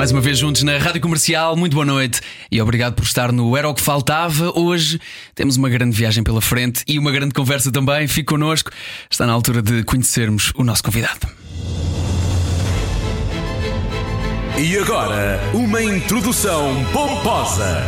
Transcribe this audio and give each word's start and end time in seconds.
Mais 0.00 0.12
uma 0.12 0.20
vez 0.22 0.38
juntos 0.38 0.62
na 0.62 0.78
Rádio 0.78 0.98
Comercial, 0.98 1.54
muito 1.54 1.74
boa 1.74 1.84
noite 1.84 2.22
e 2.50 2.58
obrigado 2.62 2.94
por 2.94 3.04
estar 3.04 3.30
no 3.30 3.54
Era 3.54 3.68
o 3.68 3.74
que 3.74 3.82
Faltava. 3.82 4.50
Hoje 4.58 4.98
temos 5.34 5.58
uma 5.58 5.68
grande 5.68 5.94
viagem 5.94 6.24
pela 6.24 6.40
frente 6.40 6.82
e 6.88 6.98
uma 6.98 7.12
grande 7.12 7.34
conversa 7.34 7.70
também. 7.70 8.08
Fique 8.08 8.24
connosco, 8.24 8.70
está 9.10 9.26
na 9.26 9.34
altura 9.34 9.60
de 9.60 9.84
conhecermos 9.84 10.54
o 10.56 10.64
nosso 10.64 10.82
convidado. 10.82 11.28
E 14.56 14.78
agora, 14.78 15.38
uma 15.52 15.82
introdução 15.82 16.82
pomposa. 16.94 17.84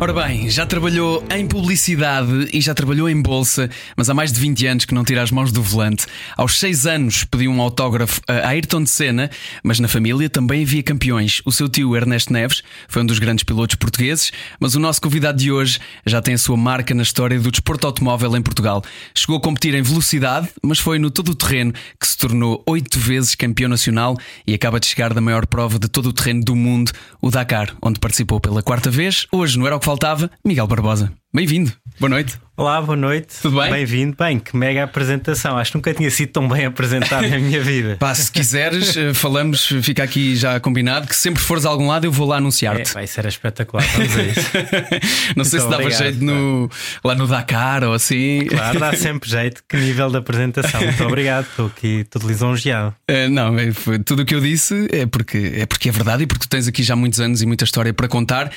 Ora 0.00 0.12
bem, 0.12 0.50
já 0.50 0.66
trabalhou 0.66 1.24
em 1.30 1.46
publicidade 1.46 2.48
e 2.52 2.60
já 2.60 2.74
trabalhou 2.74 3.08
em 3.08 3.22
bolsa, 3.22 3.70
mas 3.96 4.10
há 4.10 4.14
mais 4.14 4.32
de 4.32 4.40
20 4.40 4.66
anos 4.66 4.84
que 4.84 4.92
não 4.92 5.04
tira 5.04 5.22
as 5.22 5.30
mãos 5.30 5.52
do 5.52 5.62
volante. 5.62 6.04
Aos 6.36 6.58
6 6.58 6.86
anos 6.86 7.24
pediu 7.24 7.52
um 7.52 7.60
autógrafo 7.62 8.20
a 8.26 8.48
Ayrton 8.48 8.82
de 8.82 8.90
Senna, 8.90 9.30
mas 9.62 9.78
na 9.78 9.86
família 9.86 10.28
também 10.28 10.64
havia 10.64 10.82
campeões. 10.82 11.40
O 11.44 11.52
seu 11.52 11.68
tio 11.68 11.96
Ernesto 11.96 12.32
Neves 12.32 12.60
foi 12.88 13.02
um 13.02 13.06
dos 13.06 13.20
grandes 13.20 13.44
pilotos 13.44 13.76
portugueses, 13.76 14.32
mas 14.58 14.74
o 14.74 14.80
nosso 14.80 15.00
convidado 15.00 15.38
de 15.38 15.52
hoje 15.52 15.78
já 16.04 16.20
tem 16.20 16.34
a 16.34 16.38
sua 16.38 16.56
marca 16.56 16.92
na 16.92 17.04
história 17.04 17.38
do 17.38 17.50
desporto 17.50 17.86
automóvel 17.86 18.36
em 18.36 18.42
Portugal. 18.42 18.82
Chegou 19.14 19.36
a 19.36 19.40
competir 19.40 19.74
em 19.74 19.82
velocidade, 19.82 20.48
mas 20.60 20.80
foi 20.80 20.98
no 20.98 21.08
todo 21.08 21.30
o 21.30 21.34
terreno 21.36 21.72
que 22.00 22.06
se 22.06 22.18
tornou 22.18 22.64
oito 22.66 22.98
vezes 22.98 23.36
campeão 23.36 23.68
nacional 23.68 24.18
e 24.44 24.54
acaba 24.54 24.80
de 24.80 24.86
chegar 24.86 25.14
da 25.14 25.20
maior 25.20 25.46
prova 25.46 25.78
de 25.78 25.88
todo 25.88 26.06
o 26.06 26.12
terreno 26.12 26.44
do 26.44 26.56
mundo, 26.56 26.90
o 27.22 27.30
Dakar, 27.30 27.74
onde 27.80 28.00
participou 28.00 28.40
pela 28.40 28.60
quarta 28.60 28.90
vez. 28.90 29.26
Hoje, 29.30 29.56
no 29.56 29.66
Era 29.66 29.76
o 29.76 29.83
que 29.84 29.90
faltava, 29.90 30.30
Miguel 30.42 30.66
Barbosa. 30.66 31.12
Bem-vindo, 31.30 31.70
boa 32.00 32.08
noite. 32.08 32.40
Olá, 32.56 32.80
boa 32.80 32.94
noite. 32.96 33.34
Tudo 33.42 33.60
bem? 33.60 33.68
Bem-vindo. 33.68 34.16
Bem, 34.16 34.38
que 34.38 34.56
mega 34.56 34.84
apresentação. 34.84 35.58
Acho 35.58 35.72
que 35.72 35.76
nunca 35.78 35.92
tinha 35.92 36.08
sido 36.08 36.30
tão 36.30 36.46
bem 36.46 36.64
apresentado 36.64 37.26
na 37.28 37.36
minha 37.36 37.60
vida. 37.60 37.96
Pá, 37.98 38.14
se 38.14 38.30
quiseres, 38.30 38.96
eh, 38.96 39.12
falamos, 39.12 39.66
fica 39.82 40.04
aqui 40.04 40.36
já 40.36 40.60
combinado 40.60 41.08
que 41.08 41.16
sempre 41.16 41.42
fores 41.42 41.66
a 41.66 41.68
algum 41.68 41.88
lado 41.88 42.04
eu 42.04 42.12
vou 42.12 42.28
lá 42.28 42.36
É, 42.36 42.38
anunciar-te. 42.38 42.94
vai 42.94 43.08
ser 43.08 43.26
espetacular. 43.26 43.84
Vamos 43.96 44.16
a 44.16 44.22
isso. 44.22 44.50
Não 45.34 45.44
sei 45.44 45.58
se 45.58 45.68
dava 45.68 45.82
obrigado, 45.82 46.00
jeito 46.04 46.24
no, 46.24 46.70
lá 47.02 47.16
no 47.16 47.26
Dakar 47.26 47.82
ou 47.82 47.92
assim. 47.92 48.46
Claro, 48.48 48.78
dá 48.78 48.92
sempre 48.94 49.28
jeito. 49.28 49.60
Que 49.68 49.76
nível 49.76 50.08
de 50.08 50.18
apresentação. 50.18 50.80
Muito 50.80 51.04
obrigado. 51.04 51.46
Estou 51.46 51.66
aqui 51.66 52.04
todo 52.08 52.28
lisonjeado. 52.28 52.94
Eh, 53.08 53.26
não, 53.26 53.58
é, 53.58 53.72
foi 53.72 53.98
tudo 53.98 54.22
o 54.22 54.24
que 54.24 54.32
eu 54.34 54.40
disse 54.40 54.86
é 54.92 55.06
porque, 55.06 55.54
é 55.56 55.66
porque 55.66 55.88
é 55.88 55.92
verdade 55.92 56.22
e 56.22 56.26
porque 56.28 56.46
tu 56.46 56.48
tens 56.48 56.68
aqui 56.68 56.84
já 56.84 56.94
muitos 56.94 57.18
anos 57.18 57.42
e 57.42 57.46
muita 57.46 57.64
história 57.64 57.92
para 57.92 58.06
contar. 58.06 58.52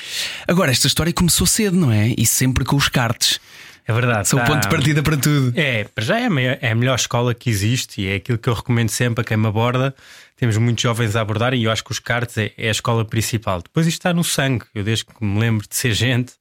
Agora, 0.46 0.70
esta 0.70 0.86
história 0.86 1.12
começou 1.12 1.48
cedo, 1.48 1.76
não 1.76 1.90
é? 1.90 2.14
E 2.16 2.24
sempre 2.24 2.64
com 2.64 2.76
os 2.76 2.88
karts. 2.88 3.40
É 3.88 3.92
verdade. 3.94 4.28
São 4.28 4.38
o 4.38 4.42
tá- 4.42 4.48
ponto 4.48 4.62
de 4.64 4.68
partida 4.68 5.02
para 5.02 5.16
tudo. 5.16 5.50
É, 5.58 5.84
para 5.84 6.04
já 6.04 6.20
é 6.20 6.26
a, 6.26 6.30
maior- 6.30 6.58
é 6.60 6.70
a 6.70 6.74
melhor 6.74 6.94
escola 6.94 7.32
que 7.34 7.48
existe 7.48 8.02
e 8.02 8.06
é 8.08 8.16
aquilo 8.16 8.36
que 8.36 8.46
eu 8.46 8.52
recomendo 8.52 8.90
sempre 8.90 9.22
a 9.22 9.24
quem 9.24 9.34
me 9.38 9.46
aborda. 9.46 9.94
Temos 10.36 10.58
muitos 10.58 10.82
jovens 10.82 11.16
a 11.16 11.22
abordar 11.22 11.54
e 11.54 11.64
eu 11.64 11.70
acho 11.72 11.82
que 11.82 11.90
os 11.90 11.98
karts 11.98 12.36
é, 12.36 12.52
é 12.58 12.68
a 12.68 12.70
escola 12.70 13.02
principal. 13.02 13.62
Depois 13.62 13.86
isto 13.86 13.96
está 14.00 14.12
no 14.12 14.22
sangue. 14.22 14.66
Eu, 14.74 14.84
desde 14.84 15.06
que 15.06 15.24
me 15.24 15.40
lembro 15.40 15.66
de 15.66 15.74
ser 15.74 15.94
gente, 15.94 16.34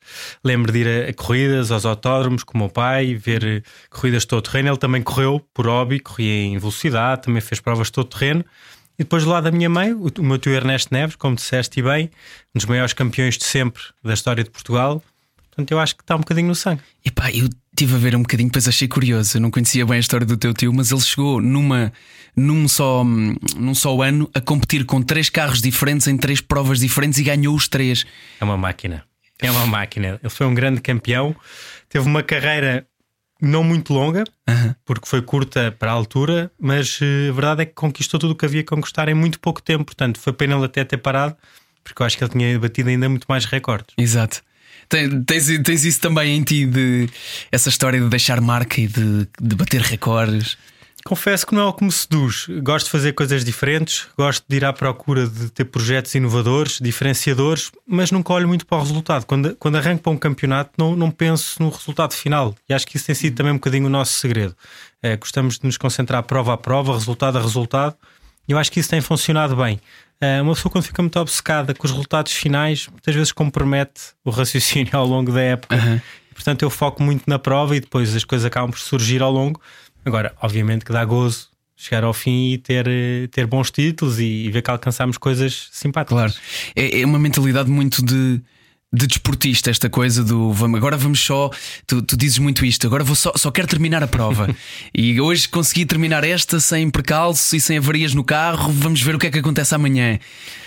lembro 0.44 0.74
de 0.74 0.80
ir 0.80 0.88
a, 1.08 1.10
a 1.10 1.14
corridas, 1.14 1.72
aos 1.72 1.86
autódromos 1.86 2.44
com 2.44 2.58
o 2.58 2.62
meu 2.62 2.70
pai, 2.70 3.16
ver 3.16 3.44
eh, 3.46 3.62
corridas 3.90 4.24
de 4.24 4.28
todo 4.28 4.42
terreno. 4.42 4.68
Ele 4.70 4.78
também 4.78 5.02
correu 5.02 5.40
por 5.54 5.66
hobby, 5.68 6.02
corria 6.02 6.44
em 6.48 6.58
velocidade, 6.58 7.22
também 7.24 7.40
fez 7.42 7.62
provas 7.62 7.88
de 7.88 7.94
todo 7.94 8.10
terreno. 8.10 8.44
E 9.00 9.04
depois 9.04 9.24
do 9.24 9.30
lado 9.30 9.46
da 9.46 9.52
minha 9.52 9.70
mãe, 9.70 9.94
o, 9.94 10.08
o 10.20 10.24
meu 10.24 10.38
tio 10.38 10.52
Ernesto 10.54 10.94
Neves, 10.94 11.16
como 11.16 11.36
disseste 11.38 11.80
e 11.80 11.84
bem, 11.84 12.12
um 12.54 12.58
dos 12.60 12.66
maiores 12.66 12.92
campeões 12.92 13.38
de 13.38 13.46
sempre 13.46 13.82
da 14.04 14.14
história 14.14 14.44
de 14.44 14.50
Portugal. 14.50 15.02
Portanto, 15.58 15.72
eu 15.72 15.80
acho 15.80 15.96
que 15.96 16.04
está 16.04 16.16
um 16.16 16.20
bocadinho 16.20 16.48
no 16.48 16.54
sangue. 16.54 16.84
E 17.04 17.10
pá, 17.10 17.32
eu 17.32 17.50
estive 17.74 17.96
a 17.96 17.98
ver 17.98 18.16
um 18.16 18.22
bocadinho, 18.22 18.48
depois 18.48 18.68
achei 18.68 18.88
curioso. 18.88 19.38
Eu 19.38 19.42
não 19.42 19.50
conhecia 19.50 19.84
bem 19.88 19.96
a 19.96 20.00
história 20.00 20.24
do 20.24 20.38
teu 20.38 20.54
tio, 20.54 20.72
mas 20.72 20.92
ele 20.92 21.02
chegou 21.02 21.42
numa, 21.42 21.92
num, 22.36 22.68
só, 22.68 23.04
num 23.04 23.74
só 23.74 24.00
ano 24.04 24.30
a 24.36 24.40
competir 24.40 24.86
com 24.86 25.02
três 25.02 25.32
carros 25.32 25.60
diferentes 25.60 26.06
em 26.06 26.16
três 26.16 26.40
provas 26.40 26.80
diferentes 26.80 27.18
e 27.18 27.24
ganhou 27.24 27.56
os 27.56 27.68
três. 27.68 28.06
É 28.40 28.44
uma 28.44 28.56
máquina. 28.56 29.04
É 29.40 29.50
uma 29.50 29.66
máquina. 29.66 30.20
Ele 30.22 30.30
foi 30.30 30.46
um 30.46 30.54
grande 30.54 30.80
campeão. 30.80 31.36
Teve 31.90 32.06
uma 32.06 32.22
carreira 32.22 32.86
não 33.42 33.64
muito 33.64 33.94
longa, 33.94 34.26
porque 34.86 35.08
foi 35.08 35.24
curta 35.24 35.72
para 35.72 35.90
a 35.90 35.94
altura, 35.94 36.52
mas 36.60 37.00
eh, 37.02 37.30
a 37.30 37.34
verdade 37.34 37.64
é 37.64 37.66
que 37.66 37.74
conquistou 37.74 38.20
tudo 38.20 38.32
o 38.32 38.36
que 38.36 38.46
havia 38.46 38.62
que 38.62 38.70
conquistar 38.70 39.10
em 39.10 39.16
muito 39.16 39.40
pouco 39.40 39.60
tempo. 39.60 39.86
Portanto, 39.86 40.20
foi 40.20 40.34
pena 40.34 40.56
ele 40.56 40.66
até 40.66 40.84
ter 40.84 40.98
parado, 40.98 41.36
porque 41.84 42.00
eu 42.00 42.06
acho 42.06 42.16
que 42.16 42.24
ele 42.24 42.32
tinha 42.32 42.60
batido 42.60 42.90
ainda 42.90 43.10
muito 43.10 43.26
mais 43.26 43.46
recordes. 43.46 43.96
Exato. 43.98 44.42
Tens, 44.90 45.46
tens 45.64 45.86
isso 45.86 46.00
também 46.00 46.38
em 46.38 46.44
ti, 46.44 46.66
de 46.66 47.10
essa 47.52 47.70
história 47.70 48.00
de 48.00 48.08
deixar 48.08 48.40
marca 48.40 48.80
e 48.80 48.88
de, 48.88 49.28
de 49.42 49.56
bater 49.56 49.82
recordes. 49.82 50.58
Confesso 51.08 51.48
que 51.48 51.56
não 51.56 51.62
é 51.62 51.66
o 51.66 51.74
que 51.74 51.86
me 51.86 51.92
seduz. 51.92 52.48
Gosto 52.62 52.88
de 52.88 52.92
fazer 52.92 53.14
coisas 53.14 53.46
diferentes, 53.46 54.08
gosto 54.18 54.44
de 54.46 54.58
ir 54.58 54.66
à 54.66 54.74
procura 54.74 55.26
de 55.26 55.50
ter 55.52 55.64
projetos 55.64 56.14
inovadores, 56.14 56.80
diferenciadores, 56.82 57.72
mas 57.88 58.12
nunca 58.12 58.34
olho 58.34 58.46
muito 58.46 58.66
para 58.66 58.78
o 58.78 58.82
resultado. 58.82 59.26
Quando, 59.26 59.56
quando 59.56 59.78
arranco 59.78 60.04
para 60.04 60.12
um 60.12 60.18
campeonato, 60.18 60.72
não, 60.78 60.98
não 60.98 61.10
penso 61.10 61.64
no 61.64 61.70
resultado 61.70 62.14
final. 62.14 62.54
E 62.68 62.74
acho 62.74 62.86
que 62.86 62.98
isso 62.98 63.06
tem 63.06 63.16
sido 63.16 63.38
também 63.38 63.54
um 63.54 63.56
bocadinho 63.56 63.86
o 63.86 63.90
nosso 63.90 64.14
segredo. 64.16 64.54
Eh, 65.02 65.16
gostamos 65.16 65.58
de 65.58 65.66
nos 65.66 65.78
concentrar 65.78 66.24
prova 66.24 66.54
a 66.54 66.58
prova, 66.58 66.94
resultado 66.94 67.38
a 67.38 67.42
resultado, 67.42 67.96
eu 68.54 68.58
acho 68.58 68.72
que 68.72 68.80
isso 68.80 68.90
tem 68.90 69.02
funcionado 69.02 69.56
bem. 69.56 69.80
Eh, 70.20 70.42
uma 70.42 70.54
pessoa, 70.54 70.72
quando 70.72 70.86
fica 70.86 71.02
muito 71.02 71.20
obcecada 71.20 71.74
com 71.74 71.86
os 71.86 71.92
resultados 71.92 72.34
finais, 72.34 72.88
muitas 72.88 73.14
vezes 73.14 73.32
compromete 73.32 74.02
o 74.24 74.30
raciocínio 74.30 74.92
ao 74.98 75.06
longo 75.06 75.32
da 75.32 75.42
época. 75.42 76.04
Portanto, 76.34 76.62
eu 76.62 76.70
foco 76.70 77.02
muito 77.02 77.24
na 77.28 77.40
prova 77.40 77.76
e 77.76 77.80
depois 77.80 78.16
as 78.16 78.24
coisas 78.24 78.46
acabam 78.46 78.70
por 78.72 78.80
surgir 78.80 79.22
ao 79.22 79.32
longo. 79.32 79.62
Agora, 80.06 80.34
obviamente 80.42 80.86
que 80.86 80.92
dá 80.92 81.04
gozo 81.04 81.50
chegar 81.78 82.04
ao 82.04 82.14
fim 82.14 82.54
e 82.54 82.58
ter, 82.58 82.88
eh, 82.88 83.28
ter 83.32 83.46
bons 83.46 83.70
títulos 83.70 84.20
e, 84.20 84.46
e 84.46 84.52
ver 84.52 84.64
que 84.64 84.72
alcançamos 84.72 85.18
coisas 85.18 85.70
simpáticas. 85.72 86.18
Claro. 86.18 86.34
É, 86.76 87.02
é 87.02 87.06
uma 87.06 87.20
mentalidade 87.20 87.70
muito 87.70 88.04
de. 88.04 88.42
De 88.94 89.06
desportista, 89.06 89.70
esta 89.70 89.90
coisa 89.90 90.24
do 90.24 90.54
vamos, 90.54 90.78
agora 90.78 90.96
vamos 90.96 91.20
só. 91.20 91.50
Tu, 91.86 92.02
tu 92.02 92.16
dizes 92.16 92.38
muito 92.40 92.66
isto, 92.66 92.88
agora 92.88 93.04
vou 93.04 93.16
só, 93.18 93.34
só 93.36 93.52
quero 93.52 93.68
terminar 93.68 94.02
a 94.02 94.08
prova. 94.08 94.48
e 94.96 95.20
hoje 95.20 95.50
consegui 95.50 95.86
terminar 95.86 96.24
esta 96.24 96.58
sem 96.62 96.90
percalço 96.90 97.54
e 97.54 97.60
sem 97.60 97.78
avarias 97.80 98.14
no 98.14 98.24
carro. 98.24 98.72
Vamos 98.72 99.02
ver 99.02 99.14
o 99.14 99.20
que 99.20 99.28
é 99.28 99.32
que 99.32 99.40
acontece 99.40 99.76
amanhã. 99.76 100.18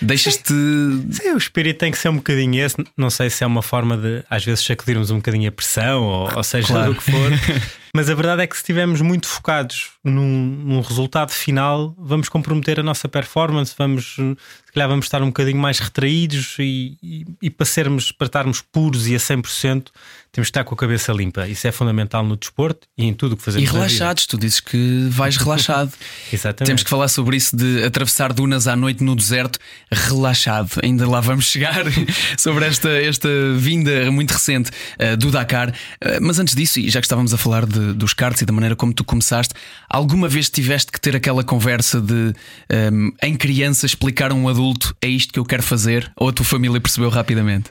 Deixas-te. 0.03 0.53
Sim, 0.53 1.33
o 1.33 1.39
espírito 1.39 1.79
tem 1.79 1.91
que 1.91 1.97
ser 1.97 2.11
um 2.11 2.17
bocadinho 2.17 2.63
esse. 2.63 2.77
Não 2.95 3.09
sei 3.09 3.31
se 3.31 3.43
é 3.43 3.47
uma 3.47 3.63
forma 3.63 3.97
de, 3.97 4.23
às 4.29 4.45
vezes, 4.45 4.67
sacudirmos 4.67 5.11
um 5.11 5.17
bocadinho 5.17 5.49
a 5.49 5.53
pressão, 5.53 6.03
ou, 6.03 6.31
ou 6.37 6.45
seja, 6.45 6.67
Claro. 6.69 6.93
do 6.93 7.01
que 7.01 7.11
for. 7.11 7.31
Mas 7.97 8.09
a 8.09 8.15
verdade 8.15 8.43
é 8.43 8.47
que 8.47 8.55
se 8.55 8.61
estivermos 8.63 9.01
muito 9.01 9.27
focados 9.27 9.89
num, 10.03 10.47
num 10.65 10.81
resultado 10.81 11.31
final, 11.31 11.95
vamos 11.99 12.29
comprometer 12.29 12.81
a 12.81 12.83
nossa 12.83 13.07
performance, 13.09 13.75
vamos, 13.77 14.15
se 14.17 14.73
calhar, 14.73 14.89
vamos 14.89 15.07
estar 15.07 15.23
um 15.23 15.27
bocadinho 15.27 15.59
mais 15.59 15.79
retraídos 15.79 16.57
e, 16.59 16.97
e, 17.03 17.27
e 17.43 17.51
para, 17.51 17.67
sermos, 17.67 18.11
para 18.13 18.27
estarmos 18.27 18.63
puros 18.63 19.07
e 19.07 19.15
a 19.15 19.19
100%, 19.19 19.89
temos 20.33 20.47
que 20.47 20.51
estar 20.53 20.63
com 20.65 20.75
a 20.75 20.79
cabeça 20.79 21.13
limpa. 21.13 21.47
Isso 21.49 21.67
é 21.67 21.73
fundamental 21.73 22.25
no 22.25 22.37
desporto 22.37 22.87
e 22.97 23.05
em 23.05 23.13
tudo 23.13 23.33
o 23.33 23.37
que 23.37 23.43
E 23.43 23.45
fazemos. 23.45 23.69
vida. 23.69 23.79
relaxados, 23.79 24.27
tu 24.27 24.39
dizes 24.39 24.61
que 24.61 25.07
vais 25.11 25.37
relaxado. 25.39 25.93
Exatamente. 26.33 26.67
Temos 26.67 26.83
que 26.85 26.89
falar 26.91 27.09
sobre 27.09 27.37
isso 27.37 27.55
de 27.57 27.83
atravessar 27.85 28.33
dunas 28.33 28.67
à 28.69 28.77
noite 28.77 29.03
no 29.03 29.15
deserto 29.17 29.59
relaxado. 29.91 30.71
Ainda 30.83 31.09
lá 31.09 31.21
vamos 31.21 31.47
chegar 31.47 31.85
sobre 32.39 32.65
esta, 32.65 32.89
esta 32.91 33.29
vinda 33.57 34.11
muito 34.11 34.31
recente 34.33 34.71
eh, 34.99 35.17
do 35.17 35.31
Dakar. 35.31 35.75
Eh, 36.01 36.21
mas 36.21 36.39
antes 36.39 36.55
disso, 36.55 36.79
e 36.81 36.89
já 36.89 37.01
que 37.01 37.07
estávamos 37.07 37.35
a 37.35 37.39
falar 37.39 37.67
de- 37.67 37.93
dos 37.93 38.15
karts 38.15 38.41
e 38.43 38.47
da 38.47 38.53
maneira 38.53 38.77
como 38.77 38.95
tu 38.95 39.05
começaste, 39.05 39.55
alguma 39.91 40.29
vez 40.29 40.49
tiveste 40.49 40.93
que 40.93 41.01
ter 41.01 41.17
aquela 41.17 41.43
conversa 41.43 42.01
de 42.01 42.33
ehm, 42.71 43.11
em 43.23 43.37
criança 43.37 43.85
explicar 43.85 44.31
a 44.31 44.35
um 44.35 44.49
adulto 44.49 44.95
é 45.03 45.09
isto 45.09 45.33
que 45.33 45.39
eu 45.39 45.45
quero 45.45 45.63
fazer? 45.63 46.11
Ou 46.17 46.29
a 46.29 46.33
tua 46.33 46.47
família 46.47 46.81
percebeu 46.81 47.11
rapidamente? 47.11 47.71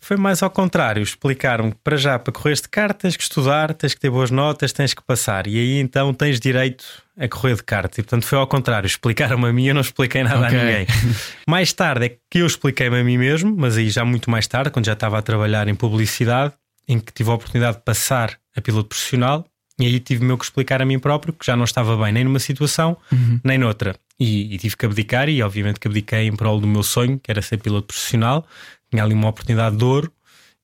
Foi 0.00 0.16
mais 0.16 0.42
ao 0.42 0.48
contrário. 0.48 1.02
Explicaram 1.02 1.70
que 1.70 1.76
para 1.82 1.96
já, 1.96 2.18
para 2.18 2.32
correr 2.32 2.54
de 2.54 2.68
kart, 2.68 2.96
tens 2.96 3.16
que 3.16 3.22
estudar, 3.22 3.74
tens 3.74 3.92
que 3.92 4.00
ter 4.00 4.08
boas 4.08 4.30
notas, 4.30 4.72
tens 4.72 4.94
que 4.94 5.02
passar. 5.02 5.46
E 5.46 5.58
aí 5.58 5.80
então 5.80 6.14
tens 6.14 6.38
direito 6.40 6.84
a 7.18 7.28
correr 7.28 7.56
de 7.56 7.64
kart. 7.64 7.92
E 7.98 8.02
portanto 8.02 8.24
foi 8.24 8.38
ao 8.38 8.46
contrário. 8.46 8.86
Explicaram-me 8.88 9.48
a 9.48 9.52
mim, 9.52 9.66
eu 9.66 9.74
não 9.74 9.80
expliquei 9.80 10.22
nada 10.22 10.46
Ok. 10.46 10.58
a 10.58 10.64
ninguém. 10.64 10.86
mais 11.46 11.72
tarde 11.72 12.06
é 12.06 12.16
que 12.30 12.38
eu 12.38 12.46
expliquei-me 12.46 13.00
a 13.00 13.04
mim 13.04 13.18
mesmo, 13.18 13.54
mas 13.56 13.76
aí 13.76 13.90
já 13.90 14.04
muito 14.04 14.30
mais 14.30 14.46
tarde, 14.46 14.70
quando 14.70 14.86
já 14.86 14.92
estava 14.92 15.18
a 15.18 15.22
trabalhar 15.22 15.66
em 15.68 15.74
publicidade, 15.74 16.54
em 16.86 16.98
que 16.98 17.12
tive 17.12 17.30
a 17.30 17.34
oportunidade 17.34 17.78
de 17.78 17.82
passar 17.82 18.38
a 18.56 18.60
piloto 18.60 18.88
profissional. 18.88 19.44
E 19.78 19.86
aí 19.86 20.00
tive-me 20.00 20.30
eu 20.30 20.38
que 20.38 20.44
explicar 20.44 20.82
a 20.82 20.84
mim 20.84 20.98
próprio 20.98 21.32
que 21.32 21.46
já 21.46 21.56
não 21.56 21.64
estava 21.64 21.96
bem 21.96 22.12
nem 22.12 22.24
numa 22.24 22.40
situação, 22.40 22.96
nem 23.44 23.58
noutra. 23.58 23.94
E, 24.18 24.54
e 24.54 24.58
tive 24.58 24.76
que 24.76 24.84
abdicar, 24.84 25.28
e 25.28 25.40
obviamente 25.42 25.78
que 25.78 25.86
abdiquei 25.86 26.26
em 26.26 26.34
prol 26.34 26.60
do 26.60 26.66
meu 26.66 26.82
sonho, 26.82 27.20
que 27.22 27.30
era 27.30 27.40
ser 27.40 27.58
piloto 27.58 27.86
profissional. 27.86 28.44
Tinha 28.90 29.04
ali 29.04 29.14
uma 29.14 29.28
oportunidade 29.28 29.76
de 29.76 29.84
ouro 29.84 30.12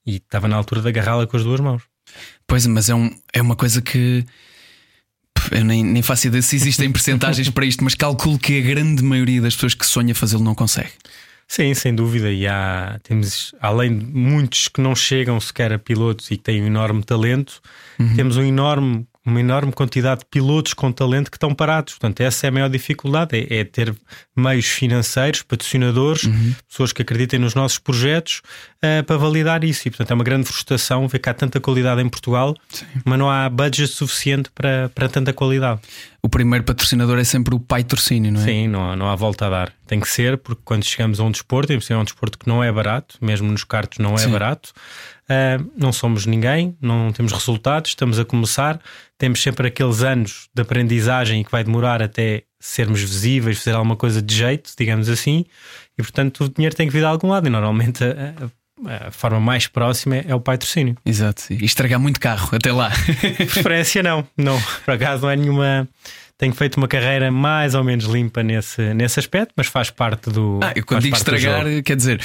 e 0.05 0.17
estava 0.17 0.49
na 0.49 0.57
altura 0.57 0.83
de 0.83 0.89
agarrá-la 0.89 1.27
com 1.27 1.37
as 1.37 1.45
duas 1.45 1.61
mãos. 1.61 1.83
Pois, 2.47 2.67
mas 2.67 2.89
é, 2.89 2.95
um, 2.95 3.11
é 3.33 3.41
uma 3.41 3.55
coisa 3.55 3.81
que 3.81 4.25
eu 5.51 5.65
nem, 5.65 5.85
nem 5.85 6.03
faço 6.03 6.27
ideia 6.27 6.43
se 6.43 6.57
existem 6.57 6.91
percentagens 6.93 7.49
para 7.51 7.65
isto, 7.65 7.85
mas 7.85 7.95
calculo 7.95 8.39
que 8.39 8.59
a 8.59 8.63
grande 8.63 9.03
maioria 9.03 9.41
das 9.41 9.55
pessoas 9.55 9.75
que 9.75 9.87
sonha 9.87 10.15
fazê-lo 10.15 10.43
não 10.43 10.55
consegue. 10.55 10.91
Sim, 11.47 11.75
sem 11.75 11.95
dúvida. 11.95 12.31
E 12.31 12.47
há, 12.47 12.99
temos, 13.03 13.55
além 13.61 13.99
de 13.99 14.05
muitos 14.07 14.69
que 14.69 14.81
não 14.81 14.95
chegam 14.95 15.39
sequer 15.41 15.73
a 15.73 15.79
pilotos 15.79 16.31
e 16.31 16.37
que 16.37 16.43
têm 16.43 16.63
um 16.63 16.67
enorme 16.67 17.03
talento, 17.03 17.61
uhum. 17.99 18.15
temos 18.17 18.37
um 18.37 18.43
enorme 18.43 19.07
uma 19.27 19.41
enorme 19.41 19.73
quantidade 19.73 20.21
de 20.21 20.27
pilotos 20.27 20.75
com 20.75 20.93
talento 20.93 21.31
que 21.31 21.37
estão 21.37 21.55
parados. 21.55 21.95
Portanto, 21.95 22.21
essa 22.21 22.47
é 22.47 22.49
a 22.49 22.53
maior 22.53 22.69
dificuldade: 22.69 23.37
é, 23.37 23.61
é 23.61 23.65
ter 23.65 23.95
meios 24.37 24.67
financeiros, 24.67 25.43
patrocinadores, 25.43 26.25
uhum. 26.25 26.55
pessoas 26.69 26.93
que 26.93 27.01
acreditem 27.01 27.39
nos 27.39 27.55
nossos 27.55 27.79
projetos 27.79 28.43
uh, 28.79 29.03
para 29.05 29.17
validar 29.17 29.65
isso. 29.65 29.89
E, 29.89 29.91
portanto, 29.91 30.11
é 30.11 30.15
uma 30.15 30.25
grande 30.25 30.47
frustração 30.47 31.09
ver 31.09 31.19
que 31.19 31.31
há 31.31 31.35
tanta 31.35 31.59
qualidade 31.59 32.03
em 32.03 32.09
Portugal, 32.09 32.55
Sim. 32.69 32.85
mas 33.05 33.19
não 33.19 33.31
há 33.31 33.49
budget 33.49 33.91
suficiente 33.91 34.51
para, 34.55 34.91
para 34.95 35.09
tanta 35.09 35.33
qualidade. 35.33 35.81
O 36.23 36.29
primeiro 36.29 36.65
patrocinador 36.65 37.19
é 37.19 37.25
sempre 37.25 37.55
o 37.55 37.61
pai 37.61 37.85
torcínio, 37.85 38.33
não 38.33 38.41
é? 38.41 38.45
Sim, 38.45 38.69
não 38.69 38.91
há, 38.91 38.97
não 38.97 39.09
há 39.09 39.15
volta 39.15 39.47
a 39.47 39.51
dar. 39.51 39.73
Tem 39.87 40.01
que 40.01 40.09
ser, 40.09 40.39
porque 40.39 40.63
quando 40.65 40.85
chegamos 40.85 41.21
a 41.21 41.25
um 41.25 41.31
desporto, 41.31 41.73
é 41.73 41.97
um 41.97 42.05
desporto 42.05 42.39
que 42.39 42.49
não 42.49 42.65
é 42.65 42.73
barato, 42.73 43.19
mesmo 43.21 43.51
nos 43.51 43.65
cartos 43.65 43.99
não 43.99 44.15
é 44.15 44.19
Sim. 44.19 44.31
barato. 44.31 44.73
Uh, 45.25 45.73
não 45.75 45.91
somos 45.91 46.27
ninguém, 46.27 46.77
não 46.83 47.11
temos 47.11 47.33
resultados, 47.33 47.93
estamos 47.93 48.19
a 48.19 48.27
começar, 48.27 48.79
temos 49.17 49.43
sempre 49.43 49.69
aqueles 49.69 50.03
anos 50.03 50.51
de 50.55 50.61
aprendizagem 50.61 51.43
que 51.43 51.51
vai 51.51 51.65
demorar 51.65 52.03
até 52.03 52.43
sermos 52.61 53.01
visíveis, 53.01 53.59
fazer 53.59 53.75
alguma 53.75 53.97
coisa 53.97 54.21
de 54.21 54.35
jeito, 54.35 54.71
digamos 54.79 55.09
assim, 55.09 55.47
e 55.99 56.03
portanto 56.03 56.45
o 56.45 56.49
dinheiro 56.51 56.77
tem 56.77 56.87
que 56.87 56.93
vir 56.93 56.99
de 56.99 57.07
algum 57.07 57.29
lado, 57.29 57.47
e 57.47 57.51
normalmente 57.51 58.05
a, 58.05 58.35
a, 58.87 59.07
a 59.07 59.11
forma 59.11 59.41
mais 59.41 59.67
próxima 59.67 60.17
é 60.17 60.35
o 60.35 60.41
patrocínio. 60.41 60.95
Exato, 61.07 61.45
e 61.51 61.65
estragar 61.65 61.99
muito 61.99 62.21
carro 62.21 62.51
até 62.53 62.71
lá. 62.71 62.91
Preferência 63.37 64.03
não, 64.03 64.29
não, 64.37 64.61
por 64.85 64.93
acaso 64.93 65.23
não 65.23 65.31
é 65.31 65.37
nenhuma 65.37 65.89
tenho 66.37 66.53
feito 66.53 66.77
uma 66.77 66.89
carreira 66.89 67.31
mais 67.31 67.75
ou 67.75 67.85
menos 67.85 68.07
limpa 68.07 68.43
nesse, 68.43 68.93
nesse 68.93 69.21
aspecto, 69.21 69.53
mas 69.57 69.69
faz 69.69 69.91
parte 69.91 70.31
do. 70.31 70.59
Ah, 70.63 70.73
eu 70.75 70.85
quando 70.85 71.03
digo 71.03 71.17
estragar, 71.17 71.65
quer 71.85 71.97
dizer, 71.97 72.21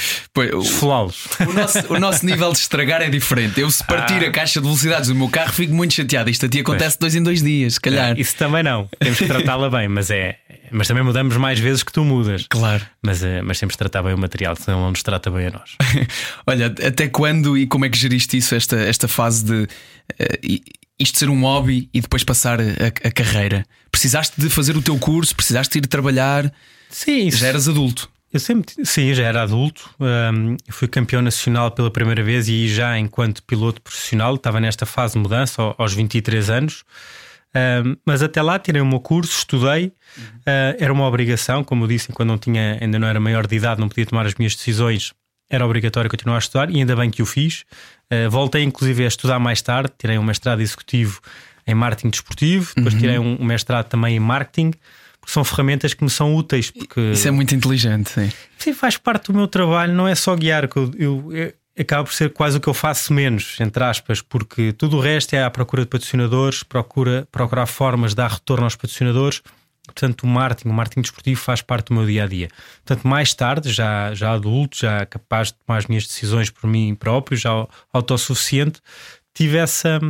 esfolá-los. 0.62 1.26
O 1.40 1.52
nosso, 1.52 1.94
o 1.94 2.00
nosso 2.00 2.26
nível 2.26 2.52
de 2.52 2.58
estragar 2.58 3.02
é 3.02 3.08
diferente. 3.08 3.60
Eu, 3.60 3.70
se 3.70 3.84
partir 3.84 4.24
ah. 4.24 4.28
a 4.28 4.30
caixa 4.30 4.60
de 4.60 4.66
velocidades 4.66 5.08
do 5.08 5.14
meu 5.14 5.28
carro, 5.28 5.52
fico 5.52 5.72
muito 5.72 5.94
chateado. 5.94 6.28
Isto 6.28 6.46
a 6.46 6.48
ti 6.48 6.60
acontece 6.60 6.98
pois. 6.98 7.12
dois 7.12 7.14
em 7.14 7.22
dois 7.22 7.42
dias, 7.42 7.74
se 7.74 7.80
calhar. 7.80 8.18
isso 8.18 8.36
também 8.36 8.62
não. 8.62 8.88
Temos 8.98 9.18
que 9.18 9.26
tratá-la 9.26 9.70
bem, 9.70 9.88
mas 9.88 10.10
é. 10.10 10.36
Mas 10.72 10.86
também 10.86 11.02
mudamos 11.02 11.36
mais 11.36 11.58
vezes 11.58 11.82
que 11.82 11.92
tu 11.92 12.04
mudas. 12.04 12.46
Claro. 12.48 12.84
Mas, 13.02 13.22
eh, 13.22 13.42
mas 13.42 13.58
temos 13.58 13.74
de 13.74 13.78
tratar 13.78 14.02
bem 14.02 14.14
o 14.14 14.18
material, 14.18 14.54
senão 14.54 14.80
não 14.80 14.90
nos 14.90 15.02
trata 15.02 15.30
bem 15.30 15.48
a 15.48 15.50
nós. 15.50 15.76
Olha, 16.46 16.66
até 16.66 17.08
quando 17.08 17.58
e 17.58 17.66
como 17.66 17.84
é 17.84 17.88
que 17.88 17.98
geriste 17.98 18.36
isso, 18.36 18.54
esta, 18.54 18.76
esta 18.76 19.08
fase 19.08 19.44
de. 19.44 19.62
Uh, 19.62 20.79
isto 21.00 21.18
ser 21.18 21.30
um 21.30 21.40
hobby 21.40 21.88
e 21.92 22.00
depois 22.00 22.22
passar 22.22 22.60
a, 22.60 22.64
a, 22.86 23.10
carreira? 23.10 23.64
Precisaste 23.90 24.38
de 24.38 24.50
fazer 24.50 24.76
o 24.76 24.82
teu 24.82 24.98
curso? 24.98 25.34
Precisaste 25.34 25.78
ir 25.78 25.86
trabalhar? 25.86 26.52
Sim, 26.90 27.28
isso. 27.28 27.38
já 27.38 27.48
eras 27.48 27.66
adulto. 27.66 28.08
Eu 28.32 28.38
sempre, 28.38 28.72
sim, 28.84 29.12
já 29.12 29.24
era 29.24 29.42
adulto. 29.42 29.90
Um, 29.98 30.56
fui 30.68 30.86
campeão 30.86 31.20
nacional 31.20 31.70
pela 31.70 31.90
primeira 31.90 32.22
vez 32.22 32.48
e 32.48 32.68
já 32.68 32.96
enquanto 32.98 33.42
piloto 33.42 33.80
profissional. 33.80 34.34
Estava 34.36 34.60
nesta 34.60 34.86
fase 34.86 35.14
de 35.14 35.20
mudança 35.20 35.74
aos 35.76 35.94
23 35.94 36.50
anos. 36.50 36.84
Um, 37.84 37.96
mas 38.06 38.22
até 38.22 38.40
lá 38.40 38.58
tirei 38.58 38.80
o 38.80 38.86
meu 38.86 39.00
curso, 39.00 39.38
estudei. 39.38 39.86
Uh, 39.86 40.76
era 40.78 40.92
uma 40.92 41.06
obrigação, 41.06 41.64
como 41.64 41.84
eu 41.84 41.88
disse, 41.88 42.12
quando 42.12 42.28
não 42.28 42.38
tinha, 42.38 42.78
ainda 42.80 42.98
não 42.98 43.08
era 43.08 43.18
maior 43.18 43.46
de 43.46 43.56
idade, 43.56 43.80
não 43.80 43.88
podia 43.88 44.06
tomar 44.06 44.26
as 44.26 44.34
minhas 44.34 44.54
decisões. 44.54 45.12
Era 45.50 45.66
obrigatório 45.66 46.08
continuar 46.08 46.36
a 46.36 46.38
estudar 46.38 46.70
e 46.70 46.76
ainda 46.76 46.94
bem 46.94 47.10
que 47.10 47.20
o 47.20 47.26
fiz. 47.26 47.64
Uh, 48.12 48.30
voltei 48.30 48.62
inclusive 48.62 49.04
a 49.04 49.08
estudar 49.08 49.38
mais 49.38 49.60
tarde, 49.60 49.92
tirei 49.98 50.16
um 50.16 50.22
mestrado 50.22 50.60
executivo 50.60 51.20
em 51.66 51.74
marketing 51.74 52.10
desportivo, 52.10 52.72
depois 52.74 52.94
uhum. 52.94 53.00
tirei 53.00 53.18
um, 53.18 53.44
mestrado 53.44 53.86
também 53.86 54.16
em 54.16 54.20
marketing, 54.20 54.72
porque 55.20 55.32
são 55.32 55.44
ferramentas 55.44 55.92
que 55.92 56.02
me 56.02 56.10
são 56.10 56.34
úteis. 56.34 56.70
Porque... 56.70 57.00
Isso 57.12 57.28
é 57.28 57.30
muito 57.30 57.54
inteligente, 57.54 58.10
sim. 58.10 58.32
Sim, 58.58 58.72
faz 58.72 58.96
parte 58.96 59.26
do 59.26 59.34
meu 59.34 59.46
trabalho, 59.46 59.92
não 59.92 60.08
é 60.08 60.14
só 60.14 60.34
guiar, 60.34 60.68
eu, 60.74 60.90
eu, 60.96 61.32
eu 61.32 61.52
acaba 61.78 62.04
por 62.04 62.12
ser 62.12 62.32
quase 62.32 62.58
o 62.58 62.60
que 62.60 62.68
eu 62.68 62.74
faço 62.74 63.12
menos, 63.12 63.56
entre 63.60 63.82
aspas, 63.82 64.20
porque 64.20 64.72
tudo 64.72 64.96
o 64.96 65.00
resto 65.00 65.34
é 65.34 65.42
à 65.42 65.50
procura 65.50 65.82
de 65.82 65.88
patrocinadores, 65.88 66.62
procura, 66.62 67.26
procurar 67.30 67.66
formas 67.66 68.12
de 68.12 68.16
dar 68.16 68.30
retorno 68.30 68.64
aos 68.64 68.76
patrocinadores. 68.76 69.42
Portanto, 69.92 70.22
o 70.22 70.26
marketing, 70.26 70.68
o 70.68 70.72
marketing 70.72 71.02
desportivo 71.02 71.40
faz 71.40 71.62
parte 71.62 71.88
do 71.88 71.94
meu 71.94 72.06
dia 72.06 72.24
a 72.24 72.26
dia. 72.26 72.48
Portanto, 72.84 73.06
mais 73.06 73.34
tarde, 73.34 73.72
já, 73.72 74.14
já 74.14 74.32
adulto, 74.32 74.76
já 74.78 75.04
capaz 75.06 75.48
de 75.48 75.54
tomar 75.54 75.78
as 75.78 75.86
minhas 75.86 76.06
decisões 76.06 76.50
por 76.50 76.68
mim 76.68 76.94
próprio, 76.94 77.36
já 77.36 77.50
autossuficiente, 77.92 78.80
tive 79.34 79.58
essa. 79.58 80.00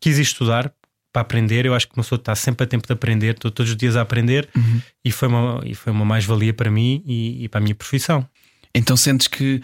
quis 0.00 0.18
estudar 0.18 0.72
para 1.12 1.22
aprender. 1.22 1.66
Eu 1.66 1.74
acho 1.74 1.86
que 1.86 1.94
uma 1.96 2.02
pessoa 2.02 2.18
está 2.18 2.34
sempre 2.34 2.64
a 2.64 2.66
tempo 2.66 2.86
de 2.86 2.92
aprender, 2.92 3.34
estou 3.34 3.50
todos 3.50 3.70
os 3.70 3.76
dias 3.76 3.96
a 3.96 4.00
aprender 4.00 4.48
uhum. 4.56 4.80
e 5.04 5.10
foi 5.10 5.28
uma, 5.28 5.60
e 5.64 5.74
foi 5.74 5.92
uma 5.92 6.04
mais-valia 6.04 6.54
para 6.54 6.70
mim 6.70 7.02
e, 7.06 7.44
e 7.44 7.48
para 7.48 7.58
a 7.58 7.62
minha 7.62 7.74
profissão. 7.74 8.26
Então 8.74 8.96
sentes 8.96 9.26
que 9.26 9.60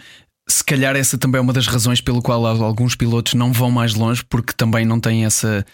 se 0.47 0.63
calhar 0.63 0.95
essa 0.95 1.17
também 1.17 1.39
é 1.39 1.41
uma 1.41 1.53
das 1.53 1.67
razões 1.67 2.01
pelo 2.01 2.21
qual 2.21 2.45
alguns 2.45 2.95
pilotos 2.95 3.33
não 3.33 3.51
vão 3.51 3.69
mais 3.69 3.93
longe 3.93 4.23
porque 4.23 4.53
também 4.53 4.85
não 4.85 4.99
têm 4.99 5.25
essa 5.25 5.65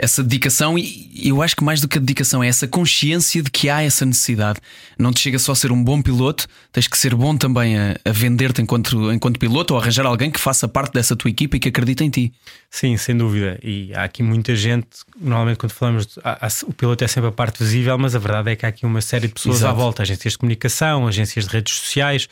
essa 0.00 0.22
dedicação 0.22 0.78
e 0.78 1.08
eu 1.28 1.42
acho 1.42 1.56
que 1.56 1.64
mais 1.64 1.80
do 1.80 1.88
que 1.88 1.98
a 1.98 2.00
dedicação 2.00 2.42
é 2.42 2.46
essa 2.46 2.68
consciência 2.68 3.42
de 3.42 3.50
que 3.50 3.68
há 3.68 3.82
essa 3.82 4.06
necessidade. 4.06 4.60
Não 4.96 5.12
te 5.12 5.18
chega 5.18 5.40
só 5.40 5.50
a 5.50 5.56
ser 5.56 5.72
um 5.72 5.82
bom 5.82 6.00
piloto, 6.00 6.46
tens 6.70 6.86
que 6.86 6.96
ser 6.96 7.16
bom 7.16 7.36
também 7.36 7.76
a, 7.76 7.96
a 8.04 8.12
vender-te 8.12 8.62
enquanto, 8.62 9.12
enquanto 9.12 9.40
piloto 9.40 9.74
ou 9.74 9.80
arranjar 9.80 10.06
alguém 10.06 10.30
que 10.30 10.38
faça 10.38 10.68
parte 10.68 10.92
dessa 10.92 11.16
tua 11.16 11.30
equipa 11.30 11.56
e 11.56 11.60
que 11.60 11.68
acredita 11.68 12.04
em 12.04 12.10
ti. 12.10 12.32
Sim, 12.70 12.96
sem 12.96 13.16
dúvida. 13.16 13.58
E 13.60 13.92
há 13.92 14.04
aqui 14.04 14.22
muita 14.22 14.54
gente, 14.54 14.86
normalmente 15.20 15.58
quando 15.58 15.72
falamos, 15.72 16.06
de, 16.06 16.20
há, 16.22 16.46
há, 16.46 16.48
o 16.64 16.72
piloto 16.72 17.02
é 17.02 17.08
sempre 17.08 17.30
a 17.30 17.32
parte 17.32 17.58
visível, 17.64 17.98
mas 17.98 18.14
a 18.14 18.20
verdade 18.20 18.52
é 18.52 18.56
que 18.56 18.64
há 18.64 18.68
aqui 18.68 18.86
uma 18.86 19.00
série 19.00 19.26
de 19.26 19.34
pessoas 19.34 19.56
Exato. 19.56 19.72
à 19.72 19.74
volta, 19.74 20.02
agências 20.02 20.34
de 20.34 20.38
comunicação, 20.38 21.08
agências 21.08 21.48
de 21.48 21.52
redes 21.52 21.74
sociais, 21.74 22.28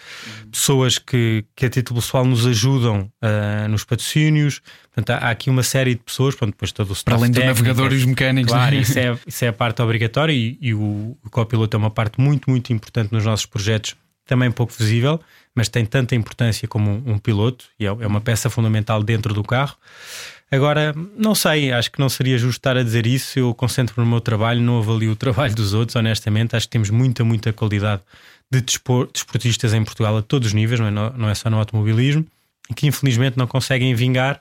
pessoas 0.53 0.99
que, 0.99 1.45
que 1.57 1.67
a 1.67 1.71
título 1.71 2.01
pessoal 2.01 2.25
nos 2.25 2.47
ajudam 2.47 3.11
uh, 3.23 3.69
nos 3.69 3.83
patrocínios. 3.83 4.61
Portanto, 4.97 5.23
há, 5.23 5.31
aqui 5.31 5.51
uma 5.51 5.63
série 5.63 5.95
de 5.95 6.01
pessoas, 6.01 6.35
pronto, 6.35 6.53
depois 6.53 6.73
todo 6.73 6.91
o 6.91 7.05
Para 7.05 7.17
além 7.17 7.31
do 7.31 7.45
navegador 7.45 7.93
e 7.93 7.97
os 7.97 8.05
mecânicos. 8.07 8.51
Claro, 8.51 8.75
né? 8.75 8.81
isso, 8.81 8.99
é, 8.99 9.19
isso 9.27 9.45
é 9.45 9.49
a 9.49 9.53
parte 9.53 9.83
obrigatória 9.83 10.33
e, 10.33 10.57
e 10.59 10.73
o, 10.73 11.15
o 11.23 11.31
copiloto 11.31 11.77
é 11.77 11.79
uma 11.79 11.91
parte 11.91 12.19
muito, 12.19 12.49
muito 12.49 12.73
importante 12.73 13.13
nos 13.13 13.23
nossos 13.23 13.45
projetos, 13.45 13.95
também 14.25 14.51
pouco 14.51 14.73
visível, 14.73 15.21
mas 15.55 15.69
tem 15.69 15.85
tanta 15.85 16.15
importância 16.15 16.67
como 16.67 16.91
um, 16.91 17.13
um 17.13 17.19
piloto 17.19 17.67
e 17.79 17.85
é, 17.85 17.89
é 17.89 18.07
uma 18.07 18.23
peça 18.23 18.49
fundamental 18.49 19.03
dentro 19.03 19.35
do 19.35 19.43
carro. 19.45 19.77
Agora, 20.51 20.95
não 21.19 21.35
sei, 21.35 21.73
acho 21.73 21.93
que 21.93 22.01
não 22.01 22.09
seria 22.09 22.39
justo 22.39 22.59
estar 22.59 22.77
a 22.77 22.83
dizer 22.83 23.07
isso. 23.07 23.39
Eu 23.39 23.53
concentro 23.53 24.03
no 24.03 24.09
meu 24.09 24.21
trabalho, 24.21 24.63
não 24.63 24.79
avalio 24.79 25.11
o 25.11 25.17
trabalho 25.17 25.55
dos 25.55 25.75
outros, 25.75 25.97
honestamente. 25.97 26.57
Acho 26.57 26.67
que 26.67 26.71
temos 26.71 26.89
muita, 26.89 27.23
muita 27.23 27.53
qualidade 27.53 28.01
de 28.51 28.63
desportistas 28.63 29.75
em 29.75 29.85
Portugal 29.85 30.17
a 30.17 30.23
todos 30.23 30.49
os 30.49 30.55
níveis, 30.55 30.81
não 30.81 30.87
é, 30.87 30.91
não 30.91 31.29
é 31.29 31.35
só 31.35 31.51
no 31.51 31.59
automobilismo, 31.59 32.25
que 32.75 32.87
infelizmente 32.87 33.37
não 33.37 33.47
conseguem 33.47 33.93
vingar 33.95 34.41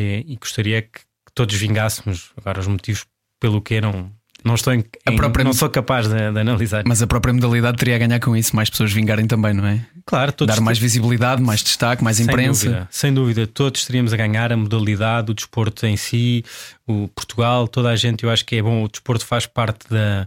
e, 0.00 0.24
e 0.32 0.36
gostaria 0.36 0.82
que, 0.82 1.00
que, 1.00 1.32
todos 1.34 1.54
vingássemos. 1.54 2.30
Agora, 2.36 2.60
os 2.60 2.66
motivos 2.66 3.06
pelo 3.38 3.60
que 3.60 3.80
não, 3.80 4.10
não 4.44 4.54
estou 4.54 4.72
em, 4.72 4.84
em 5.06 5.16
própria... 5.16 5.44
não 5.44 5.52
sou 5.52 5.68
capaz 5.68 6.08
de, 6.08 6.32
de, 6.32 6.40
analisar. 6.40 6.82
Mas 6.86 7.02
a 7.02 7.06
própria 7.06 7.32
modalidade 7.32 7.76
teria 7.76 7.96
a 7.96 7.98
ganhar 7.98 8.20
com 8.20 8.36
isso, 8.36 8.56
mais 8.56 8.70
pessoas 8.70 8.92
vingarem 8.92 9.26
também, 9.26 9.52
não 9.52 9.66
é? 9.66 9.84
Claro, 10.06 10.32
todos 10.32 10.54
dar 10.54 10.60
mais 10.60 10.78
visibilidade, 10.78 11.42
mais 11.42 11.62
destaque, 11.62 12.02
mais 12.02 12.16
sem 12.16 12.24
imprensa. 12.24 12.66
Dúvida, 12.66 12.88
sem 12.90 13.12
dúvida, 13.12 13.46
todos 13.46 13.84
teríamos 13.84 14.12
a 14.12 14.16
ganhar 14.16 14.52
a 14.52 14.56
modalidade, 14.56 15.30
o 15.30 15.34
desporto 15.34 15.86
em 15.86 15.96
si, 15.96 16.44
o 16.86 17.08
Portugal, 17.08 17.68
toda 17.68 17.90
a 17.90 17.96
gente. 17.96 18.24
Eu 18.24 18.30
acho 18.30 18.44
que 18.44 18.56
é 18.56 18.62
bom. 18.62 18.82
O 18.84 18.88
desporto 18.88 19.24
faz 19.24 19.46
parte 19.46 19.88
da. 19.88 20.26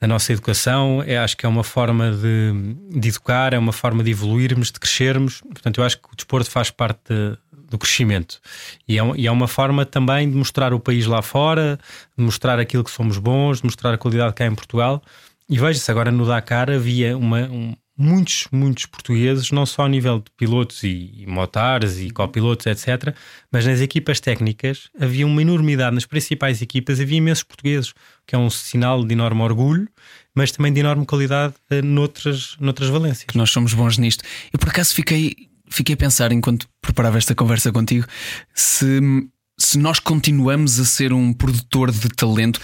da 0.00 0.06
nossa 0.06 0.32
educação, 0.32 1.02
é, 1.06 1.16
acho 1.16 1.36
que 1.36 1.46
é 1.46 1.48
uma 1.48 1.64
forma 1.64 2.10
de, 2.10 3.00
de 3.00 3.08
educar, 3.08 3.54
é 3.54 3.58
uma 3.58 3.72
forma 3.72 4.04
de 4.04 4.10
evoluirmos, 4.10 4.70
de 4.70 4.78
crescermos. 4.78 5.40
Portanto, 5.40 5.80
eu 5.80 5.84
acho 5.84 5.98
que 5.98 6.08
o 6.12 6.16
desporto 6.16 6.50
faz 6.50 6.70
parte 6.70 7.00
de, 7.08 7.38
do 7.68 7.78
crescimento. 7.78 8.40
E 8.88 8.98
é, 8.98 9.02
e 9.16 9.26
é 9.26 9.30
uma 9.30 9.48
forma 9.48 9.84
também 9.84 10.30
de 10.30 10.36
mostrar 10.36 10.72
o 10.72 10.80
país 10.80 11.06
lá 11.06 11.22
fora, 11.22 11.78
de 12.16 12.24
mostrar 12.24 12.58
aquilo 12.58 12.84
que 12.84 12.90
somos 12.90 13.18
bons, 13.18 13.58
de 13.58 13.64
mostrar 13.64 13.92
a 13.94 13.98
qualidade 13.98 14.34
que 14.34 14.42
há 14.42 14.46
em 14.46 14.54
Portugal. 14.54 15.02
E 15.48 15.58
veja-se, 15.58 15.90
agora 15.90 16.10
no 16.10 16.26
Dakar 16.26 16.70
havia 16.70 17.16
uma, 17.16 17.42
um, 17.42 17.74
muitos, 17.96 18.46
muitos 18.52 18.86
portugueses, 18.86 19.50
não 19.50 19.64
só 19.64 19.84
a 19.84 19.88
nível 19.88 20.18
de 20.18 20.30
pilotos 20.36 20.82
e, 20.82 21.12
e 21.16 21.26
motares 21.26 21.98
e 21.98 22.10
copilotos, 22.10 22.66
etc., 22.66 23.14
mas 23.50 23.64
nas 23.64 23.80
equipas 23.80 24.20
técnicas 24.20 24.90
havia 24.98 25.26
uma 25.26 25.40
enormidade. 25.40 25.94
Nas 25.94 26.04
principais 26.04 26.60
equipas 26.60 27.00
havia 27.00 27.18
imensos 27.18 27.44
portugueses, 27.44 27.94
que 28.26 28.34
é 28.34 28.38
um 28.38 28.50
sinal 28.50 29.04
de 29.04 29.12
enorme 29.14 29.42
orgulho, 29.42 29.88
mas 30.34 30.50
também 30.50 30.72
de 30.72 30.80
enorme 30.80 31.06
qualidade 31.06 31.54
uh, 31.70 31.82
noutras, 31.82 32.56
noutras 32.60 32.88
valências. 32.88 33.24
Que 33.24 33.38
nós 33.38 33.50
somos 33.50 33.72
bons 33.72 33.96
nisto. 33.98 34.22
Eu 34.52 34.58
por 34.58 34.68
acaso 34.68 34.94
fiquei 34.94 35.48
fiquei 35.68 35.94
a 35.94 35.96
pensar 35.96 36.32
enquanto 36.32 36.68
preparava 36.80 37.18
esta 37.18 37.34
conversa 37.34 37.72
contigo 37.72 38.06
se, 38.54 39.00
se 39.58 39.78
nós 39.78 39.98
continuamos 39.98 40.78
a 40.80 40.84
ser 40.84 41.12
um 41.12 41.32
produtor 41.32 41.90
de 41.90 42.08
talento. 42.08 42.60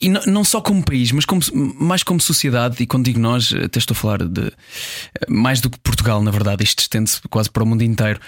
E 0.00 0.08
não, 0.08 0.20
não, 0.26 0.44
só 0.44 0.60
como 0.60 0.84
país, 0.84 1.10
mas 1.12 1.24
como, 1.24 1.40
mais 1.54 2.02
como 2.02 2.20
sociedade, 2.20 2.82
e 2.82 2.86
quando 2.86 3.06
digo 3.06 3.18
nós, 3.18 3.52
até 3.52 3.78
estou 3.78 3.94
a 3.94 3.98
falar 3.98 4.26
de 4.26 4.52
mais 5.28 5.60
do 5.60 5.70
que 5.70 5.78
Portugal, 5.78 6.22
na 6.22 6.30
verdade, 6.30 6.64
isto 6.64 6.80
estende-se 6.80 7.20
quase 7.30 7.50
para 7.50 7.62
o 7.62 7.66
mundo 7.66 7.82
inteiro. 7.82 8.20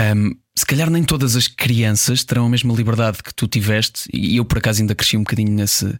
Um, 0.00 0.34
se 0.58 0.66
calhar 0.66 0.90
nem 0.90 1.04
todas 1.04 1.36
as 1.36 1.46
crianças 1.46 2.24
terão 2.24 2.46
a 2.46 2.48
mesma 2.48 2.74
liberdade 2.74 3.22
que 3.22 3.32
tu 3.32 3.46
tiveste, 3.46 4.08
e 4.12 4.38
eu 4.38 4.44
por 4.44 4.58
acaso 4.58 4.80
ainda 4.80 4.92
cresci 4.92 5.16
um 5.16 5.20
bocadinho 5.20 5.52
nesse, 5.52 5.96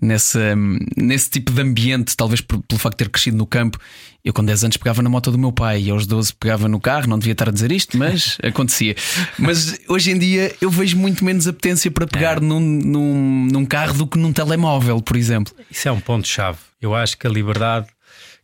nesse, 0.00 0.38
nesse 0.96 1.28
tipo 1.28 1.52
de 1.52 1.60
ambiente, 1.60 2.16
talvez 2.16 2.40
por, 2.40 2.62
pelo 2.62 2.78
facto 2.78 2.96
de 2.96 3.04
ter 3.04 3.10
crescido 3.10 3.36
no 3.36 3.46
campo. 3.46 3.78
Eu 4.24 4.32
com 4.32 4.42
10 4.42 4.64
anos 4.64 4.76
pegava 4.78 5.02
na 5.02 5.10
moto 5.10 5.30
do 5.30 5.38
meu 5.38 5.52
pai 5.52 5.82
e 5.82 5.90
aos 5.90 6.06
12 6.06 6.32
pegava 6.34 6.66
no 6.66 6.80
carro, 6.80 7.08
não 7.08 7.18
devia 7.18 7.32
estar 7.32 7.50
a 7.50 7.52
dizer 7.52 7.70
isto, 7.72 7.98
mas 7.98 8.38
acontecia. 8.42 8.94
Mas 9.38 9.78
hoje 9.86 10.12
em 10.12 10.18
dia 10.18 10.54
eu 10.62 10.70
vejo 10.70 10.96
muito 10.96 11.22
menos 11.22 11.46
apetência 11.46 11.90
para 11.90 12.06
pegar 12.06 12.38
é. 12.38 12.40
num, 12.40 12.60
num, 12.60 13.48
num 13.52 13.66
carro 13.66 13.94
do 13.94 14.06
que 14.06 14.18
num 14.18 14.32
telemóvel, 14.32 15.02
por 15.02 15.16
exemplo. 15.16 15.54
Isso 15.70 15.88
é 15.88 15.92
um 15.92 16.00
ponto-chave. 16.00 16.58
Eu 16.80 16.94
acho 16.94 17.18
que 17.18 17.26
a 17.26 17.30
liberdade 17.30 17.86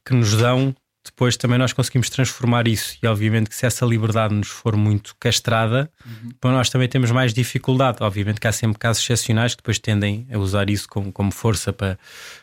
que 0.05 0.15
nos 0.15 0.35
dão 0.35 0.75
depois 1.07 1.37
também 1.37 1.59
nós 1.59 1.73
conseguimos 1.73 2.11
transformar 2.11 2.69
isso. 2.69 2.97
E 3.03 3.07
obviamente 3.07 3.49
que 3.49 3.57
se 3.57 3.65
essa 3.65 3.87
liberdade 3.87 4.35
nos 4.35 4.49
for 4.49 4.77
muito 4.77 5.15
castrada, 5.19 5.91
uhum. 6.05 6.51
Nós 6.53 6.71
também 6.71 6.89
temos 6.89 7.11
mais 7.11 7.33
dificuldade. 7.35 7.99
Obviamente 8.01 8.41
que 8.41 8.47
há 8.47 8.53
sempre 8.53 8.79
casos 8.79 9.03
excepcionais 9.03 9.55
que 9.55 9.63
depois 9.63 9.79
tendem 9.79 10.27
a 10.33 10.39
usar 10.39 10.71
isso 10.71 10.89
como, 10.89 11.13
como 11.13 11.31
força 11.33 11.73
para, 11.73 11.99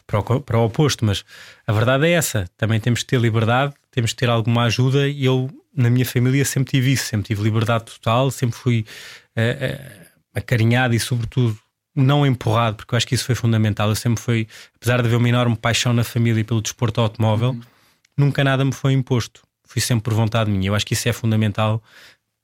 para, 0.05 0.19
o, 0.19 0.41
para 0.41 0.57
o 0.57 0.65
oposto. 0.65 1.05
Mas 1.05 1.23
a 1.65 1.73
verdade 1.73 2.07
é 2.07 2.11
essa: 2.11 2.45
também 2.57 2.79
temos 2.79 3.01
que 3.01 3.07
ter 3.07 3.19
liberdade, 3.19 3.73
temos 3.91 4.11
que 4.11 4.17
ter 4.17 4.29
alguma 4.29 4.63
ajuda. 4.63 5.07
E 5.07 5.25
eu, 5.25 5.49
na 5.75 5.89
minha 5.89 6.05
família, 6.05 6.43
sempre 6.45 6.71
tive 6.71 6.91
isso, 6.93 7.05
sempre 7.05 7.27
tive 7.27 7.43
liberdade 7.43 7.85
total, 7.85 8.31
sempre 8.31 8.57
fui 8.57 8.85
uh, 9.37 9.41
uh, 9.41 10.07
acarinhado 10.35 10.93
e, 10.93 10.99
sobretudo, 10.99 11.57
não 11.95 12.25
empurrado, 12.25 12.77
porque 12.77 12.95
eu 12.95 12.97
acho 12.97 13.07
que 13.07 13.15
isso 13.15 13.25
foi 13.25 13.35
fundamental. 13.35 13.89
Eu 13.89 13.95
sempre 13.95 14.21
fui, 14.21 14.47
apesar 14.75 15.01
de 15.01 15.07
haver 15.07 15.17
uma 15.17 15.29
enorme 15.29 15.55
paixão 15.55 15.93
na 15.93 16.03
família 16.03 16.43
pelo 16.43 16.61
desporto 16.61 16.99
automóvel. 17.01 17.57
Nunca 18.17 18.43
nada 18.43 18.63
me 18.63 18.73
foi 18.73 18.93
imposto. 18.93 19.41
Fui 19.65 19.81
sempre 19.81 20.03
por 20.03 20.13
vontade 20.13 20.51
minha. 20.51 20.69
Eu 20.69 20.75
acho 20.75 20.85
que 20.85 20.93
isso 20.93 21.07
é 21.07 21.13
fundamental 21.13 21.81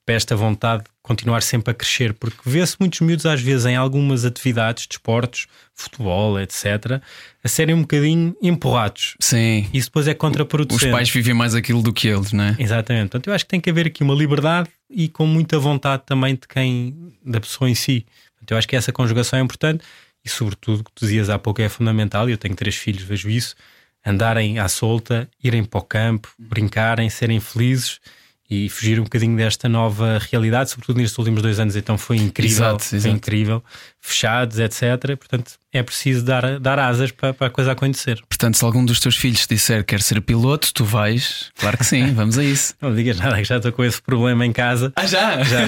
para 0.04 0.14
esta 0.16 0.34
vontade 0.34 0.84
de 0.84 0.90
continuar 1.02 1.42
sempre 1.42 1.70
a 1.70 1.74
crescer, 1.74 2.14
porque 2.14 2.38
vê-se 2.44 2.76
muitos 2.80 3.00
miúdos, 3.00 3.26
às 3.26 3.40
vezes, 3.40 3.66
em 3.66 3.76
algumas 3.76 4.24
atividades, 4.24 4.86
desportos, 4.86 5.46
futebol, 5.74 6.40
etc., 6.40 7.00
a 7.44 7.48
serem 7.48 7.74
um 7.74 7.82
bocadinho 7.82 8.34
empurrados. 8.42 9.14
Sim. 9.20 9.68
Isso 9.72 9.88
depois 9.88 10.08
é 10.08 10.14
contraproducente. 10.14 10.86
Os 10.86 10.90
pais 10.90 11.10
vivem 11.10 11.34
mais 11.34 11.54
aquilo 11.54 11.82
do 11.82 11.92
que 11.92 12.08
eles, 12.08 12.32
não 12.32 12.44
é? 12.44 12.56
Exatamente. 12.58 13.10
Portanto, 13.10 13.28
eu 13.28 13.34
acho 13.34 13.44
que 13.44 13.50
tem 13.50 13.60
que 13.60 13.70
haver 13.70 13.86
aqui 13.86 14.02
uma 14.02 14.14
liberdade 14.14 14.68
e 14.88 15.08
com 15.08 15.26
muita 15.26 15.58
vontade 15.58 16.02
também 16.04 16.34
de 16.34 16.48
quem, 16.48 17.12
da 17.24 17.40
pessoa 17.40 17.70
em 17.70 17.74
si. 17.74 18.04
Portanto, 18.32 18.50
eu 18.50 18.56
acho 18.58 18.66
que 18.66 18.74
essa 18.74 18.92
conjugação 18.92 19.38
é 19.38 19.42
importante 19.42 19.84
e, 20.24 20.28
sobretudo, 20.28 20.80
o 20.80 20.84
que 20.84 20.90
tu 20.92 21.04
dizias 21.04 21.30
há 21.30 21.38
pouco 21.38 21.62
é 21.62 21.68
fundamental. 21.68 22.28
Eu 22.28 22.38
tenho 22.38 22.56
três 22.56 22.74
filhos, 22.74 23.02
vejo 23.02 23.28
isso 23.30 23.54
andarem 24.04 24.58
à 24.58 24.68
solta, 24.68 25.28
irem 25.42 25.64
para 25.64 25.80
o 25.80 25.82
campo, 25.82 26.28
brincarem, 26.38 27.08
serem 27.10 27.40
felizes 27.40 28.00
e 28.50 28.68
fugir 28.68 28.98
um 28.98 29.04
bocadinho 29.04 29.36
desta 29.36 29.68
nova 29.68 30.20
realidade, 30.28 30.70
sobretudo 30.70 30.96
nestes 30.96 31.16
últimos 31.16 31.40
dois 31.40 31.60
anos, 31.60 31.76
então 31.76 31.96
foi 31.96 32.16
incrível, 32.16 32.66
exato, 32.66 32.84
foi 32.84 32.98
exato. 32.98 33.14
incrível, 33.14 33.64
fechados, 34.00 34.58
etc. 34.58 35.16
Portanto, 35.16 35.52
é 35.72 35.80
preciso 35.84 36.24
dar, 36.24 36.58
dar 36.58 36.76
asas 36.80 37.12
para, 37.12 37.32
para 37.32 37.46
a 37.46 37.50
coisa 37.50 37.70
acontecer. 37.70 38.20
Portanto, 38.28 38.56
se 38.56 38.64
algum 38.64 38.84
dos 38.84 38.98
teus 38.98 39.16
filhos 39.16 39.46
disser 39.46 39.84
que 39.84 39.94
quer 39.94 40.02
ser 40.02 40.20
piloto, 40.20 40.74
tu 40.74 40.84
vais, 40.84 41.52
claro 41.56 41.78
que 41.78 41.86
sim, 41.86 42.12
vamos 42.12 42.36
a 42.38 42.42
isso. 42.42 42.74
Não 42.82 42.92
digas 42.92 43.20
nada, 43.20 43.36
que 43.36 43.44
já 43.44 43.58
estou 43.58 43.70
com 43.70 43.84
esse 43.84 44.02
problema 44.02 44.44
em 44.44 44.52
casa. 44.52 44.92
Ah, 44.96 45.06
já? 45.06 45.44
Já. 45.44 45.60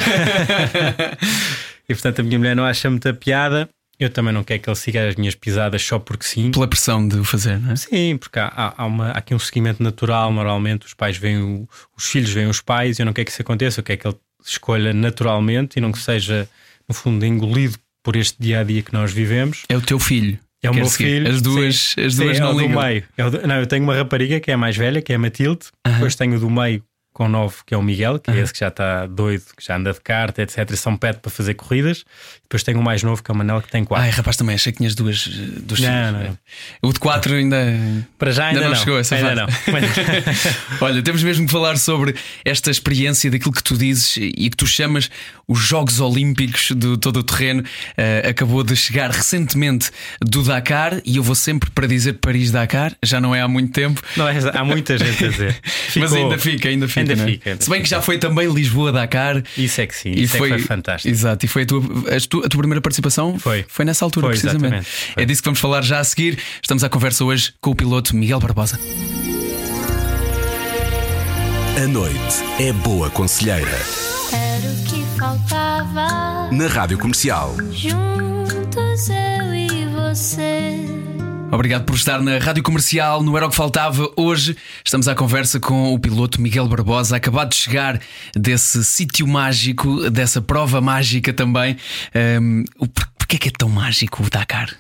e 1.89 1.95
portanto, 1.95 2.19
a 2.19 2.23
minha 2.25 2.39
mulher 2.39 2.57
não 2.57 2.65
acha 2.65 2.91
muita 2.91 3.15
piada. 3.15 3.69
Eu 4.03 4.11
também 4.11 4.33
não 4.33 4.43
quero 4.43 4.61
que 4.61 4.69
ele 4.69 4.77
siga 4.77 5.09
as 5.09 5.15
minhas 5.15 5.35
pisadas 5.35 5.83
só 5.83 5.99
porque 5.99 6.25
sim. 6.25 6.51
Pela 6.51 6.67
pressão 6.67 7.07
de 7.07 7.17
o 7.17 7.25
fazer, 7.25 7.59
não 7.59 7.73
é? 7.73 7.77
Sim, 7.77 8.17
porque 8.19 8.39
há, 8.39 8.75
há, 8.77 8.85
uma, 8.85 9.11
há 9.11 9.19
aqui 9.19 9.35
um 9.35 9.39
seguimento 9.39 9.83
natural. 9.83 10.33
Normalmente 10.33 10.87
os 10.87 10.95
pais 10.95 11.17
veem 11.17 11.41
o, 11.41 11.69
os 11.97 12.07
filhos 12.07 12.31
veem 12.31 12.49
os 12.49 12.61
pais 12.61 12.99
eu 12.99 13.07
não 13.07 13.13
quero 13.13 13.27
que 13.27 13.33
isso 13.33 13.43
aconteça. 13.43 13.81
Eu 13.81 13.85
quero 13.85 14.01
que 14.01 14.09
ele 14.09 14.17
escolha 14.45 14.93
naturalmente 14.93 15.79
e 15.79 15.81
não 15.81 15.93
que 15.93 15.99
seja, 15.99 16.49
no 16.89 16.95
fundo, 16.95 17.25
engolido 17.25 17.79
por 18.03 18.17
este 18.17 18.37
dia 18.41 18.61
a 18.61 18.65
dia 18.65 18.83
que 18.83 18.93
nós 18.93 19.13
vivemos. 19.13 19.63
É 19.69 19.77
o 19.77 19.81
teu 19.81 19.99
filho. 19.99 20.39
É 20.63 20.71
o 20.71 20.75
meu 20.75 20.89
filho. 20.89 21.29
As 21.29 21.43
duas, 21.43 21.77
sim, 21.77 22.05
as 22.05 22.15
duas 22.15 22.37
sim, 22.37 22.43
não 22.43 22.61
é 22.61 22.63
ligam. 22.63 22.83
meio. 22.83 23.05
É 23.17 23.47
não, 23.47 23.57
eu 23.57 23.67
tenho 23.67 23.83
uma 23.83 23.95
rapariga 23.97 24.39
que 24.39 24.51
é 24.51 24.55
a 24.55 24.59
mais 24.59 24.77
velha, 24.77 25.03
que 25.03 25.13
é 25.13 25.17
a 25.17 25.19
Matilde. 25.19 25.67
Uh 25.85 25.91
-huh. 25.91 25.95
Depois 25.95 26.15
tenho 26.15 26.37
o 26.37 26.41
do 26.41 26.49
meio, 26.49 26.83
com 27.13 27.29
novo, 27.29 27.63
que 27.67 27.75
é 27.75 27.77
o 27.77 27.83
Miguel, 27.83 28.19
que 28.19 28.31
uhum. 28.31 28.37
é 28.37 28.41
esse 28.41 28.53
que 28.53 28.61
já 28.61 28.69
está 28.69 29.07
doido, 29.07 29.45
que 29.57 29.65
já 29.65 29.77
anda 29.77 29.93
de 29.93 30.01
carta, 30.01 30.43
etc. 30.43 30.71
E 30.71 30.77
são 30.77 30.97
pet 30.97 31.19
para 31.21 31.31
fazer 31.31 31.55
corridas. 31.55 32.05
Depois 32.43 32.63
tem 32.63 32.75
o 32.75 32.83
mais 32.83 33.03
novo, 33.03 33.23
que 33.23 33.31
é 33.31 33.35
o 33.35 33.37
Manel, 33.37 33.61
que 33.61 33.71
tem 33.71 33.85
quatro. 33.85 34.05
Ai, 34.05 34.11
rapaz, 34.11 34.37
também 34.37 34.55
achei 34.55 34.73
que 34.73 34.79
tinhas 34.79 34.95
duas. 34.95 35.27
duas 35.27 35.81
não, 35.81 36.13
não. 36.13 36.39
O 36.83 36.93
de 36.93 36.99
quatro 36.99 37.35
ainda. 37.35 37.57
Para 38.19 38.31
já 38.31 38.47
ainda, 38.47 38.61
ainda 38.61 38.71
não, 38.71 38.77
chegou 38.77 38.99
essa 38.99 39.15
ainda. 39.15 39.47
Olha, 40.81 41.03
temos 41.03 41.23
mesmo 41.23 41.47
que 41.47 41.53
falar 41.53 41.77
sobre 41.77 42.15
esta 42.45 42.71
experiência 42.71 43.31
daquilo 43.31 43.53
que 43.53 43.63
tu 43.63 43.77
dizes 43.77 44.17
e 44.17 44.49
que 44.49 44.57
tu 44.57 44.67
chamas 44.67 45.11
os 45.53 45.61
Jogos 45.61 46.01
Olímpicos 46.01 46.71
do 46.73 46.97
todo 46.97 47.19
o 47.19 47.23
terreno. 47.23 47.63
Uh, 47.63 48.29
acabou 48.31 48.65
de 48.65 48.75
chegar 48.75 49.11
recentemente 49.11 49.91
do 50.21 50.43
Dakar 50.43 51.01
e 51.05 51.17
eu 51.17 51.23
vou 51.23 51.35
sempre 51.35 51.71
para 51.71 51.87
dizer 51.87 52.15
Paris-Dakar, 52.15 52.97
já 53.03 53.21
não 53.21 53.35
é 53.35 53.41
há 53.41 53.49
muito 53.49 53.73
tempo. 53.73 54.01
Não, 54.17 54.27
é, 54.27 54.39
há 54.55 54.65
muita 54.65 54.97
gente 54.97 55.25
a 55.25 55.29
dizer. 55.29 55.61
Ficou... 55.63 56.03
Mas 56.03 56.13
ainda 56.13 56.39
fica, 56.39 56.69
ainda 56.69 56.89
fica. 56.89 57.01
Ainda 57.01 57.13
é? 57.13 57.27
fica 57.27 57.51
ainda 57.51 57.63
Se 57.63 57.71
bem 57.71 57.83
que 57.83 57.89
já 57.89 58.01
foi 58.01 58.19
também 58.19 58.51
Lisboa-Dakar. 58.53 59.43
Isso 59.57 59.81
é 59.81 59.87
que 59.87 59.95
sim, 59.95 60.11
isso 60.13 60.37
foi, 60.37 60.49
é 60.49 60.53
que 60.53 60.59
foi 60.59 60.67
fantástico. 60.67 61.13
Exato, 61.13 61.45
e 61.45 61.49
foi 61.49 61.63
a 61.63 61.67
tua, 61.67 61.81
a 61.81 62.21
tua, 62.29 62.47
a 62.47 62.49
tua 62.49 62.59
primeira 62.59 62.81
participação? 62.81 63.39
Foi. 63.39 63.65
Foi 63.69 63.85
nessa 63.85 64.05
altura, 64.05 64.29
foi, 64.29 64.39
precisamente. 64.39 64.87
É 65.17 65.25
disso 65.25 65.43
que 65.43 65.47
vamos 65.47 65.61
falar 65.61 65.83
já 65.83 65.99
a 65.99 66.05
seguir. 66.05 66.39
Estamos 66.63 66.83
à 66.83 66.89
conversa 66.89 67.25
hoje 67.25 67.53
com 67.61 67.71
o 67.71 67.75
piloto 67.75 68.17
Miguel 68.17 68.41
Barbosa. 68.41 68.79
A 71.77 71.87
noite 71.87 72.43
é 72.61 72.73
boa 72.73 73.11
conselheira. 73.11 73.79
Faltava. 75.23 76.51
Na 76.51 76.67
rádio 76.67 76.99
comercial. 76.99 77.55
Juntos 77.71 79.09
eu 79.09 79.55
e 79.55 79.87
você. 79.87 80.85
Obrigado 81.53 81.85
por 81.85 81.95
estar 81.95 82.21
na 82.21 82.39
Rádio 82.39 82.65
Comercial, 82.65 83.23
no 83.23 83.37
Era 83.37 83.47
o 83.47 83.49
que 83.49 83.55
Faltava. 83.55 84.11
Hoje 84.17 84.57
estamos 84.85 85.07
à 85.07 85.15
conversa 85.15 85.61
com 85.61 85.95
o 85.95 85.99
piloto 86.01 86.43
Miguel 86.43 86.67
Barbosa, 86.67 87.15
acabado 87.15 87.51
de 87.51 87.55
chegar 87.55 88.01
desse 88.35 88.83
sítio 88.83 89.25
mágico, 89.29 90.11
dessa 90.11 90.43
prova 90.43 90.81
mágica 90.81 91.33
também. 91.33 91.77
Um, 92.41 92.65
porquê 93.17 93.37
é 93.37 93.39
que 93.39 93.49
é 93.49 93.53
tão 93.57 93.69
mágico 93.69 94.25
o 94.25 94.29
Dakar? 94.29 94.77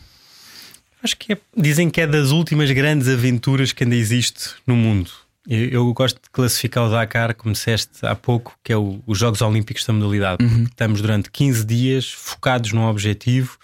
Acho 1.05 1.17
que 1.19 1.35
é, 1.35 1.39
dizem 1.57 1.89
que 1.89 2.01
é 2.01 2.07
das 2.07 2.33
últimas 2.33 2.69
grandes 2.73 3.07
aventuras 3.07 3.71
que 3.71 3.85
ainda 3.85 3.95
existe 3.95 4.51
no 4.67 4.75
mundo. 4.75 5.22
Eu, 5.49 5.69
eu 5.69 5.93
gosto 5.93 6.21
de 6.23 6.31
classificar 6.31 6.85
o 6.85 6.91
Dakar, 6.91 7.35
como 7.35 7.53
disseste 7.53 8.07
há 8.07 8.15
pouco, 8.15 8.57
que 8.63 8.73
é 8.73 8.77
o, 8.77 9.03
os 9.07 9.19
Jogos 9.19 9.43
Olímpicos 9.43 9.85
da 9.85 9.93
modalidade. 9.93 10.45
Uhum. 10.45 10.65
Estamos 10.65 11.01
durante 11.01 11.31
15 11.31 11.65
dias 11.65 12.13
focados 12.13 12.73
num 12.73 12.87
objetivo, 12.87 13.59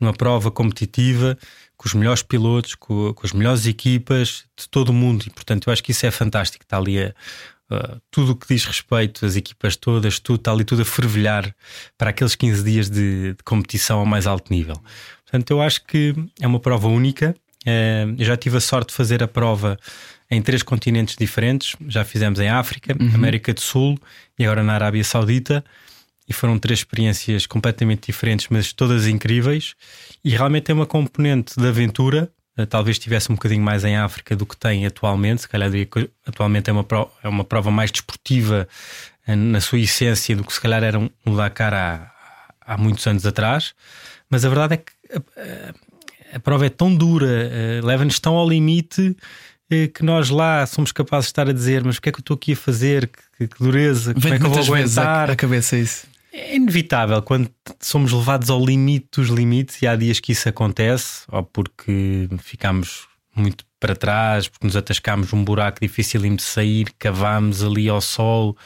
numa 0.00 0.12
prova 0.12 0.50
competitiva 0.50 1.36
com 1.76 1.88
os 1.88 1.94
melhores 1.94 2.22
pilotos, 2.22 2.74
com, 2.74 3.12
com, 3.12 3.26
as 3.26 3.32
melhores 3.32 3.66
equipas 3.66 4.44
de 4.56 4.68
todo 4.68 4.90
o 4.90 4.92
mundo. 4.92 5.24
E, 5.26 5.30
portanto, 5.30 5.68
eu 5.68 5.72
acho 5.72 5.82
que 5.82 5.90
isso 5.90 6.06
é 6.06 6.10
fantástico. 6.10 6.64
Está 6.64 6.78
ali 6.78 7.02
a, 7.02 7.14
uh, 7.70 8.00
tudo 8.10 8.32
o 8.32 8.36
que 8.36 8.46
diz 8.48 8.64
respeito, 8.64 9.26
as 9.26 9.36
equipas 9.36 9.76
todas, 9.76 10.18
tudo, 10.18 10.36
está 10.36 10.52
ali 10.52 10.64
tudo 10.64 10.82
a 10.82 10.84
fervilhar 10.84 11.54
para 11.98 12.10
aqueles 12.10 12.34
15 12.34 12.62
dias 12.64 12.88
de, 12.88 13.34
de 13.34 13.42
competição 13.44 13.98
ao 13.98 14.06
mais 14.06 14.26
alto 14.26 14.52
nível. 14.52 14.80
Portanto, 15.24 15.50
eu 15.50 15.60
acho 15.60 15.84
que 15.84 16.14
é 16.40 16.46
uma 16.46 16.60
prova 16.60 16.88
única. 16.88 17.34
Uh, 17.66 18.14
eu 18.18 18.24
já 18.24 18.36
tive 18.36 18.56
a 18.56 18.60
sorte 18.60 18.88
de 18.88 18.94
fazer 18.94 19.22
a 19.22 19.28
prova 19.28 19.76
em 20.34 20.42
três 20.42 20.62
continentes 20.62 21.16
diferentes. 21.16 21.76
Já 21.88 22.04
fizemos 22.04 22.38
em 22.40 22.48
África, 22.48 22.96
uhum. 22.98 23.14
América 23.14 23.54
do 23.54 23.60
Sul 23.60 23.98
e 24.38 24.44
agora 24.44 24.62
na 24.62 24.74
Arábia 24.74 25.04
Saudita 25.04 25.64
e 26.28 26.32
foram 26.32 26.58
três 26.58 26.80
experiências 26.80 27.46
completamente 27.46 28.06
diferentes, 28.06 28.46
mas 28.50 28.72
todas 28.72 29.06
incríveis. 29.06 29.74
E 30.24 30.30
realmente 30.30 30.64
tem 30.64 30.74
uma 30.74 30.86
componente 30.86 31.58
de 31.58 31.66
aventura. 31.66 32.30
Eh, 32.56 32.64
talvez 32.64 32.98
tivesse 32.98 33.30
um 33.30 33.34
bocadinho 33.34 33.62
mais 33.62 33.84
em 33.84 33.96
África 33.96 34.34
do 34.34 34.46
que 34.46 34.56
tem 34.56 34.86
atualmente. 34.86 35.42
Se 35.42 35.48
calhar 35.48 35.70
atualmente 36.26 36.70
é 36.70 36.72
uma, 36.72 36.84
prova, 36.84 37.10
é 37.22 37.28
uma 37.28 37.44
prova 37.44 37.70
mais 37.70 37.90
desportiva 37.90 38.66
eh, 39.26 39.36
na 39.36 39.60
sua 39.60 39.78
essência 39.78 40.34
do 40.34 40.44
que 40.44 40.52
se 40.52 40.60
calhar 40.60 40.82
era 40.82 40.98
um 40.98 41.36
Dakar 41.36 41.74
há, 41.74 42.10
há 42.60 42.78
muitos 42.78 43.06
anos 43.06 43.26
atrás. 43.26 43.74
Mas 44.30 44.44
a 44.44 44.48
verdade 44.48 44.74
é 44.74 44.76
que 44.78 44.92
a, 45.12 46.36
a 46.36 46.40
prova 46.40 46.64
é 46.64 46.70
tão 46.70 46.94
dura, 46.94 47.28
eh, 47.28 47.80
leva-nos 47.82 48.18
tão 48.18 48.34
ao 48.34 48.48
limite 48.48 49.14
que 49.68 50.02
nós 50.02 50.30
lá 50.30 50.66
somos 50.66 50.92
capazes 50.92 51.26
de 51.26 51.32
estar 51.32 51.48
a 51.48 51.52
dizer: 51.52 51.84
Mas 51.84 51.96
o 51.96 52.02
que 52.02 52.08
é 52.08 52.12
que 52.12 52.18
eu 52.18 52.22
estou 52.22 52.34
aqui 52.34 52.52
a 52.52 52.56
fazer? 52.56 53.10
Que, 53.36 53.48
que 53.48 53.58
dureza, 53.58 54.14
como 54.14 54.34
é 54.34 54.38
que 54.38 54.44
eu 54.44 54.50
vou 54.50 54.62
aguentar? 54.62 55.30
A 55.30 55.36
cabeça 55.36 55.76
isso. 55.76 56.06
É 56.32 56.56
inevitável 56.56 57.22
quando 57.22 57.48
somos 57.80 58.12
levados 58.12 58.50
ao 58.50 58.64
limite 58.64 59.06
dos 59.16 59.28
limites, 59.28 59.80
e 59.80 59.86
há 59.86 59.94
dias 59.94 60.18
que 60.18 60.32
isso 60.32 60.48
acontece, 60.48 61.22
ou 61.28 61.44
porque 61.44 62.28
ficamos 62.38 63.06
muito 63.36 63.64
para 63.78 63.94
trás, 63.94 64.48
porque 64.48 64.66
nos 64.66 64.76
atascámos 64.76 65.32
um 65.32 65.44
buraco 65.44 65.78
difícil 65.80 66.20
de 66.22 66.42
sair, 66.42 66.88
cavámos 66.98 67.62
ali 67.62 67.88
ao 67.88 68.00
sol, 68.00 68.56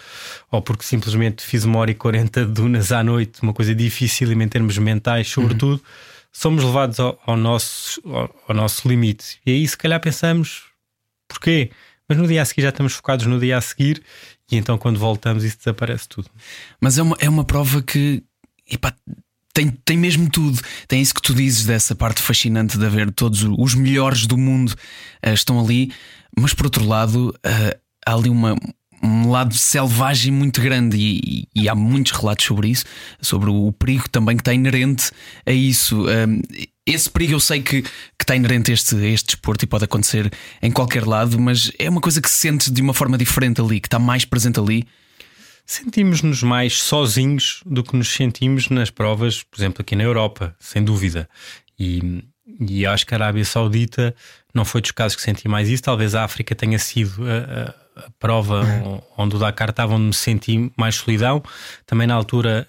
ou 0.51 0.63
porque 0.63 0.85
simplesmente 0.85 1.43
fiz 1.43 1.65
uma 1.65 1.79
hora 1.79 1.91
e 1.91 1.95
quarenta 1.95 2.45
de 2.45 2.53
dunas 2.53 2.93
à 2.93 3.03
noite, 3.03 3.43
uma 3.43 3.53
coisa 3.53 3.75
difícil 3.75 4.31
em 4.31 4.49
termos 4.49 4.79
mentais, 4.79 5.29
sobretudo, 5.29 5.73
uhum. 5.73 5.81
somos 6.33 6.65
levados 6.65 7.01
ao, 7.01 7.21
ao, 7.27 7.37
nosso, 7.37 8.01
ao, 8.07 8.35
ao 8.49 8.55
nosso 8.55 8.89
limite. 8.89 9.41
E 9.45 9.51
aí, 9.51 9.67
se 9.67 9.77
calhar, 9.77 10.01
pensamos 10.01 10.68
porquê? 11.29 11.71
mas 12.09 12.17
no 12.17 12.27
dia 12.27 12.41
a 12.41 12.45
seguir 12.45 12.63
já 12.63 12.71
estamos 12.71 12.95
focados 12.95 13.27
no 13.27 13.39
dia 13.39 13.59
a 13.59 13.61
seguir 13.61 14.03
e 14.51 14.57
então 14.57 14.79
quando 14.79 14.99
voltamos 14.99 15.45
isso 15.45 15.59
desaparece 15.59 16.09
tudo. 16.09 16.31
Mas 16.81 16.97
é 16.97 17.03
uma, 17.03 17.17
é 17.21 17.29
uma 17.29 17.45
prova 17.45 17.83
que 17.83 18.23
epá, 18.69 18.95
tem, 19.53 19.71
tem 19.85 19.97
mesmo 19.97 20.31
tudo. 20.31 20.61
Tem 20.87 21.03
isso 21.03 21.15
que 21.15 21.21
tu 21.21 21.35
dizes 21.35 21.67
dessa 21.67 21.95
parte 21.95 22.23
fascinante 22.23 22.79
de 22.79 22.87
haver 22.87 23.11
todos 23.11 23.43
os 23.43 23.75
melhores 23.75 24.27
do 24.27 24.39
mundo 24.39 24.71
uh, 24.71 25.33
estão 25.33 25.61
ali, 25.61 25.93
mas 26.39 26.55
por 26.55 26.67
outro 26.67 26.87
lado, 26.87 27.35
uh, 27.45 27.79
há 28.07 28.15
ali 28.15 28.31
uma, 28.31 28.57
um 29.03 29.31
lado 29.31 29.55
selvagem 29.55 30.33
muito 30.33 30.61
grande 30.61 30.97
e, 30.97 31.49
e, 31.55 31.69
há 31.69 31.75
muitos 31.75 32.13
relatos 32.13 32.47
sobre 32.47 32.69
isso, 32.69 32.85
sobre 33.21 33.51
o 33.51 33.73
perigo 33.73 34.09
também 34.09 34.37
que 34.37 34.43
está 34.43 34.55
inerente 34.55 35.11
a 35.45 35.53
isso. 35.53 36.07
Um, 36.07 36.41
esse 36.89 37.11
perigo 37.11 37.35
eu 37.35 37.41
sei 37.41 37.63
que, 37.63 37.83
que 37.83 37.91
está 38.23 38.35
inerente 38.35 38.71
a 38.71 38.75
este, 38.75 38.97
este 38.97 39.27
desporto 39.27 39.65
e 39.65 39.69
pode 39.69 39.85
acontecer 39.85 40.31
em 40.63 40.71
qualquer 40.71 41.07
lado, 41.07 41.39
mas 41.39 41.71
é 41.79 41.89
uma 41.89 42.01
coisa 42.01 42.21
que 42.21 42.31
se 42.31 42.39
sente 42.39 42.71
de 42.71 42.81
uma 42.81 42.95
forma 42.95 43.19
diferente 43.19 43.61
ali, 43.61 43.81
que 43.81 43.87
está 43.87 43.99
mais 43.99 44.25
presente 44.25 44.59
ali. 44.59 44.87
Sentimos-nos 45.67 46.43
mais 46.43 46.81
sozinhos 46.81 47.61
do 47.67 47.83
que 47.83 47.95
nos 47.95 48.09
sentimos 48.09 48.71
nas 48.71 48.91
provas, 48.91 49.43
por 49.43 49.59
exemplo, 49.59 49.83
aqui 49.83 49.95
na 49.95 50.03
Europa, 50.03 50.57
sem 50.59 50.83
dúvida. 50.83 51.29
E, 51.79 52.25
e 52.59 52.87
acho 52.87 53.07
que 53.07 53.15
a 53.15 53.19
Arábia 53.19 53.45
Saudita 53.45 54.15
não 54.55 54.65
foi 54.65 54.81
dos 54.81 54.93
casos 54.93 55.15
que 55.15 55.23
senti 55.23 55.47
mais 55.47 55.69
isso. 55.69 55.83
Talvez 55.83 56.15
a 56.15 56.25
África 56.25 56.55
tenha 56.55 56.79
sido 56.79 57.23
prova 58.19 58.63
uhum. 58.63 59.01
onde 59.17 59.37
o 59.37 59.39
Dakar 59.39 59.71
estava, 59.71 59.95
onde 59.95 60.07
me 60.07 60.15
senti 60.15 60.71
mais 60.77 60.97
solidão. 60.97 61.43
Também 61.87 62.07
na 62.07 62.15
altura 62.15 62.67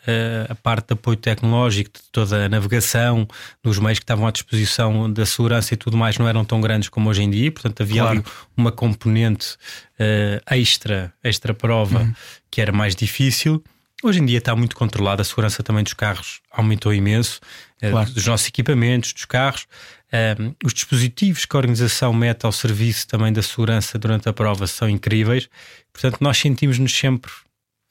a 0.50 0.56
parte 0.56 0.88
de 0.88 0.94
apoio 0.94 1.18
tecnológico, 1.18 1.92
de 1.94 2.10
toda 2.12 2.46
a 2.46 2.50
navegação, 2.50 3.28
dos 3.64 3.80
meios 3.80 4.00
que 4.00 4.04
estavam 4.04 4.28
à 4.28 4.32
disposição 4.32 5.12
da 5.12 5.26
segurança 5.26 5.74
e 5.74 5.78
tudo 5.78 5.98
mais, 5.98 6.18
não 6.18 6.28
eram 6.28 6.44
tão 6.46 6.60
grandes 6.62 6.90
como 6.90 7.10
hoje 7.10 7.24
em 7.24 7.30
dia. 7.30 7.52
Portanto, 7.52 7.82
havia 7.82 8.02
claro. 8.02 8.20
ali 8.20 8.26
uma 8.56 8.72
componente 8.72 9.56
uh, 10.00 10.56
extra, 10.56 11.14
extra 11.24 11.54
prova, 11.54 12.00
uhum. 12.00 12.14
que 12.50 12.62
era 12.62 12.72
mais 12.72 12.96
difícil. 12.96 13.64
Hoje 14.02 14.20
em 14.22 14.26
dia 14.26 14.38
está 14.38 14.56
muito 14.56 14.76
controlado, 14.78 15.22
a 15.22 15.26
segurança 15.26 15.62
também 15.62 15.84
dos 15.84 15.94
carros 15.94 16.40
aumentou 16.52 16.94
imenso, 16.94 17.42
eh, 17.82 17.92
claro. 17.92 18.10
dos 18.10 18.26
nossos 18.26 18.48
equipamentos, 18.48 19.12
dos 19.12 19.26
carros. 19.26 19.68
Um, 20.12 20.56
os 20.66 20.74
dispositivos 20.74 21.46
que 21.46 21.56
a 21.56 21.60
organização 21.60 22.12
mete 22.14 22.46
ao 22.46 22.52
serviço 22.52 23.08
também 23.08 23.32
da 23.32 23.44
segurança 23.44 23.98
durante 24.00 24.28
a 24.28 24.34
prova 24.34 24.66
são 24.66 24.90
incríveis, 24.90 25.48
portanto, 25.94 26.18
nós 26.20 26.38
sentimos-nos 26.38 26.92
sempre 26.92 27.32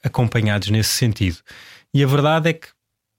acompanhados 0.03 0.69
nesse 0.69 0.91
sentido. 0.91 1.39
E 1.95 2.03
a 2.03 2.07
verdade 2.07 2.51
é 2.51 2.53
que 2.55 2.69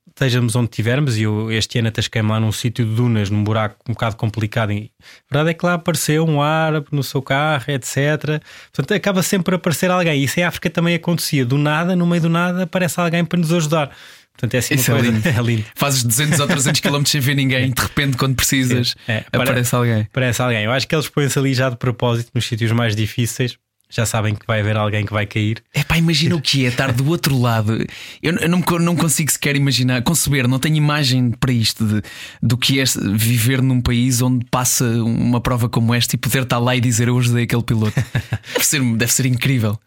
estejamos 0.10 0.56
onde 0.56 0.70
estivermos, 0.70 1.18
e 1.18 1.24
eu 1.24 1.50
este 1.52 1.80
ano 1.80 1.88
atasquei-me 1.88 2.30
lá 2.30 2.40
num 2.40 2.52
sítio 2.52 2.86
de 2.86 2.94
dunas, 2.94 3.30
num 3.30 3.44
buraco 3.44 3.78
um 3.88 3.94
bocado 3.94 4.18
complicado. 4.18 4.74
E 4.74 4.92
a 5.02 5.34
verdade 5.34 5.52
é 5.52 5.54
que 5.54 5.66
lá 5.66 5.76
apareceu 5.76 6.26
um 6.26 6.42
árabe 6.42 6.88
no 6.92 7.04
seu 7.04 7.22
carro, 7.22 7.66
etc. 7.70 8.42
Portanto, 8.74 8.94
acaba 8.94 9.24
sempre 9.24 9.56
a 9.56 9.58
aparecer 9.58 9.90
alguém. 9.90 10.22
Isso 10.22 10.40
em 10.40 10.44
África 10.44 10.70
também 10.70 10.96
acontecia. 10.96 11.46
Do 11.46 11.58
nada, 11.58 11.96
no 11.96 12.06
meio 12.06 12.22
do 12.22 12.30
nada, 12.30 12.64
aparece 12.64 13.00
alguém 13.00 13.24
para 13.24 13.40
nos 13.40 13.54
ajudar. 13.54 13.92
Portanto, 14.40 14.54
é 14.54 14.58
assim 14.60 14.76
Isso 14.76 14.92
uma 14.92 15.00
é 15.00 15.02
coisa. 15.02 15.16
Lindo. 15.18 15.30
É 15.40 15.42
lindo. 15.42 15.66
Fazes 15.76 16.04
200 16.04 16.40
ou 16.40 16.48
300 16.48 16.80
km 16.80 17.04
sem 17.06 17.20
ver 17.20 17.36
ninguém, 17.36 17.72
de 17.72 17.82
repente, 17.82 18.16
quando 18.16 18.36
precisas, 18.36 18.96
é, 19.08 19.26
aparece 19.32 19.76
alguém. 19.76 20.02
Aparece 20.02 20.42
alguém. 20.42 20.64
Eu 20.64 20.72
acho 20.72 20.88
que 20.88 20.96
eles 20.96 21.10
põem-se 21.10 21.38
ali 21.38 21.54
já 21.54 21.70
de 21.70 21.76
propósito 21.76 22.32
nos 22.34 22.46
sítios 22.46 22.72
mais 22.72 22.96
difíceis 22.96 23.58
já 23.92 24.06
sabem 24.06 24.36
que 24.36 24.46
vai 24.46 24.60
haver 24.60 24.78
alguém 24.78 25.04
que 25.04 25.12
vai 25.12 25.26
cair. 25.26 25.64
É 25.74 25.84
pá, 25.84 25.98
imagina 25.98 26.36
o 26.36 26.42
que 26.42 26.64
é 26.64 26.70
estar 26.70 26.94
do 26.94 27.08
outro 27.10 27.36
lado. 27.38 27.84
Eu, 28.22 28.36
eu 28.38 28.48
não, 28.48 28.60
não 28.80 28.96
consigo 28.96 29.32
sequer 29.32 29.56
imaginar, 29.56 30.04
conceber, 30.04 30.48
não 30.48 30.60
tenho 30.60 30.76
imagem 30.76 31.32
para 31.32 31.52
isto 31.52 31.84
de, 31.84 32.04
do 32.42 32.56
que 32.56 32.80
é 32.80 32.84
viver 33.16 33.64
num 33.64 33.82
país 33.82 34.22
onde 34.22 34.46
passa 34.46 34.86
uma 34.86 35.42
prova 35.42 35.68
como 35.68 35.94
esta 35.94 36.16
e 36.16 36.20
poder 36.20 36.44
estar 36.44 36.60
lá 36.60 36.76
e 36.76 36.80
dizer 36.80 37.08
eu 37.08 37.18
ajudei 37.18 37.46
aquele 37.46 37.64
piloto. 37.64 38.00
deve, 38.54 38.66
ser, 38.66 38.96
deve 38.96 39.12
ser 39.12 39.26
incrível. 39.26 39.80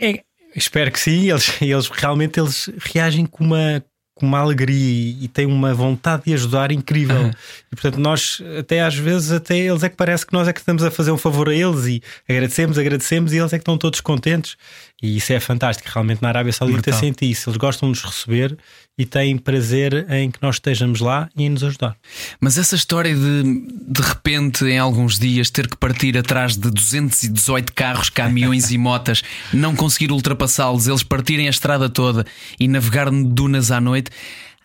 É, 0.00 0.22
espero 0.54 0.92
que 0.92 1.00
sim. 1.00 1.28
Eles, 1.28 1.60
eles 1.60 1.88
realmente 1.88 2.38
eles 2.38 2.70
reagem 2.78 3.26
com 3.26 3.42
uma, 3.42 3.84
com 4.18 4.26
uma 4.26 4.38
alegria 4.38 5.16
e, 5.20 5.28
têm 5.28 5.46
uma 5.46 5.72
vontade 5.72 6.24
de 6.26 6.34
ajudar 6.34 6.72
incrível. 6.72 7.22
Uhum. 7.22 7.30
E 7.72 7.76
portanto, 7.76 7.98
nós, 7.98 8.42
até 8.58 8.80
às 8.82 8.94
vezes, 8.94 9.30
até 9.32 9.56
eles 9.56 9.82
é 9.82 9.88
que 9.88 9.96
parece 9.96 10.26
que 10.26 10.32
nós 10.32 10.48
é 10.48 10.52
que 10.52 10.60
estamos 10.60 10.82
a 10.82 10.90
fazer 10.90 11.12
um 11.12 11.18
favor 11.18 11.48
a 11.48 11.54
eles 11.54 11.86
e 11.86 12.02
agradecemos, 12.28 12.78
agradecemos 12.78 13.32
e 13.32 13.38
eles 13.38 13.52
é 13.52 13.58
que 13.58 13.62
estão 13.62 13.78
todos 13.78 14.00
contentes. 14.00 14.56
E 15.02 15.16
isso 15.16 15.32
é 15.32 15.40
fantástico. 15.40 15.88
Realmente 15.92 16.20
na 16.20 16.28
Arábia 16.28 16.52
Saudita 16.52 16.92
sente 16.92 17.28
isso. 17.28 17.48
Eles 17.48 17.56
gostam 17.56 17.90
de 17.90 17.98
nos 17.98 18.04
receber 18.04 18.56
e 18.98 19.06
têm 19.06 19.38
prazer 19.38 20.10
em 20.10 20.28
que 20.28 20.40
nós 20.42 20.56
estejamos 20.56 21.00
lá 21.00 21.30
e 21.36 21.44
em 21.44 21.50
nos 21.50 21.62
ajudar. 21.62 21.96
Mas 22.40 22.58
essa 22.58 22.74
história 22.74 23.14
de 23.14 23.78
de 23.90 24.02
repente, 24.02 24.64
em 24.64 24.78
alguns 24.78 25.18
dias, 25.18 25.50
ter 25.50 25.68
que 25.68 25.76
partir 25.76 26.18
atrás 26.18 26.56
de 26.56 26.70
218 26.70 27.72
carros, 27.72 28.10
caminhões 28.10 28.70
e 28.70 28.76
motas, 28.76 29.22
não 29.54 29.74
conseguir 29.74 30.10
ultrapassá-los, 30.10 30.88
eles 30.88 31.02
partirem 31.02 31.46
a 31.46 31.50
estrada 31.50 31.88
toda 31.88 32.26
e 32.58 32.66
navegar 32.66 33.10
dunas 33.10 33.70
à 33.70 33.80
noite. 33.80 34.10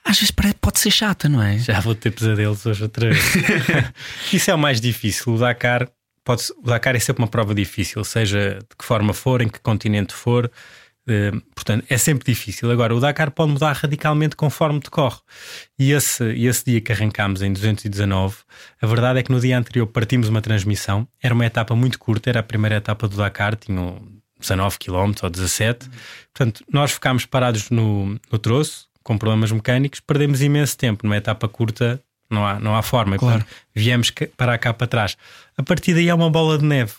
Às 0.04 0.20
vezes 0.20 0.32
pode 0.60 0.80
ser 0.80 0.92
chata, 0.92 1.30
não 1.30 1.42
é? 1.42 1.58
Já 1.60 1.80
vou 1.80 1.96
ter 1.96 2.12
pesadelos 2.12 2.66
hoje 2.66 2.84
outra 2.84 3.10
vez. 3.10 3.24
Isso 4.34 4.52
é 4.52 4.54
o 4.54 4.58
mais 4.58 4.82
difícil. 4.82 5.34
O 5.34 5.38
Dakar 5.38 5.88
pode, 6.26 6.44
o 6.62 6.66
Dakar 6.66 6.96
é 6.96 7.00
sempre 7.00 7.24
uma 7.24 7.28
prova 7.28 7.54
difícil, 7.54 8.04
seja 8.04 8.60
de 8.60 8.76
que 8.78 8.84
forma 8.84 9.14
for, 9.14 9.42
em 9.42 9.48
que 9.48 9.60
continente 9.60 10.14
for. 10.14 10.52
Uh, 11.08 11.42
portanto, 11.54 11.86
é 11.90 11.98
sempre 11.98 12.32
difícil. 12.32 12.72
Agora, 12.72 12.96
o 12.96 13.00
Dakar 13.00 13.32
pode 13.32 13.52
mudar 13.52 13.74
radicalmente 13.74 14.36
conforme 14.36 14.80
decorre. 14.80 15.20
E 15.78 15.92
esse, 15.92 16.24
esse 16.34 16.66
dia 16.66 16.82
que 16.82 16.92
arrancámos 16.92 17.42
em 17.42 17.52
219, 17.52 18.38
a 18.82 18.88
verdade 18.88 19.20
é 19.20 19.24
que 19.24 19.32
no 19.32 19.40
dia 19.40 19.58
anterior 19.58 19.88
partimos 19.88 20.30
uma 20.30 20.42
transmissão. 20.42 21.08
Era 21.22 21.34
uma 21.34 21.46
etapa 21.46 21.76
muito 21.76 22.00
curta, 22.00 22.30
era 22.30 22.40
a 22.40 22.44
primeira 22.44 22.78
etapa 22.78 23.08
do 23.08 23.18
Dakar, 23.18 23.56
tinham 23.56 24.02
19 24.40 24.78
km 24.80 25.14
ou 25.24 25.30
17. 25.30 25.90
Portanto, 26.34 26.64
nós 26.72 26.92
ficámos 26.92 27.26
parados 27.26 27.70
no, 27.70 28.20
no 28.32 28.40
troço, 28.40 28.88
com 29.04 29.18
problemas 29.18 29.52
mecânicos, 29.52 30.00
perdemos 30.00 30.42
imenso 30.42 30.78
tempo 30.78 31.06
numa 31.06 31.18
etapa 31.18 31.48
curta 31.48 32.02
não 32.34 32.46
há, 32.46 32.60
não 32.60 32.76
há 32.76 32.82
forma. 32.82 33.18
Claro. 33.18 33.46
viemos 33.74 34.12
para 34.36 34.58
cá 34.58 34.74
para 34.74 34.88
trás. 34.88 35.18
A 35.58 35.64
partir 35.64 35.94
daí 35.94 36.10
é 36.10 36.14
uma 36.14 36.30
bola 36.30 36.58
de 36.58 36.66
neve. 36.66 36.94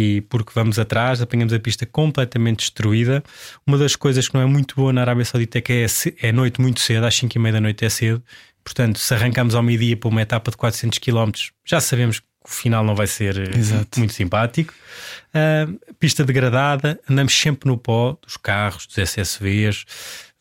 E 0.00 0.22
porque 0.22 0.52
vamos 0.54 0.78
atrás, 0.78 1.20
apanhamos 1.20 1.52
a 1.52 1.60
pista 1.60 1.84
completamente 1.84 2.60
destruída. 2.60 3.22
Uma 3.66 3.76
das 3.76 3.94
coisas 3.94 4.26
que 4.26 4.34
não 4.34 4.40
é 4.40 4.46
muito 4.46 4.74
boa 4.74 4.94
na 4.94 5.02
Arábia 5.02 5.26
Saudita 5.26 5.58
é 5.58 5.60
que 5.60 5.72
é, 5.72 5.86
é 6.22 6.32
noite 6.32 6.58
muito 6.58 6.80
cedo, 6.80 7.04
às 7.04 7.14
5 7.14 7.36
e 7.36 7.38
meia 7.38 7.52
da 7.52 7.60
noite 7.60 7.84
é 7.84 7.90
cedo. 7.90 8.22
Portanto, 8.64 8.98
se 8.98 9.12
arrancamos 9.12 9.54
ao 9.54 9.62
meio-dia 9.62 9.96
para 9.96 10.08
uma 10.08 10.22
etapa 10.22 10.50
de 10.50 10.56
400 10.56 10.98
km, 10.98 11.30
já 11.66 11.80
sabemos 11.80 12.20
que 12.20 12.26
o 12.44 12.48
final 12.48 12.82
não 12.82 12.94
vai 12.94 13.06
ser 13.06 13.36
eh, 13.36 13.58
Exato. 13.58 13.98
muito 13.98 14.14
simpático. 14.14 14.72
Uh, 15.34 15.94
pista 15.98 16.24
degradada, 16.24 16.98
andamos 17.08 17.38
sempre 17.38 17.68
no 17.68 17.76
pó 17.76 18.16
dos 18.22 18.38
carros, 18.38 18.86
dos 18.86 18.96
SSVs, 18.96 19.84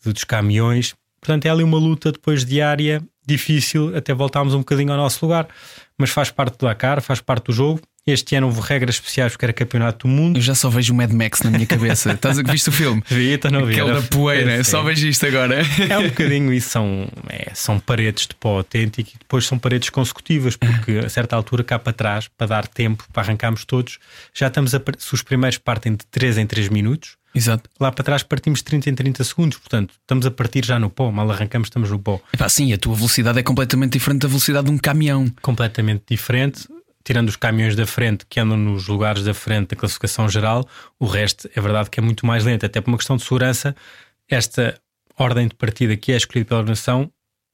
dos 0.06 0.24
caminhões. 0.24 0.96
Portanto, 1.20 1.46
é 1.46 1.50
ali 1.50 1.64
uma 1.64 1.78
luta 1.78 2.14
depois 2.14 2.46
diária 2.46 3.04
difícil 3.26 3.96
até 3.96 4.14
voltarmos 4.14 4.54
um 4.54 4.60
bocadinho 4.60 4.92
ao 4.92 4.98
nosso 4.98 5.24
lugar, 5.24 5.48
mas 6.00 6.10
faz 6.10 6.32
parte 6.32 6.58
do 6.58 6.66
Dakar, 6.66 7.02
faz 7.02 7.20
parte 7.20 7.48
do 7.48 7.54
jogo. 7.54 7.82
Este 8.08 8.36
ano 8.36 8.48
houve 8.48 8.62
regras 8.62 8.96
especiais 8.96 9.34
porque 9.34 9.46
era 9.46 9.54
campeonato 9.54 10.08
do 10.08 10.12
mundo. 10.12 10.38
Eu 10.38 10.42
já 10.42 10.56
só 10.56 10.70
vejo 10.70 10.94
o 10.94 10.96
Mad 10.96 11.12
Max 11.12 11.42
na 11.42 11.52
minha 11.52 11.68
cabeça. 11.68 12.14
Estás 12.14 12.40
a 12.40 12.42
viste 12.42 12.70
o 12.70 12.72
filme? 12.72 13.04
Vi, 13.06 13.34
então 13.34 13.52
não 13.52 13.66
vi. 13.66 13.80
Aquele 13.80 13.94
da 13.94 14.02
poeira, 14.02 14.54
é, 14.54 14.64
só 14.64 14.82
vejo 14.82 15.06
isto 15.08 15.26
agora. 15.28 15.62
É 15.90 15.98
um 15.98 16.08
bocadinho 16.08 16.52
isso, 16.54 16.70
são, 16.70 17.08
é, 17.28 17.52
são 17.54 17.80
paredes 17.80 18.26
de 18.26 18.34
pó 18.36 18.58
autêntico 18.58 19.12
e 19.14 19.20
depois 19.20 19.46
são 19.46 19.60
paredes 19.60 19.90
consecutivas, 19.90 20.56
porque 20.56 21.00
a 21.06 21.10
certa 21.10 21.36
altura 21.36 21.64
cá 21.64 21.78
para 21.78 21.94
trás, 21.94 22.30
para 22.30 22.48
dar 22.48 22.68
tempo 22.68 23.06
para 23.12 23.22
arrancarmos 23.22 23.66
todos, 23.66 24.00
já 24.34 24.48
estamos 24.48 24.74
a. 24.74 24.82
Se 24.98 25.14
os 25.14 25.22
primeiros 25.22 25.58
partem 25.58 25.92
de 25.92 26.06
3 26.10 26.38
em 26.40 26.48
3 26.48 26.70
minutos, 26.70 27.19
Exato. 27.34 27.70
Lá 27.80 27.92
para 27.92 28.04
trás 28.04 28.24
partimos 28.24 28.62
30 28.62 28.90
em 28.90 28.96
30 28.96 29.24
segundos, 29.24 29.58
portanto, 29.58 29.94
estamos 30.00 30.26
a 30.26 30.32
partir 30.32 30.66
já 30.66 30.80
no 30.80 30.90
pó, 30.90 31.12
mal 31.12 31.30
arrancamos, 31.30 31.68
estamos 31.68 31.90
no 31.90 32.00
pó. 32.00 32.20
Epá, 32.34 32.50
sim, 32.50 32.74
a 32.74 32.78
tua 32.78 32.96
velocidade 32.96 33.40
é 33.40 33.44
completamente 33.44 33.94
diferente 33.94 34.22
da 34.22 34.28
velocidade 34.28 34.66
de 34.66 34.72
um 34.72 34.78
caminhão. 34.78 35.28
Completamente 35.42 36.04
diferente. 36.10 36.68
Tirando 37.04 37.30
os 37.30 37.36
caminhões 37.36 37.76
da 37.76 37.86
frente 37.86 38.26
que 38.28 38.40
andam 38.40 38.58
nos 38.58 38.88
lugares 38.88 39.24
da 39.24 39.34
frente 39.34 39.70
da 39.70 39.76
classificação 39.76 40.28
geral, 40.28 40.68
o 41.00 41.06
resto 41.06 41.50
é 41.56 41.62
verdade 41.62 41.90
que 41.90 42.00
é 42.00 42.04
muito 42.04 42.26
mais 42.26 42.44
lento. 42.44 42.66
Até 42.66 42.82
por 42.82 42.90
uma 42.90 42.98
questão 42.98 43.16
de 43.16 43.24
segurança, 43.24 43.76
esta 44.28 44.80
ordem 45.18 45.48
de 45.48 45.56
partida 45.56 45.96
que 45.96 46.12
é 46.12 46.18
escolhida 46.18 46.48
pela 46.48 46.60
organização 46.60 47.12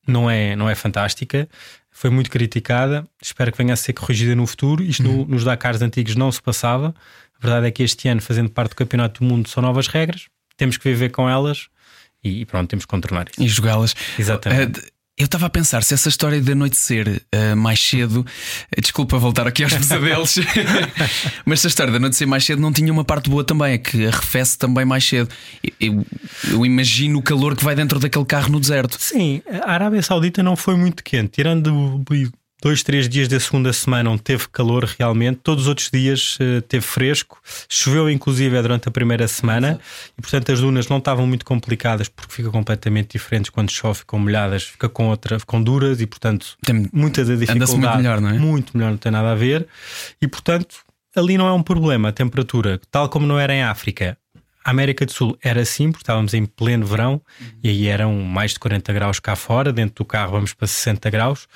não 0.07 0.29
é, 0.29 0.55
não 0.55 0.69
é 0.69 0.75
fantástica, 0.75 1.47
foi 1.89 2.09
muito 2.09 2.29
criticada. 2.29 3.07
Espero 3.21 3.51
que 3.51 3.57
venha 3.57 3.73
a 3.73 3.77
ser 3.77 3.93
corrigida 3.93 4.35
no 4.35 4.45
futuro. 4.45 4.83
Isto 4.83 5.07
uhum. 5.07 5.17
no, 5.19 5.25
nos 5.27 5.43
Dakars 5.43 5.81
antigos 5.81 6.15
não 6.15 6.31
se 6.31 6.41
passava. 6.41 6.93
A 7.37 7.41
verdade 7.41 7.67
é 7.67 7.71
que 7.71 7.83
este 7.83 8.07
ano, 8.07 8.21
fazendo 8.21 8.49
parte 8.49 8.71
do 8.71 8.75
Campeonato 8.75 9.21
do 9.21 9.27
Mundo, 9.27 9.49
são 9.49 9.61
novas 9.61 9.87
regras, 9.87 10.27
temos 10.57 10.77
que 10.77 10.89
viver 10.89 11.09
com 11.09 11.29
elas 11.29 11.67
e 12.23 12.45
pronto, 12.45 12.69
temos 12.69 12.85
que 12.85 12.89
contornar 12.89 13.27
isso. 13.29 13.43
E 13.43 13.47
jogá-las. 13.47 13.95
Exatamente. 14.17 14.79
Uh, 14.79 14.95
eu 15.17 15.25
estava 15.25 15.45
a 15.45 15.49
pensar 15.49 15.81
se 15.81 15.93
essa 15.93 16.09
história 16.09 16.41
de 16.41 16.51
anoitecer 16.51 17.21
uh, 17.33 17.55
mais 17.55 17.79
cedo, 17.79 18.19
uh, 18.19 18.81
desculpa 18.81 19.17
voltar 19.17 19.47
aqui 19.47 19.63
aos 19.63 19.71
pesadelos, 19.77 20.35
mas 21.45 21.61
se 21.61 21.67
a 21.67 21.69
história 21.69 21.91
de 21.91 21.97
anoitecer 21.97 22.27
mais 22.27 22.43
cedo 22.43 22.61
não 22.61 22.73
tinha 22.73 22.91
uma 22.91 23.05
parte 23.05 23.29
boa 23.29 23.43
também, 23.43 23.73
é 23.73 23.77
que 23.77 24.07
arrefece 24.07 24.57
também 24.57 24.83
mais 24.83 25.05
cedo. 25.05 25.29
Eu, 25.79 26.05
eu, 26.51 26.65
imagino 26.65 27.19
o 27.19 27.21
calor 27.21 27.55
que 27.55 27.63
vai 27.63 27.75
dentro 27.75 27.99
daquele 27.99 28.25
carro 28.25 28.49
no 28.51 28.59
deserto. 28.59 28.97
Sim, 28.99 29.41
a 29.63 29.71
Arábia 29.71 30.01
Saudita 30.01 30.43
não 30.43 30.55
foi 30.55 30.75
muito 30.75 31.03
quente, 31.03 31.29
tirando 31.29 31.71
do, 31.71 32.03
dois, 32.65 32.81
três 32.81 33.07
dias 33.07 33.27
da 33.27 33.39
segunda 33.39 33.71
semana 33.71 34.09
onde 34.09 34.23
teve 34.23 34.47
calor 34.47 34.85
realmente, 34.85 35.39
todos 35.43 35.65
os 35.65 35.67
outros 35.67 35.91
dias 35.91 36.35
uh, 36.39 36.63
teve 36.63 36.83
fresco, 36.83 37.39
choveu 37.69 38.09
inclusive 38.09 38.59
durante 38.59 38.89
a 38.89 38.91
primeira 38.91 39.27
semana 39.27 39.79
e 40.17 40.21
portanto 40.21 40.51
as 40.51 40.59
dunas 40.61 40.87
não 40.87 40.97
estavam 40.97 41.27
muito 41.27 41.45
complicadas 41.45 42.09
porque 42.09 42.33
fica 42.33 42.49
completamente 42.49 43.11
diferentes 43.11 43.51
quando 43.51 43.69
chove, 43.69 43.99
ficam 43.99 44.17
molhadas, 44.17 44.63
fica 44.63 44.89
com 44.89 45.09
outra, 45.09 45.39
ficam 45.39 45.61
duras 45.61 46.01
e 46.01 46.07
portanto 46.07 46.57
Tem, 46.63 46.89
muita 46.91 47.23
da 47.23 47.35
dificuldade. 47.35 47.71
muito 47.71 47.97
melhor, 47.97 48.19
não 48.19 48.29
é? 48.29 48.33
Muito 48.39 48.75
melhor, 48.75 48.89
não 48.89 48.97
tem 48.97 49.11
nada 49.11 49.33
a 49.33 49.35
ver 49.35 49.67
e 50.19 50.27
portanto 50.27 50.77
ali 51.15 51.37
não 51.37 51.47
é 51.47 51.53
um 51.53 51.61
problema 51.61 52.09
a 52.09 52.11
temperatura, 52.11 52.81
tal 52.89 53.09
como 53.09 53.27
não 53.27 53.39
era 53.39 53.53
em 53.53 53.61
África. 53.61 54.17
A 54.65 54.71
América 54.71 55.05
do 55.05 55.11
Sul 55.11 55.37
era 55.43 55.61
assim, 55.61 55.91
porque 55.91 56.01
estávamos 56.01 56.33
em 56.33 56.43
pleno 56.43 56.87
verão 56.87 57.21
uhum. 57.39 57.47
e 57.63 57.69
aí 57.69 57.87
eram 57.87 58.15
mais 58.15 58.53
de 58.53 58.59
40 58.59 58.91
graus 58.93 59.19
cá 59.19 59.35
fora, 59.35 59.71
dentro 59.71 60.03
do 60.03 60.05
carro 60.05 60.31
vamos 60.31 60.55
para 60.55 60.65
60 60.65 61.07
graus. 61.11 61.47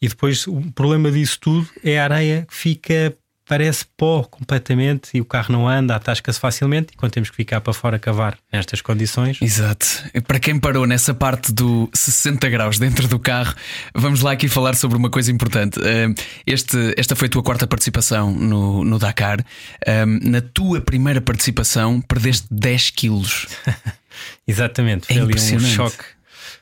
E 0.00 0.08
depois 0.08 0.46
o 0.46 0.60
problema 0.72 1.10
disso 1.10 1.40
tudo 1.40 1.68
é 1.82 1.98
a 1.98 2.04
areia 2.04 2.46
que 2.48 2.54
fica 2.54 3.16
parece 3.52 3.84
pó 3.98 4.24
completamente 4.24 5.10
e 5.12 5.20
o 5.20 5.26
carro 5.26 5.52
não 5.52 5.68
anda, 5.68 5.94
atasca-se 5.94 6.40
facilmente 6.40 6.94
e 6.94 6.96
quando 6.96 7.12
temos 7.12 7.28
que 7.28 7.36
ficar 7.36 7.60
para 7.60 7.74
fora 7.74 7.98
cavar 7.98 8.38
nestas 8.50 8.80
condições. 8.80 9.42
Exato. 9.42 9.86
Para 10.26 10.40
quem 10.40 10.58
parou 10.58 10.86
nessa 10.86 11.12
parte 11.12 11.52
do 11.52 11.86
60 11.92 12.48
graus 12.48 12.78
dentro 12.78 13.06
do 13.06 13.18
carro, 13.18 13.54
vamos 13.94 14.22
lá 14.22 14.32
aqui 14.32 14.48
falar 14.48 14.74
sobre 14.74 14.96
uma 14.96 15.10
coisa 15.10 15.30
importante. 15.30 15.78
Eh, 15.84 16.14
este, 16.46 16.94
esta 16.96 17.14
foi 17.14 17.26
a 17.26 17.30
tua 17.30 17.42
quarta 17.42 17.66
participação 17.66 18.32
no, 18.32 18.84
no 18.84 18.98
Dakar. 18.98 19.44
Eh, 19.84 20.06
na 20.06 20.40
tua 20.40 20.80
primeira 20.80 21.20
participação, 21.20 22.00
perdeste 22.00 22.46
10 22.50 22.88
quilos. 22.88 23.48
Exatamente, 24.48 25.08
foi 25.08 25.16
é 25.16 25.20
ali 25.20 25.34
um 25.34 25.60
choque. 25.60 26.04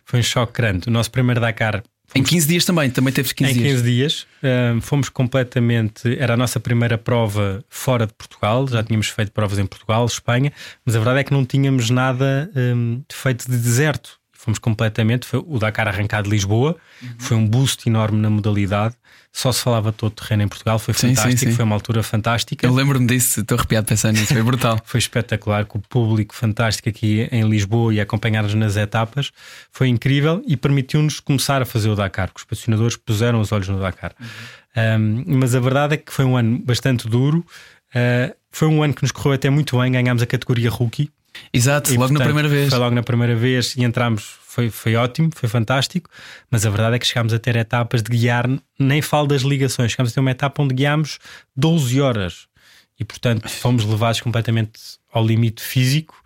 Foi 0.05 0.19
um 0.19 0.25
choque 0.25 0.55
grande. 0.55 0.89
O 0.89 0.91
nosso 0.91 1.13
primeiro 1.13 1.41
Dakar 1.41 1.85
em 2.15 2.23
15 2.23 2.47
dias 2.47 2.65
também, 2.65 2.91
também 2.91 3.13
teve 3.13 3.33
15 3.33 3.51
em 3.51 3.55
dias. 3.55 3.67
Em 3.67 3.77
15 3.77 3.83
dias. 3.85 4.27
Um, 4.43 4.81
fomos 4.81 5.09
completamente. 5.09 6.17
Era 6.19 6.35
a 6.35 6.37
nossa 6.37 6.59
primeira 6.59 6.99
prova 6.99 7.65
fora 7.69 8.07
de 8.07 8.13
Portugal. 8.15 8.67
Já 8.69 8.83
tínhamos 8.83 9.09
feito 9.09 9.33
provas 9.33 9.59
em 9.59 9.67
Portugal, 9.67 10.05
Espanha, 10.07 10.53
mas 10.85 10.97
a 10.97 10.99
verdade 10.99 11.21
é 11.21 11.25
que 11.25 11.33
não 11.33 11.45
tínhamos 11.45 11.89
nada 11.91 12.51
um, 12.57 13.03
feito 13.11 13.51
de 13.51 13.57
deserto. 13.57 14.20
Fomos 14.41 14.59
completamente. 14.59 15.27
Foi 15.27 15.43
o 15.47 15.59
Dakar 15.59 15.89
arrancado 15.89 16.25
de 16.25 16.31
Lisboa, 16.31 16.77
uhum. 17.03 17.09
foi 17.19 17.37
um 17.37 17.47
boost 17.47 17.89
enorme 17.89 18.19
na 18.21 18.31
modalidade 18.31 18.97
só 19.33 19.53
se 19.53 19.63
falava 19.63 19.93
todo 19.93 20.13
terreno 20.13 20.43
em 20.43 20.49
Portugal, 20.49 20.79
foi 20.79 20.93
sim, 20.93 21.09
fantástico, 21.09 21.39
sim, 21.39 21.47
sim. 21.51 21.53
foi 21.53 21.65
uma 21.65 21.77
altura 21.77 22.03
fantástica. 22.03 22.67
Eu 22.67 22.75
lembro-me 22.75 23.07
disso, 23.07 23.41
estou 23.41 23.57
arrepiado 23.57 23.87
pensando 23.87 24.19
nisso, 24.19 24.33
foi 24.33 24.43
brutal. 24.43 24.81
foi 24.85 24.99
espetacular, 24.99 25.65
com 25.67 25.79
o 25.79 25.81
público 25.81 26.35
fantástico 26.35 26.89
aqui 26.89 27.29
em 27.31 27.49
Lisboa 27.49 27.95
e 27.95 28.01
acompanhar-nos 28.01 28.55
nas 28.55 28.77
etapas, 28.77 29.31
foi 29.71 29.89
incrível 29.89 30.43
e 30.47 30.57
permitiu-nos 30.57 31.21
começar 31.21 31.63
a 31.63 31.65
fazer 31.65 31.89
o 31.89 31.95
Dakar, 31.95 32.29
porque 32.29 32.41
os 32.41 32.45
patrocinadores 32.45 32.97
puseram 32.97 33.41
os 33.41 33.53
olhos 33.53 33.69
no 33.69 33.79
Dakar. 33.79 34.15
Uhum. 34.21 35.27
Um, 35.27 35.39
mas 35.39 35.55
a 35.55 35.61
verdade 35.61 35.95
é 35.95 35.97
que 35.97 36.13
foi 36.13 36.25
um 36.25 36.37
ano 36.37 36.59
bastante 36.59 37.09
duro, 37.09 37.39
uh, 37.95 38.35
foi 38.51 38.67
um 38.67 38.83
ano 38.83 38.95
que 38.95 39.03
nos 39.03 39.13
correu 39.13 39.35
até 39.35 39.49
muito 39.49 39.79
bem, 39.79 39.93
ganhámos 39.93 40.23
a 40.23 40.27
categoria 40.27 40.71
Rookie. 40.71 41.09
Exato, 41.53 41.91
e, 41.91 41.97
logo 41.97 42.09
portanto, 42.09 42.19
na 42.19 42.25
primeira 42.25 42.49
vez. 42.49 42.71
Foi 42.71 42.79
logo 42.79 42.95
na 42.95 43.03
primeira 43.03 43.37
vez 43.37 43.77
e 43.77 43.85
entramos 43.85 44.41
foi, 44.51 44.69
foi 44.69 44.97
ótimo, 44.97 45.31
foi 45.33 45.49
fantástico, 45.49 46.11
mas 46.51 46.67
a 46.67 46.71
verdade 46.71 46.97
é 46.97 46.99
que 46.99 47.07
chegámos 47.07 47.33
a 47.33 47.39
ter 47.39 47.55
etapas 47.55 48.03
de 48.03 48.11
guiar, 48.11 48.49
nem 48.79 49.01
falo 49.01 49.29
das 49.29 49.43
ligações, 49.43 49.93
chegámos 49.93 50.11
a 50.11 50.15
ter 50.15 50.21
uma 50.21 50.33
etapa 50.33 50.61
onde 50.61 50.75
guiámos 50.75 51.21
12 51.57 52.01
horas 52.01 52.49
e, 52.99 53.05
portanto, 53.05 53.49
fomos 53.49 53.85
levados 53.85 54.21
completamente 54.21 54.73
ao 55.13 55.25
limite 55.25 55.63
físico 55.63 56.21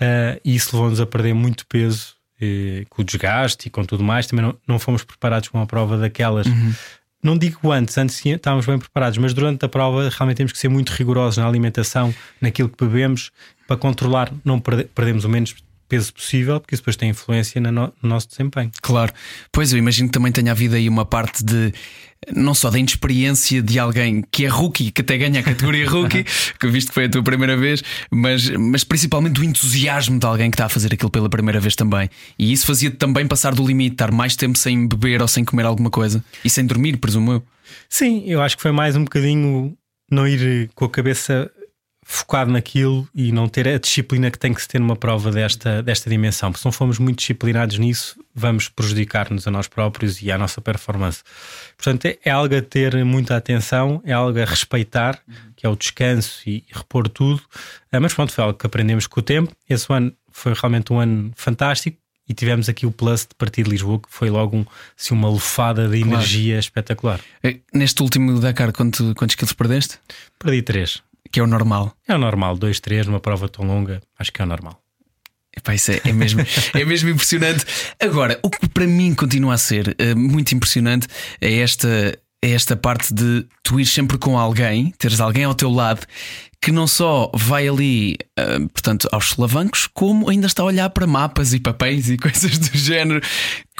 uh, 0.00 0.38
e 0.44 0.54
isso 0.54 0.76
levou-nos 0.76 1.00
a 1.00 1.06
perder 1.06 1.34
muito 1.34 1.66
peso 1.66 2.14
uh, 2.40 2.86
com 2.90 3.00
o 3.00 3.04
desgaste 3.04 3.68
e 3.68 3.70
com 3.70 3.82
tudo 3.84 4.04
mais. 4.04 4.26
Também 4.26 4.44
não, 4.44 4.54
não 4.68 4.78
fomos 4.78 5.02
preparados 5.02 5.48
para 5.48 5.58
uma 5.58 5.66
prova 5.66 5.96
daquelas. 5.96 6.46
Uhum. 6.46 6.74
Não 7.22 7.36
digo 7.36 7.72
antes, 7.72 7.98
antes 7.98 8.24
estávamos 8.24 8.64
bem 8.64 8.78
preparados, 8.78 9.18
mas 9.18 9.34
durante 9.34 9.64
a 9.64 9.68
prova 9.68 10.08
realmente 10.08 10.36
temos 10.36 10.52
que 10.52 10.58
ser 10.58 10.68
muito 10.68 10.90
rigorosos 10.90 11.36
na 11.36 11.46
alimentação, 11.46 12.14
naquilo 12.40 12.68
que 12.68 12.82
bebemos, 12.82 13.30
para 13.70 13.76
controlar, 13.76 14.32
não 14.44 14.58
perdemos 14.58 15.24
o 15.24 15.28
menos 15.28 15.54
peso 15.88 16.12
possível, 16.12 16.58
porque 16.58 16.74
isso 16.74 16.82
depois 16.82 16.96
tem 16.96 17.10
influência 17.10 17.60
no, 17.60 17.70
no 17.70 17.92
nosso 18.02 18.28
desempenho. 18.28 18.72
Claro, 18.82 19.12
pois 19.52 19.72
eu 19.72 19.78
imagino 19.78 20.08
que 20.08 20.12
também 20.12 20.32
tenha 20.32 20.50
havido 20.50 20.74
aí 20.74 20.88
uma 20.88 21.04
parte 21.04 21.44
de 21.44 21.72
não 22.34 22.52
só 22.52 22.68
da 22.68 22.80
inexperiência 22.80 23.62
de 23.62 23.78
alguém 23.78 24.24
que 24.28 24.44
é 24.44 24.48
rookie, 24.48 24.90
que 24.90 25.02
até 25.02 25.16
ganha 25.16 25.38
a 25.38 25.42
categoria 25.44 25.86
rookie, 25.88 26.24
que 26.58 26.66
visto 26.66 26.88
que 26.88 26.94
foi 26.94 27.04
a 27.04 27.08
tua 27.08 27.22
primeira 27.22 27.56
vez, 27.56 27.80
mas, 28.10 28.50
mas 28.50 28.82
principalmente 28.82 29.34
do 29.34 29.44
entusiasmo 29.44 30.18
de 30.18 30.26
alguém 30.26 30.50
que 30.50 30.56
está 30.56 30.66
a 30.66 30.68
fazer 30.68 30.92
aquilo 30.92 31.10
pela 31.10 31.30
primeira 31.30 31.60
vez 31.60 31.76
também. 31.76 32.10
E 32.36 32.52
isso 32.52 32.66
fazia 32.66 32.90
também 32.90 33.24
passar 33.28 33.54
do 33.54 33.64
limite, 33.64 33.94
estar 33.94 34.10
mais 34.10 34.34
tempo 34.34 34.58
sem 34.58 34.88
beber 34.88 35.22
ou 35.22 35.28
sem 35.28 35.44
comer 35.44 35.64
alguma 35.64 35.90
coisa 35.90 36.24
e 36.44 36.50
sem 36.50 36.66
dormir, 36.66 36.96
presumo 36.96 37.34
eu. 37.34 37.42
Sim, 37.88 38.24
eu 38.26 38.42
acho 38.42 38.56
que 38.56 38.62
foi 38.62 38.72
mais 38.72 38.96
um 38.96 39.04
bocadinho 39.04 39.76
não 40.10 40.26
ir 40.26 40.68
com 40.74 40.86
a 40.86 40.90
cabeça 40.90 41.48
focado 42.10 42.50
naquilo 42.50 43.08
e 43.14 43.30
não 43.30 43.48
ter 43.48 43.68
a 43.68 43.78
disciplina 43.78 44.32
que 44.32 44.38
tem 44.38 44.52
que 44.52 44.60
se 44.60 44.66
ter 44.66 44.80
numa 44.80 44.96
prova 44.96 45.30
desta, 45.30 45.80
desta 45.80 46.10
dimensão. 46.10 46.50
Porque 46.50 46.60
se 46.60 46.66
não 46.66 46.72
formos 46.72 46.98
muito 46.98 47.18
disciplinados 47.18 47.78
nisso, 47.78 48.18
vamos 48.34 48.68
prejudicar-nos 48.68 49.46
a 49.46 49.50
nós 49.50 49.68
próprios 49.68 50.20
e 50.20 50.32
à 50.32 50.36
nossa 50.36 50.60
performance. 50.60 51.22
Portanto, 51.76 52.06
é, 52.06 52.18
é 52.24 52.30
algo 52.30 52.56
a 52.56 52.60
ter 52.60 53.04
muita 53.04 53.36
atenção, 53.36 54.02
é 54.04 54.12
algo 54.12 54.36
a 54.40 54.44
respeitar, 54.44 55.20
que 55.54 55.64
é 55.64 55.68
o 55.68 55.76
descanso 55.76 56.42
e, 56.44 56.64
e 56.68 56.72
repor 56.72 57.08
tudo. 57.08 57.40
Ah, 57.92 58.00
mas 58.00 58.12
pronto, 58.12 58.32
foi 58.32 58.42
algo 58.42 58.58
que 58.58 58.66
aprendemos 58.66 59.06
com 59.06 59.20
o 59.20 59.22
tempo. 59.22 59.54
Esse 59.68 59.86
ano 59.92 60.12
foi 60.32 60.52
realmente 60.52 60.92
um 60.92 60.98
ano 60.98 61.30
fantástico. 61.36 61.96
E 62.28 62.34
tivemos 62.34 62.68
aqui 62.68 62.86
o 62.86 62.92
plus 62.92 63.22
de 63.22 63.34
partir 63.36 63.64
de 63.64 63.70
Lisboa, 63.70 64.00
que 64.00 64.08
foi 64.08 64.30
logo 64.30 64.56
um, 64.56 64.66
assim, 64.98 65.14
uma 65.14 65.28
lufada 65.28 65.88
de 65.88 66.00
energia 66.00 66.54
claro. 66.54 66.60
espetacular. 66.60 67.20
Eh, 67.42 67.58
neste 67.72 68.02
último 68.02 68.38
Dakar, 68.38 68.72
quanto, 68.72 69.14
quantos 69.16 69.34
quilos 69.34 69.52
perdeste? 69.52 69.98
Perdi 70.38 70.62
três 70.62 71.02
que 71.30 71.40
é 71.40 71.42
o 71.42 71.46
normal. 71.46 71.92
É 72.06 72.14
o 72.14 72.18
normal, 72.18 72.56
2, 72.56 72.80
3 72.80 73.06
numa 73.06 73.20
prova 73.20 73.48
tão 73.48 73.66
longa, 73.66 74.00
acho 74.18 74.32
que 74.32 74.40
é 74.40 74.44
o 74.44 74.48
normal. 74.48 74.80
Epá, 75.56 75.74
isso 75.74 75.90
é, 75.90 76.00
é, 76.04 76.12
mesmo, 76.12 76.40
é 76.74 76.84
mesmo 76.84 77.08
impressionante. 77.08 77.64
Agora, 78.00 78.38
o 78.42 78.50
que 78.50 78.68
para 78.68 78.86
mim 78.86 79.14
continua 79.14 79.54
a 79.54 79.58
ser 79.58 79.88
uh, 79.88 80.16
muito 80.16 80.54
impressionante 80.54 81.08
é 81.40 81.58
esta, 81.58 82.18
é 82.42 82.50
esta 82.50 82.76
parte 82.76 83.12
de 83.12 83.46
tu 83.62 83.80
ir 83.80 83.86
sempre 83.86 84.16
com 84.16 84.38
alguém, 84.38 84.92
teres 84.96 85.20
alguém 85.20 85.44
ao 85.44 85.54
teu 85.54 85.70
lado 85.70 86.06
que 86.62 86.70
não 86.70 86.86
só 86.86 87.30
vai 87.34 87.66
ali, 87.66 88.16
uh, 88.38 88.68
portanto, 88.68 89.08
aos 89.10 89.30
solavancos, 89.30 89.88
como 89.92 90.28
ainda 90.28 90.46
está 90.46 90.62
a 90.62 90.66
olhar 90.66 90.90
para 90.90 91.06
mapas 91.06 91.54
e 91.54 91.58
papéis 91.58 92.10
e 92.10 92.18
coisas 92.18 92.58
do 92.58 92.76
género. 92.76 93.20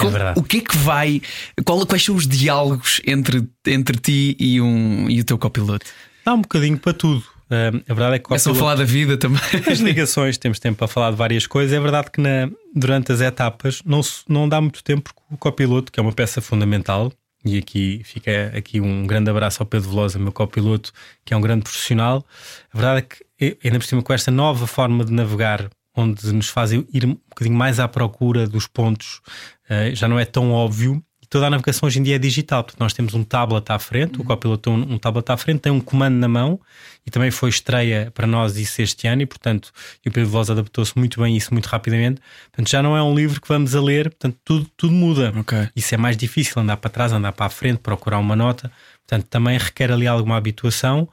É 0.01 0.39
o 0.39 0.43
que 0.43 0.59
é 0.59 0.61
que 0.61 0.77
vai? 0.79 1.21
Qual, 1.65 1.87
quais 1.87 2.03
são 2.03 2.17
os 2.17 2.27
diálogos 2.27 3.01
entre, 3.07 3.47
entre 3.67 3.99
ti 3.99 4.37
e, 4.41 4.61
um, 4.61 5.11
e 5.11 5.21
o 5.21 5.25
teu 5.25 5.37
copiloto? 5.37 5.85
Dá 6.25 6.33
um 6.35 6.41
bocadinho 6.41 6.79
para 6.79 6.95
tudo. 6.95 7.23
Uh, 7.51 7.83
a 7.89 7.95
verdade 7.95 8.15
é 8.15 8.19
que 8.21 8.27
Começam 8.27 8.53
a 8.53 8.55
falar 8.55 8.77
da 8.77 8.85
vida 8.85 9.17
também. 9.17 9.41
As 9.69 9.81
ligações, 9.81 10.39
temos 10.39 10.61
tempo 10.61 10.79
para 10.79 10.87
falar 10.87 11.11
de 11.11 11.17
várias 11.17 11.49
coisas. 11.49 11.73
É 11.73 11.81
verdade 11.81 12.11
que 12.11 12.21
na, 12.21 12.49
durante 12.75 13.11
as 13.11 13.21
etapas 13.21 13.83
não, 13.85 14.01
não 14.29 14.49
dá 14.49 14.61
muito 14.61 14.85
tempo 14.85 15.13
porque 15.13 15.35
o 15.35 15.37
copiloto, 15.37 15.91
que 15.91 15.99
é 15.99 16.03
uma 16.03 16.13
peça 16.13 16.41
fundamental, 16.41 17.13
e 17.45 17.59
aqui 17.59 18.03
fica 18.05 18.53
aqui 18.57 18.81
um 18.81 19.05
grande 19.05 19.31
abraço 19.31 19.63
ao 19.63 19.67
Pedro 19.67 19.91
Velosa, 19.91 20.19
meu 20.19 20.31
copiloto, 20.31 20.93
que 21.25 21.35
é 21.35 21.37
um 21.37 21.41
grande 21.41 21.63
profissional. 21.63 22.25
A 22.73 22.79
verdade 22.79 23.07
é 23.39 23.47
que, 23.49 23.59
ainda 23.65 23.79
por 23.79 23.85
cima, 23.85 24.03
com 24.03 24.13
esta 24.13 24.31
nova 24.31 24.67
forma 24.69 25.05
de 25.05 25.13
navegar, 25.13 25.69
onde 25.97 26.33
nos 26.33 26.49
faz 26.49 26.71
ir 26.71 27.05
um 27.05 27.19
bocadinho 27.29 27.57
mais 27.57 27.81
à 27.81 27.89
procura 27.89 28.47
dos 28.47 28.69
pontos, 28.69 29.21
uh, 29.69 29.93
já 29.95 30.07
não 30.07 30.19
é 30.19 30.25
tão 30.25 30.53
óbvio 30.53 31.03
toda 31.31 31.47
a 31.47 31.51
navegação 31.51 31.87
hoje 31.87 32.01
em 32.01 32.03
dia 32.03 32.17
é 32.17 32.19
digital. 32.19 32.65
Portanto, 32.65 32.81
nós 32.81 32.93
temos 32.93 33.15
um 33.15 33.23
tablet 33.23 33.71
à 33.71 33.79
frente, 33.79 34.17
uhum. 34.17 34.23
o 34.23 34.25
copiloto 34.25 34.63
tem 34.63 34.73
um, 34.73 34.95
um 34.95 34.99
tablet 34.99 35.31
à 35.31 35.37
frente, 35.37 35.61
tem 35.61 35.73
um 35.73 35.81
comando 35.81 36.17
na 36.17 36.29
mão 36.29 36.61
e 37.07 37.11
também 37.11 37.31
foi 37.31 37.49
estreia 37.49 38.11
para 38.13 38.27
nós 38.27 38.57
isso 38.57 38.83
este 38.83 39.07
ano 39.07 39.23
e, 39.23 39.27
portanto, 39.27 39.71
o 40.07 40.11
Pedro 40.11 40.29
Voz 40.29 40.51
adaptou-se 40.51 40.99
muito 40.99 41.21
bem 41.23 41.35
a 41.35 41.37
isso 41.37 41.55
muito 41.55 41.67
rapidamente. 41.67 42.21
Portanto, 42.51 42.69
já 42.69 42.83
não 42.83 42.97
é 42.97 43.03
um 43.03 43.15
livro 43.15 43.41
que 43.41 43.49
vamos 43.49 43.75
a 43.77 43.81
ler, 43.81 44.11
portanto, 44.11 44.37
tudo, 44.45 44.71
tudo 44.77 44.93
muda. 44.93 45.33
Okay. 45.39 45.69
Isso 45.77 45.95
é 45.95 45.99
mais 45.99 46.17
difícil, 46.17 46.61
andar 46.61 46.77
para 46.77 46.91
trás, 46.91 47.13
andar 47.13 47.33
para 47.33 47.47
a 47.47 47.51
frente, 47.51 47.79
procurar 47.79 48.19
uma 48.19 48.35
nota. 48.35 48.71
Portanto, 49.07 49.27
também 49.29 49.57
requer 49.57 49.93
ali 49.93 50.07
alguma 50.07 50.37
habituação. 50.37 51.09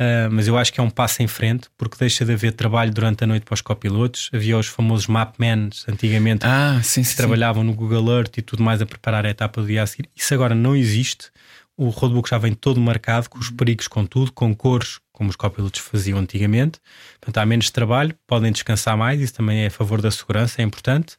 Uh, 0.00 0.30
mas 0.30 0.48
eu 0.48 0.56
acho 0.56 0.72
que 0.72 0.80
é 0.80 0.82
um 0.82 0.88
passo 0.88 1.22
em 1.22 1.26
frente 1.26 1.68
porque 1.76 1.94
deixa 2.00 2.24
de 2.24 2.32
haver 2.32 2.52
trabalho 2.52 2.90
durante 2.90 3.22
a 3.22 3.26
noite 3.26 3.44
para 3.44 3.52
os 3.52 3.60
copilotos. 3.60 4.30
Havia 4.32 4.56
os 4.56 4.66
famosos 4.66 5.06
mapmans 5.06 5.84
antigamente 5.86 6.46
ah, 6.46 6.80
sim, 6.82 7.04
sim, 7.04 7.10
que 7.10 7.16
trabalhavam 7.18 7.62
no 7.62 7.74
Google 7.74 8.16
Earth 8.16 8.38
e 8.38 8.42
tudo 8.42 8.62
mais 8.62 8.80
a 8.80 8.86
preparar 8.86 9.26
a 9.26 9.28
etapa 9.28 9.60
do 9.60 9.66
dia 9.66 9.82
a 9.82 9.86
seguir. 9.86 10.08
Isso 10.16 10.32
agora 10.32 10.54
não 10.54 10.74
existe. 10.74 11.30
O 11.76 11.90
roadbook 11.90 12.30
já 12.30 12.38
vem 12.38 12.54
todo 12.54 12.80
marcado 12.80 13.28
com 13.28 13.38
os 13.38 13.50
perigos, 13.50 13.88
com 13.88 14.06
tudo, 14.06 14.32
com 14.32 14.54
cores, 14.54 15.00
como 15.12 15.28
os 15.28 15.36
copilotos 15.36 15.80
faziam 15.80 16.18
antigamente. 16.18 16.80
Portanto, 17.20 17.36
há 17.36 17.44
menos 17.44 17.70
trabalho, 17.70 18.14
podem 18.26 18.50
descansar 18.50 18.96
mais. 18.96 19.20
Isso 19.20 19.34
também 19.34 19.64
é 19.64 19.66
a 19.66 19.70
favor 19.70 20.00
da 20.00 20.10
segurança, 20.10 20.62
é 20.62 20.64
importante. 20.64 21.18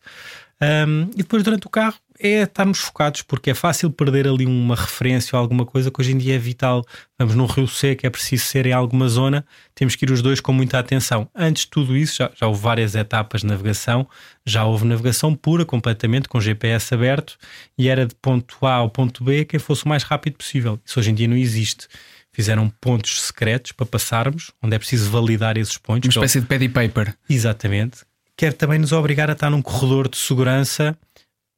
Um, 0.60 1.10
e 1.14 1.18
depois, 1.18 1.44
durante 1.44 1.68
o 1.68 1.70
carro, 1.70 1.98
é 2.22 2.44
estarmos 2.44 2.80
focados, 2.80 3.22
porque 3.22 3.50
é 3.50 3.54
fácil 3.54 3.90
perder 3.90 4.28
ali 4.28 4.46
uma 4.46 4.76
referência 4.76 5.36
ou 5.36 5.42
alguma 5.42 5.66
coisa 5.66 5.90
que 5.90 6.00
hoje 6.00 6.12
em 6.12 6.18
dia 6.18 6.36
é 6.36 6.38
vital. 6.38 6.86
Vamos 7.18 7.36
num 7.36 7.46
rio 7.46 7.68
seco, 7.68 8.06
é 8.06 8.10
preciso 8.10 8.46
ser 8.46 8.66
em 8.66 8.74
alguma 8.74 9.08
zona, 9.10 9.46
temos 9.76 9.96
que 9.96 10.06
ir 10.06 10.12
os 10.12 10.22
dois 10.22 10.40
com 10.40 10.54
muita 10.54 10.80
atenção. 10.80 11.28
Antes 11.36 11.64
de 11.64 11.70
tudo 11.70 11.98
isso, 11.98 12.18
já, 12.18 12.32
já 12.36 12.48
houve 12.48 12.62
várias 12.62 12.96
etapas 12.96 13.42
de 13.42 13.48
navegação, 13.48 14.08
já 14.46 14.64
houve 14.64 14.86
navegação 14.86 15.36
pura, 15.36 15.66
completamente, 15.66 16.30
com 16.30 16.40
GPS 16.40 16.94
aberto, 16.94 17.38
e 17.78 17.90
era 17.90 18.06
de 18.06 18.16
ponto 18.16 18.66
A 18.66 18.74
ao 18.76 18.90
ponto 18.90 19.24
B 19.24 19.46
quem 19.46 19.60
fosse 19.60 19.86
o 19.86 19.90
mais 19.90 20.04
rápido 20.04 20.38
possível. 20.38 20.80
Isso 20.86 21.00
hoje 21.00 21.12
em 21.12 21.16
dia 21.16 21.28
não 21.28 21.38
existe 21.38 21.88
fizeram 22.34 22.70
pontos 22.80 23.22
secretos 23.24 23.72
para 23.74 23.86
passarmos, 23.86 24.52
onde 24.64 24.76
é 24.76 24.80
preciso 24.80 25.10
validar 25.12 25.58
esses 25.58 25.78
pontos. 25.78 26.08
Uma 26.08 26.26
espécie 26.26 26.40
de 26.40 26.48
paddy 26.48 26.70
paper. 26.70 27.14
Exatamente. 27.30 28.00
Quer 28.38 28.54
também 28.54 28.80
nos 28.80 28.92
obrigar 28.92 29.30
a 29.30 29.34
estar 29.34 29.50
num 29.50 29.62
corredor 29.62 30.08
de 30.10 30.18
segurança 30.18 30.98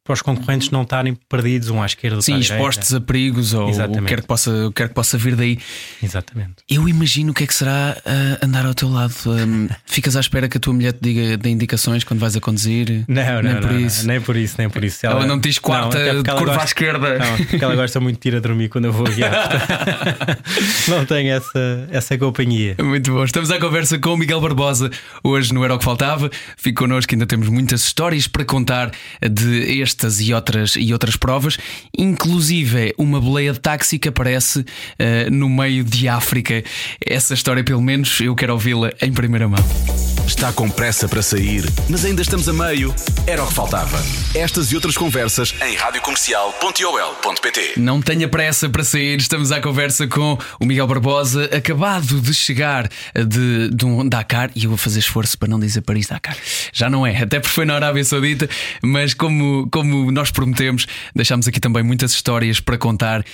para 0.04 0.12
os 0.12 0.20
concorrentes 0.20 0.70
não 0.70 0.82
estarem 0.82 1.14
perdidos 1.14 1.70
um 1.70 1.82
à 1.82 1.86
esquerda 1.86 2.20
Sim, 2.20 2.38
expostos 2.38 2.92
a 2.92 3.00
perigos 3.00 3.54
ou 3.54 3.70
o 3.70 3.72
que, 3.72 4.02
quer 4.02 4.20
que, 4.20 4.26
possa, 4.26 4.66
o 4.66 4.68
que 4.68 4.82
quer 4.82 4.88
que 4.88 4.94
possa 4.94 5.16
vir 5.16 5.34
daí. 5.34 5.58
Exatamente. 6.02 6.56
Eu 6.68 6.86
imagino 6.86 7.30
o 7.30 7.34
que 7.34 7.44
é 7.44 7.46
que 7.46 7.54
será 7.54 7.96
uh, 8.04 8.44
andar 8.44 8.66
ao 8.66 8.74
teu 8.74 8.90
lado. 8.90 9.14
Um, 9.26 9.66
ficas 9.86 10.14
à 10.14 10.20
espera 10.20 10.46
que 10.46 10.58
a 10.58 10.60
tua 10.60 10.74
mulher 10.74 10.92
te 10.92 11.00
diga 11.00 11.38
de 11.38 11.48
indicações 11.48 12.04
quando 12.04 12.20
vais 12.20 12.36
a 12.36 12.40
conduzir? 12.40 13.06
Não, 13.08 13.42
nem 13.42 13.54
não, 13.54 13.60
por 13.62 13.72
não, 13.72 13.80
isso. 13.80 14.06
nem 14.06 14.20
por 14.20 14.36
isso, 14.36 14.56
nem 14.58 14.68
por 14.68 14.84
isso. 14.84 15.06
Ela, 15.06 15.14
ela 15.16 15.26
não 15.26 15.40
te 15.40 15.48
diz 15.48 15.58
quarta 15.58 15.98
não, 15.98 16.22
de 16.22 16.30
curva 16.30 16.44
gosta, 16.44 16.60
à 16.60 16.64
esquerda. 16.64 17.18
Não, 17.18 17.36
porque 17.38 17.64
ela 17.64 17.74
gosta 17.74 17.98
muito 17.98 18.20
de 18.20 18.28
ir 18.28 18.36
a 18.36 18.40
dormir 18.40 18.68
quando 18.68 18.84
eu 18.84 18.92
vou 18.92 19.06
guiar. 19.06 19.32
não 20.86 21.06
tem 21.06 21.30
essa, 21.30 21.88
essa 21.90 22.18
companhia. 22.18 22.76
Muito 22.78 23.10
bom. 23.10 23.24
Estamos 23.24 23.50
à 23.50 23.58
conversa 23.58 23.98
com 23.98 24.10
o 24.10 24.16
Miguel 24.18 24.40
Barbosa. 24.42 24.90
Hoje 25.22 25.54
não 25.54 25.64
era 25.64 25.74
o 25.74 25.78
que 25.78 25.84
faltava. 25.84 26.30
Fique 26.58 26.74
connosco, 26.74 27.14
ainda 27.14 27.24
temos 27.24 27.48
muitas 27.48 27.84
histórias 27.84 28.26
para 28.26 28.44
contar 28.44 28.90
de 29.22 29.80
este 29.80 29.93
estas 29.94 30.20
e 30.20 30.34
outras, 30.34 30.74
e 30.76 30.92
outras 30.92 31.16
provas, 31.16 31.56
inclusive 31.96 32.92
uma 32.98 33.20
boleia 33.20 33.52
de 33.52 33.60
táxi 33.60 33.98
que 33.98 34.08
aparece 34.08 34.60
uh, 34.60 35.30
no 35.30 35.48
meio 35.48 35.84
de 35.84 36.08
África. 36.08 36.62
Essa 37.04 37.32
história, 37.34 37.62
pelo 37.62 37.80
menos, 37.80 38.20
eu 38.20 38.34
quero 38.34 38.52
ouvi-la 38.52 38.92
em 39.00 39.12
primeira 39.12 39.48
mão. 39.48 40.13
Está 40.26 40.52
com 40.52 40.70
pressa 40.70 41.06
para 41.06 41.22
sair, 41.22 41.64
mas 41.88 42.04
ainda 42.04 42.22
estamos 42.22 42.48
a 42.48 42.52
meio? 42.52 42.94
Era 43.26 43.44
o 43.44 43.46
que 43.46 43.52
faltava. 43.54 44.02
Estas 44.34 44.72
e 44.72 44.74
outras 44.74 44.96
conversas 44.96 45.54
em 45.62 45.76
radiocomercial.ol.pt. 45.76 47.74
Não 47.76 48.00
tenha 48.00 48.26
pressa 48.26 48.68
para 48.68 48.82
sair, 48.82 49.18
estamos 49.20 49.52
à 49.52 49.60
conversa 49.60 50.06
com 50.06 50.38
o 50.58 50.64
Miguel 50.64 50.86
Barbosa, 50.86 51.44
acabado 51.54 52.20
de 52.20 52.32
chegar 52.32 52.88
de, 53.14 53.70
de 53.70 53.84
um 53.84 54.08
Dakar, 54.08 54.50
e 54.56 54.64
eu 54.64 54.70
vou 54.70 54.78
fazer 54.78 55.00
esforço 55.00 55.38
para 55.38 55.48
não 55.48 55.60
dizer 55.60 55.82
Paris-Dakar. 55.82 56.36
Já 56.72 56.88
não 56.88 57.06
é, 57.06 57.22
até 57.22 57.38
porque 57.38 57.54
foi 57.54 57.66
na 57.66 57.74
Arábia 57.74 58.04
Saudita, 58.04 58.48
mas 58.82 59.12
como, 59.14 59.68
como 59.70 60.10
nós 60.10 60.30
prometemos, 60.30 60.86
deixámos 61.14 61.46
aqui 61.46 61.60
também 61.60 61.82
muitas 61.82 62.12
histórias 62.12 62.60
para 62.60 62.78
contar 62.78 63.24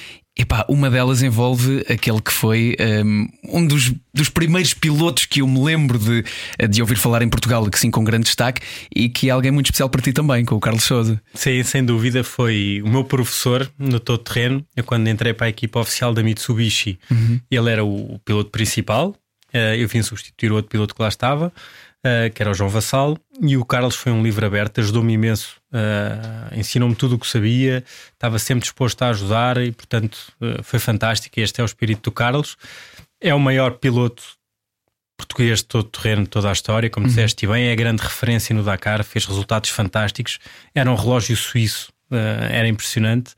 Epá, 0.41 0.65
uma 0.71 0.89
delas 0.89 1.23
envolve 1.23 1.85
aquele 1.87 2.19
que 2.19 2.33
foi 2.33 2.75
um, 3.05 3.29
um 3.59 3.67
dos, 3.67 3.93
dos, 4.15 4.31
primeiros 4.31 4.73
pilotos 4.73 5.27
que 5.27 5.43
eu 5.43 5.47
me 5.47 5.63
lembro 5.63 5.99
de, 5.99 6.25
de 6.67 6.81
ouvir 6.81 6.97
falar 6.97 7.21
em 7.21 7.29
Portugal, 7.29 7.69
que 7.69 7.79
sim, 7.79 7.91
com 7.91 8.03
grande 8.03 8.25
destaque, 8.25 8.63
e 8.95 9.11
que 9.11 9.29
é 9.29 9.33
alguém 9.33 9.51
muito 9.51 9.67
especial 9.67 9.91
para 9.91 10.01
ti 10.01 10.15
também, 10.15 10.43
com 10.47 10.55
o 10.55 10.61
Carlos 10.61 10.85
Souza. 10.85 11.21
Sim, 11.35 11.63
sem 11.63 11.85
dúvida, 11.85 12.25
foi 12.25 12.81
o 12.83 12.89
meu 12.89 13.05
professor 13.05 13.71
no 13.79 14.01
todo 14.01 14.17
terreno. 14.17 14.65
Eu, 14.75 14.83
quando 14.83 15.09
entrei 15.09 15.35
para 15.35 15.45
a 15.45 15.51
equipa 15.51 15.79
oficial 15.79 16.15
da 16.15 16.23
Mitsubishi, 16.23 16.99
uhum. 17.11 17.39
ele 17.51 17.71
era 17.71 17.85
o 17.85 18.19
piloto 18.25 18.49
principal. 18.49 19.15
Eh, 19.53 19.77
eu 19.77 19.89
vim 19.89 20.01
substituir 20.01 20.53
o 20.53 20.55
outro 20.55 20.71
piloto 20.71 20.95
que 20.95 21.03
lá 21.03 21.09
estava 21.09 21.53
uh, 22.07 22.33
que 22.33 22.43
era 22.43 22.51
o 22.51 22.55
João 22.55 22.71
Vassal, 22.71 23.17
e 23.41 23.57
o 23.57 23.65
Carlos 23.65 23.97
foi 23.97 24.13
um 24.13 24.23
livro 24.23 24.45
aberto, 24.45 24.81
ajudou-me 24.81 25.13
imenso, 25.13 25.57
uh, 25.73 26.59
ensinou-me 26.59 26.95
tudo 26.95 27.17
o 27.17 27.19
que 27.19 27.27
sabia, 27.27 27.85
estava 28.13 28.39
sempre 28.39 28.63
disposto 28.63 29.03
a 29.03 29.09
ajudar 29.09 29.59
e, 29.59 29.73
portanto, 29.73 30.33
uh, 30.41 30.63
foi 30.63 30.79
fantástico. 30.79 31.39
Este 31.41 31.61
é 31.61 31.65
o 31.65 31.67
espírito 31.67 32.11
do 32.11 32.13
Carlos. 32.13 32.57
É 33.21 33.35
o 33.35 33.41
maior 33.41 33.73
piloto 33.73 34.23
português 35.17 35.59
de 35.59 35.67
todo 35.67 35.83
o 35.83 35.91
terreno, 35.91 36.23
de 36.23 36.31
toda 36.31 36.49
a 36.49 36.53
história, 36.53 36.89
como 36.89 37.05
uhum. 37.05 37.11
disseste 37.11 37.47
bem, 37.47 37.69
é 37.69 37.73
a 37.73 37.77
grande 37.77 38.03
referência 38.03 38.55
no 38.55 38.63
Dakar, 38.63 39.05
fez 39.05 39.27
resultados 39.27 39.71
fantásticos. 39.71 40.39
Era 40.75 40.91
um 40.91 40.95
relógio 40.95 41.37
suíço, 41.37 41.93
era 42.11 42.69
impressionante. 42.69 43.35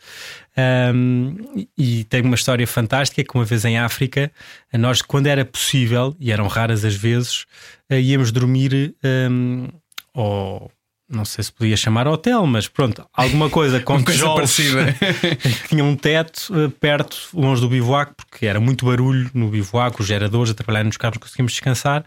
Um, 0.94 1.66
e 1.78 2.04
tem 2.04 2.22
uma 2.22 2.34
história 2.34 2.66
fantástica 2.66 3.24
que 3.24 3.34
uma 3.34 3.44
vez 3.44 3.64
em 3.64 3.78
África, 3.78 4.30
nós, 4.72 5.00
quando 5.00 5.26
era 5.26 5.44
possível, 5.44 6.14
e 6.20 6.30
eram 6.30 6.46
raras 6.46 6.84
as 6.84 6.94
vezes, 6.94 7.44
uh, 7.90 7.94
íamos 7.94 8.30
dormir 8.30 8.94
um, 9.30 9.68
ou 10.14 10.70
não 11.08 11.24
sei 11.26 11.44
se 11.44 11.52
podia 11.52 11.76
chamar 11.76 12.08
hotel, 12.08 12.46
mas 12.46 12.66
pronto, 12.66 13.04
alguma 13.12 13.50
coisa 13.50 13.80
com 13.80 13.96
uma 13.96 14.04
coisa 14.04 14.26
parecida. 14.34 14.94
tinha 15.68 15.84
um 15.84 15.94
teto 15.94 16.48
uh, 16.50 16.70
perto, 16.70 17.16
longe 17.34 17.60
do 17.60 17.68
bivoaco, 17.68 18.14
porque 18.14 18.46
era 18.46 18.58
muito 18.58 18.86
barulho 18.86 19.30
no 19.34 19.48
bivoaco, 19.48 20.02
os 20.02 20.08
geradores 20.08 20.50
a 20.50 20.54
trabalhar 20.54 20.84
nos 20.84 20.96
carros, 20.96 21.18
conseguimos 21.18 21.52
descansar. 21.52 22.04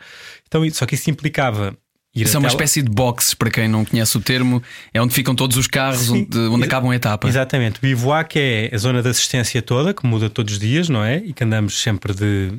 Então, 0.47 0.67
só 0.71 0.85
que 0.85 0.95
isso 0.95 1.09
implicava 1.09 1.77
isso 2.15 2.37
é 2.37 2.39
uma 2.39 2.47
espécie 2.47 2.81
de 2.81 2.89
box, 2.89 3.35
para 3.35 3.49
quem 3.49 3.67
não 3.67 3.83
conhece 3.83 4.17
o 4.17 4.21
termo, 4.21 4.63
é 4.93 5.01
onde 5.01 5.13
ficam 5.13 5.35
todos 5.35 5.57
os 5.57 5.67
carros, 5.67 6.09
onde, 6.09 6.37
onde 6.37 6.63
acabam 6.63 6.91
a 6.91 6.95
etapa. 6.95 7.27
Exatamente. 7.27 7.79
O 7.79 7.81
bivouac 7.81 8.39
é 8.39 8.69
a 8.73 8.77
zona 8.77 9.01
de 9.01 9.09
assistência 9.09 9.61
toda, 9.61 9.93
que 9.93 10.05
muda 10.07 10.29
todos 10.29 10.53
os 10.53 10.59
dias, 10.59 10.87
não 10.87 11.03
é? 11.03 11.17
E 11.17 11.33
que 11.33 11.43
andamos 11.43 11.81
sempre 11.81 12.13
de 12.13 12.53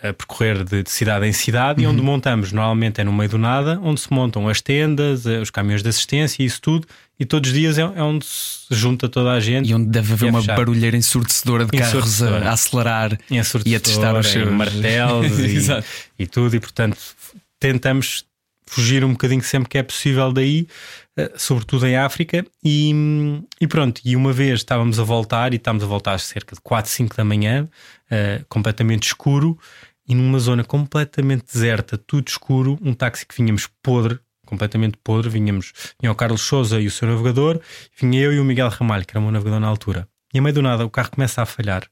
a 0.00 0.12
percorrer 0.12 0.62
de, 0.62 0.82
de 0.84 0.90
cidade 0.90 1.26
em 1.26 1.32
cidade 1.32 1.84
uhum. 1.84 1.90
e 1.90 1.92
onde 1.92 2.02
montamos, 2.02 2.52
normalmente 2.52 3.00
é 3.00 3.04
no 3.04 3.12
meio 3.12 3.30
do 3.30 3.38
nada, 3.38 3.80
onde 3.82 4.00
se 4.00 4.12
montam 4.12 4.48
as 4.48 4.60
tendas, 4.60 5.26
eh, 5.26 5.40
os 5.40 5.50
caminhões 5.50 5.82
de 5.82 5.88
assistência 5.88 6.40
e 6.40 6.46
isso 6.46 6.60
tudo, 6.60 6.86
e 7.18 7.24
todos 7.24 7.50
os 7.50 7.56
dias 7.56 7.78
é, 7.78 7.82
é 7.82 8.02
onde 8.02 8.24
se 8.24 8.66
junta 8.70 9.08
toda 9.08 9.32
a 9.32 9.40
gente. 9.40 9.68
E 9.68 9.74
onde 9.74 9.88
deve 9.88 10.12
haver 10.12 10.28
é 10.28 10.30
uma 10.30 10.42
barulheira 10.42 10.96
ensurdecedora 10.96 11.64
de 11.64 11.76
carros 11.76 12.22
a, 12.22 12.38
a, 12.38 12.52
acelerar 12.52 13.18
e 13.28 13.74
a 13.74 13.80
testar 13.80 14.16
os 14.16 14.28
seus 14.28 14.48
martelos 14.52 15.36
e, 15.38 15.66
e 16.22 16.26
tudo, 16.26 16.54
e 16.54 16.60
portanto 16.60 16.96
tentamos 17.58 18.24
fugir 18.68 19.04
um 19.04 19.12
bocadinho 19.12 19.42
sempre 19.42 19.68
que 19.68 19.78
é 19.78 19.82
possível 19.82 20.32
daí, 20.32 20.68
eh, 21.16 21.32
sobretudo 21.36 21.86
em 21.86 21.96
África. 21.96 22.44
E, 22.62 22.92
e, 23.60 23.66
pronto, 23.66 24.00
e 24.04 24.14
uma 24.14 24.32
vez 24.32 24.60
estávamos 24.60 25.00
a 25.00 25.04
voltar, 25.04 25.52
e 25.52 25.56
estávamos 25.56 25.82
a 25.82 25.86
voltar 25.86 26.14
às 26.14 26.22
cerca 26.22 26.54
de 26.54 26.60
4, 26.60 26.90
5 26.90 27.16
da 27.16 27.24
manhã, 27.24 27.68
uh, 28.10 28.44
completamente 28.48 29.04
escuro, 29.04 29.58
e 30.06 30.14
numa 30.14 30.38
zona 30.38 30.62
completamente 30.64 31.44
deserta, 31.52 31.98
tudo 31.98 32.28
escuro, 32.28 32.78
um 32.82 32.92
táxi 32.92 33.26
que 33.26 33.34
vinhamos 33.34 33.68
podre, 33.82 34.18
completamente 34.46 34.98
podre, 35.02 35.28
vinhamos, 35.30 35.72
vinha 36.00 36.12
o 36.12 36.14
Carlos 36.14 36.42
Souza 36.42 36.80
e 36.80 36.86
o 36.86 36.90
seu 36.90 37.08
navegador, 37.08 37.60
vinha 37.98 38.20
eu 38.20 38.32
e 38.32 38.40
o 38.40 38.44
Miguel 38.44 38.68
Ramalho, 38.68 39.06
que 39.06 39.12
era 39.12 39.20
o 39.20 39.22
meu 39.22 39.32
navegador 39.32 39.60
na 39.60 39.66
altura. 39.66 40.08
E 40.32 40.38
a 40.38 40.42
meio 40.42 40.54
do 40.54 40.62
nada 40.62 40.84
o 40.84 40.90
carro 40.90 41.10
começa 41.10 41.42
a 41.42 41.46
falhar 41.46 41.82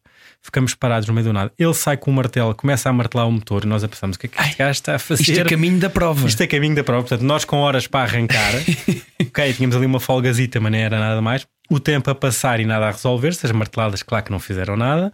ficamos 0.46 0.74
parados 0.74 1.06
no 1.06 1.14
meio 1.14 1.26
do 1.26 1.32
nada. 1.32 1.52
Ele 1.58 1.74
sai 1.74 1.96
com 1.96 2.10
o 2.10 2.14
martelo, 2.14 2.54
começa 2.54 2.88
a 2.88 2.92
martelar 2.92 3.28
o 3.28 3.32
motor 3.32 3.64
e 3.64 3.66
nós 3.66 3.84
a 3.84 3.88
pensamos: 3.88 4.16
o 4.16 4.18
que 4.18 4.26
é 4.26 4.28
que 4.28 4.40
este 4.40 4.56
gajo 4.56 4.70
está 4.70 4.94
a 4.94 4.98
fazer? 4.98 5.22
Isto 5.22 5.40
é 5.40 5.44
caminho 5.44 5.78
da 5.78 5.90
prova. 5.90 6.26
Isto 6.26 6.42
é 6.42 6.46
caminho 6.46 6.74
da 6.74 6.84
prova. 6.84 7.02
Portanto, 7.02 7.22
nós 7.22 7.44
com 7.44 7.58
horas 7.58 7.86
para 7.86 8.04
arrancar, 8.04 8.52
ok, 9.20 9.52
tínhamos 9.52 9.76
ali 9.76 9.86
uma 9.86 10.00
folgazita, 10.00 10.58
mas 10.60 10.72
não 10.72 10.78
era 10.78 10.98
nada 10.98 11.20
mais. 11.20 11.46
O 11.68 11.78
tempo 11.78 12.10
a 12.10 12.14
passar 12.14 12.60
e 12.60 12.64
nada 12.64 12.86
a 12.86 12.90
resolver-se, 12.90 13.44
as 13.44 13.52
marteladas, 13.52 14.02
claro 14.02 14.24
que 14.24 14.30
não 14.30 14.38
fizeram 14.38 14.76
nada. 14.76 15.12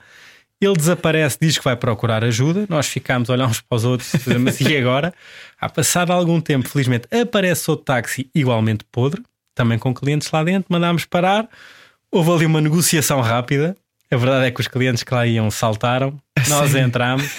Ele 0.60 0.74
desaparece, 0.74 1.38
diz 1.40 1.58
que 1.58 1.64
vai 1.64 1.74
procurar 1.74 2.22
ajuda. 2.22 2.66
Nós 2.68 2.86
ficámos 2.86 3.28
a 3.28 3.32
olhar 3.32 3.46
uns 3.48 3.60
para 3.60 3.76
os 3.76 3.84
outros, 3.84 4.12
mas 4.40 4.60
e 4.60 4.76
agora? 4.76 5.12
A 5.60 5.68
passado 5.68 6.12
algum 6.12 6.40
tempo, 6.40 6.68
felizmente, 6.68 7.08
aparece 7.10 7.68
outro 7.70 7.84
táxi 7.84 8.30
igualmente 8.34 8.84
podre, 8.92 9.22
também 9.54 9.78
com 9.78 9.92
clientes 9.92 10.30
lá 10.30 10.44
dentro. 10.44 10.66
Mandámos 10.70 11.04
parar. 11.04 11.48
Houve 12.10 12.30
ali 12.30 12.46
uma 12.46 12.60
negociação 12.60 13.20
rápida. 13.20 13.74
A 14.12 14.16
verdade 14.16 14.46
é 14.46 14.50
que 14.50 14.60
os 14.60 14.68
clientes 14.68 15.02
que 15.02 15.14
lá 15.14 15.26
iam 15.26 15.50
saltaram, 15.50 16.18
nós 16.48 16.72
Sim. 16.72 16.80
entramos 16.80 17.30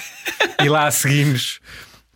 e 0.64 0.68
lá 0.68 0.90
seguimos 0.90 1.60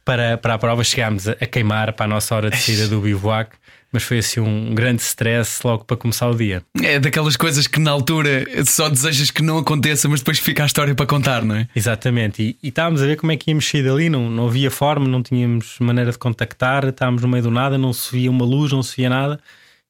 para, 0.03 0.35
para 0.37 0.55
a 0.55 0.57
prova. 0.57 0.83
Chegámos 0.83 1.27
a, 1.27 1.33
a 1.33 1.45
queimar 1.45 1.93
para 1.93 2.05
a 2.05 2.09
nossa 2.09 2.35
hora 2.35 2.49
de 2.49 2.57
saída 2.57 2.87
do 2.87 2.99
bivouac 2.99 3.51
mas 3.91 4.03
foi 4.03 4.17
assim 4.17 4.41
um 4.41 4.75
grande 4.75 5.01
stress 5.01 5.61
logo 5.63 5.85
para 5.85 5.95
começar 5.95 6.27
o 6.27 6.35
dia. 6.35 6.61
É 6.83 6.99
daquelas 6.99 7.37
coisas 7.37 7.67
que 7.67 7.79
na 7.79 7.91
altura 7.91 8.45
só 8.65 8.89
desejas 8.89 9.31
que 9.31 9.41
não 9.41 9.57
aconteça, 9.57 10.09
mas 10.09 10.19
depois 10.19 10.39
fica 10.39 10.63
a 10.63 10.65
história 10.65 10.93
para 10.93 11.05
contar, 11.05 11.43
não 11.43 11.55
é? 11.55 11.67
Exatamente, 11.75 12.43
e, 12.43 12.57
e 12.61 12.67
estávamos 12.67 13.01
a 13.01 13.05
ver 13.05 13.15
como 13.15 13.31
é 13.31 13.37
que 13.37 13.49
íamos 13.49 13.67
sair 13.67 13.83
dali, 13.83 14.09
não, 14.09 14.29
não 14.29 14.47
havia 14.47 14.69
forma, 14.69 15.07
não 15.07 15.23
tínhamos 15.23 15.77
maneira 15.79 16.11
de 16.11 16.17
contactar, 16.17 16.85
estávamos 16.85 17.21
no 17.21 17.27
meio 17.27 17.43
do 17.43 17.51
nada, 17.51 17.77
não 17.77 17.93
se 17.93 18.11
via 18.11 18.29
uma 18.29 18.45
luz, 18.45 18.71
não 18.71 18.83
se 18.83 18.97
via 18.97 19.09
nada. 19.09 19.39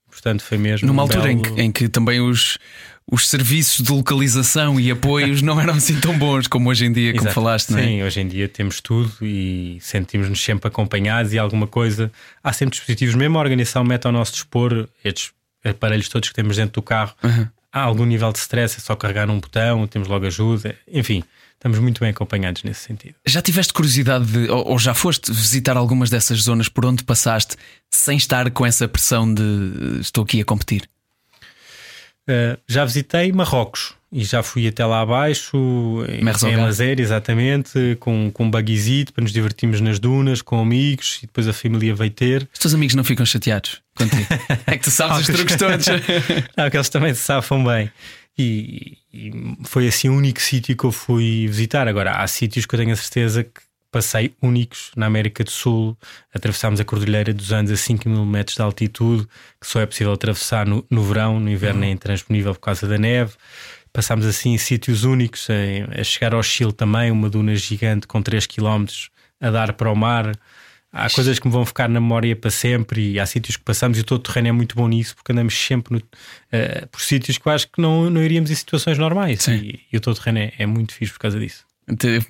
Portanto, 0.10 0.42
foi 0.42 0.58
mesmo. 0.58 0.88
Numa 0.88 1.02
um 1.02 1.06
altura 1.06 1.24
belo... 1.24 1.34
em, 1.34 1.42
que, 1.42 1.62
em 1.62 1.72
que 1.72 1.90
também 1.90 2.22
os, 2.22 2.58
os 3.10 3.30
serviços 3.30 3.84
de 3.84 3.92
localização 3.92 4.80
e 4.80 4.92
apoios 4.92 5.42
não 5.42 5.60
eram 5.62 5.76
assim 5.76 6.00
tão 6.00 6.18
bons 6.18 6.48
como 6.48 6.70
hoje 6.70 6.86
em 6.86 6.92
dia, 6.92 7.12
como 7.14 7.24
Exato. 7.24 7.36
falaste, 7.36 7.70
não 7.70 7.80
é? 7.80 7.84
Sim, 7.84 8.04
hoje 8.04 8.20
em 8.20 8.28
dia 8.28 8.50
temos 8.50 8.82
tudo 8.82 9.12
e 9.22 9.78
sentimos-nos 9.82 10.44
sempre 10.44 10.68
acompanhados 10.68 11.32
e 11.32 11.40
alguma 11.40 11.68
coisa. 11.68 12.12
Há 12.44 12.52
sempre 12.52 12.72
dispositivos, 12.72 13.16
mesmo 13.16 13.38
a 13.38 13.42
organização 13.42 13.84
mete 13.84 14.06
ao 14.06 14.12
nosso 14.12 14.34
dispor 14.34 14.88
estes 15.04 15.32
aparelhos 15.64 16.10
todos 16.10 16.28
que 16.30 16.36
temos 16.36 16.58
dentro 16.58 16.74
do 16.74 16.82
carro. 16.82 17.14
Uhum. 17.24 17.48
Há 17.72 17.82
algum 17.82 18.06
nível 18.06 18.32
de 18.32 18.40
stress, 18.40 18.78
é 18.78 18.80
só 18.80 18.96
carregar 18.96 19.30
um 19.30 19.40
botão, 19.40 19.88
temos 19.88 20.08
logo 20.08 20.26
ajuda, 20.26 20.76
enfim 20.92 21.24
estamos 21.58 21.80
muito 21.80 22.00
bem 22.00 22.12
acompanhados 22.12 22.62
nesse 22.62 22.82
sentido. 22.82 23.16
Já 23.26 23.42
tiveste 23.42 23.74
curiosidade 23.74 24.26
de, 24.26 24.50
ou, 24.50 24.68
ou, 24.68 24.80
já 24.80 24.94
foste 24.94 25.32
visitar 25.32 25.76
algumas 25.76 26.10
dessas 26.10 26.42
zonas 26.42 26.70
por 26.70 26.86
onde 26.86 27.04
passaste 27.04 27.56
sem 27.90 28.16
estar 28.16 28.52
com 28.52 28.64
essa 28.64 28.88
pressão 28.88 29.32
de 29.34 29.98
estou 30.00 30.24
aqui 30.24 30.40
a 30.40 30.46
competir? 30.46 30.88
Uh, 32.28 32.60
já 32.68 32.84
visitei 32.84 33.32
Marrocos 33.32 33.94
e 34.12 34.24
já 34.24 34.42
fui 34.42 34.68
até 34.68 34.86
lá 34.86 35.02
abaixo, 35.02 35.58
em, 36.08 36.50
em 36.50 36.56
Lazer, 36.58 37.00
exatamente, 37.00 37.98
com, 38.00 38.32
com 38.32 38.46
um 38.46 38.52
buggyzito 38.52 39.14
para 39.14 39.22
nos 39.22 39.32
divertirmos 39.32 39.82
nas 39.82 40.00
dunas, 40.00 40.42
com 40.42 40.60
amigos, 40.60 41.20
e 41.24 41.28
depois 41.28 41.48
a 41.48 41.54
família 41.54 41.94
veio 41.94 42.12
ter. 42.12 42.48
Os 42.54 42.60
teus 42.60 42.74
amigos 42.74 42.96
não 42.96 43.04
ficam 43.04 43.26
chateados 43.26 43.82
contigo? 43.96 44.28
é 44.66 44.78
que 44.78 44.84
tu 44.84 44.92
sabes 44.92 45.20
os 45.20 45.36
truques 45.36 45.56
todos. 45.58 45.86
não, 46.56 46.70
que 46.70 46.78
eles 46.78 46.90
também 46.90 47.14
se 47.14 47.22
safam 47.22 47.64
bem. 47.64 47.92
E, 48.38 48.98
e, 49.14 49.32
foi 49.64 49.88
assim 49.88 50.10
o 50.10 50.14
único 50.14 50.40
sítio 50.40 50.76
que 50.78 50.84
eu 50.84 50.92
fui 50.92 51.48
visitar. 51.48 51.88
Agora, 51.88 52.12
há 52.12 52.28
sítios 52.28 52.66
que 52.66 52.76
eu 52.76 52.80
tenho 52.80 52.94
a 52.94 52.96
certeza 52.96 53.44
que 53.44 53.62
passei 53.98 54.36
únicos 54.40 54.92
na 54.96 55.08
América 55.08 55.44
do 55.44 55.50
Sul. 55.50 55.98
Atravessámos 56.32 56.80
a 56.80 56.86
Cordilheira 56.86 57.34
dos 57.34 57.52
Andes 57.52 57.74
a 57.74 57.78
5 57.78 58.08
mil 58.08 58.24
metros 58.28 58.56
de 58.56 58.62
altitude, 58.62 59.28
que 59.60 59.66
só 59.66 59.82
é 59.82 59.88
possível 59.88 60.14
atravessar 60.14 60.68
no, 60.68 60.86
no 60.88 61.04
verão, 61.04 61.40
no 61.40 61.50
inverno 61.50 61.84
é 61.84 61.90
intransponível 61.90 62.54
por 62.54 62.62
causa 62.62 62.88
da 62.88 62.96
neve. 62.96 63.34
Passámos 63.92 64.28
assim 64.28 64.54
em 64.54 64.58
sítios 64.60 65.04
únicos, 65.04 65.48
a, 65.50 66.00
a 66.00 66.04
chegar 66.04 66.36
ao 66.36 66.44
Chile 66.44 66.72
também, 66.72 67.10
uma 67.10 67.28
duna 67.28 67.56
gigante 67.56 68.06
com 68.06 68.22
3 68.22 68.46
km 68.46 68.86
a 69.42 69.50
dar 69.50 69.74
para 69.74 69.92
o 69.92 69.96
mar. 69.96 70.32
Há 70.94 71.10
coisas 71.10 71.40
que 71.40 71.48
me 71.48 71.54
vão 71.54 71.66
ficar 71.66 71.90
na 71.90 72.00
memória 72.00 72.36
para 72.36 72.52
sempre 72.52 73.14
e 73.14 73.20
há 73.20 73.26
sítios 73.26 73.58
que 73.58 73.64
passamos 73.64 73.98
e 73.98 74.04
todo 74.04 74.20
o 74.20 74.24
terreno 74.24 74.50
é 74.50 74.52
muito 74.52 74.76
bom 74.76 74.88
nisso 74.88 75.16
porque 75.16 75.32
andamos 75.32 75.54
sempre 75.54 75.96
no, 75.96 76.00
uh, 76.00 76.88
por 76.92 77.02
sítios 77.02 77.38
que 77.38 77.48
eu 77.48 77.52
acho 77.52 77.68
que 77.68 77.82
não, 77.82 78.10
não 78.10 78.24
iríamos 78.24 78.50
em 78.50 78.56
situações 78.56 78.98
normais 78.98 79.48
e, 79.48 79.82
e, 79.92 79.98
o 79.98 80.00
todo 80.00 80.16
o 80.16 80.20
terreno 80.20 80.40
é, 80.40 80.54
é 80.58 80.66
muito 80.66 80.94
fixe 80.94 81.12
por 81.12 81.20
causa 81.20 81.40
disso. 81.40 81.67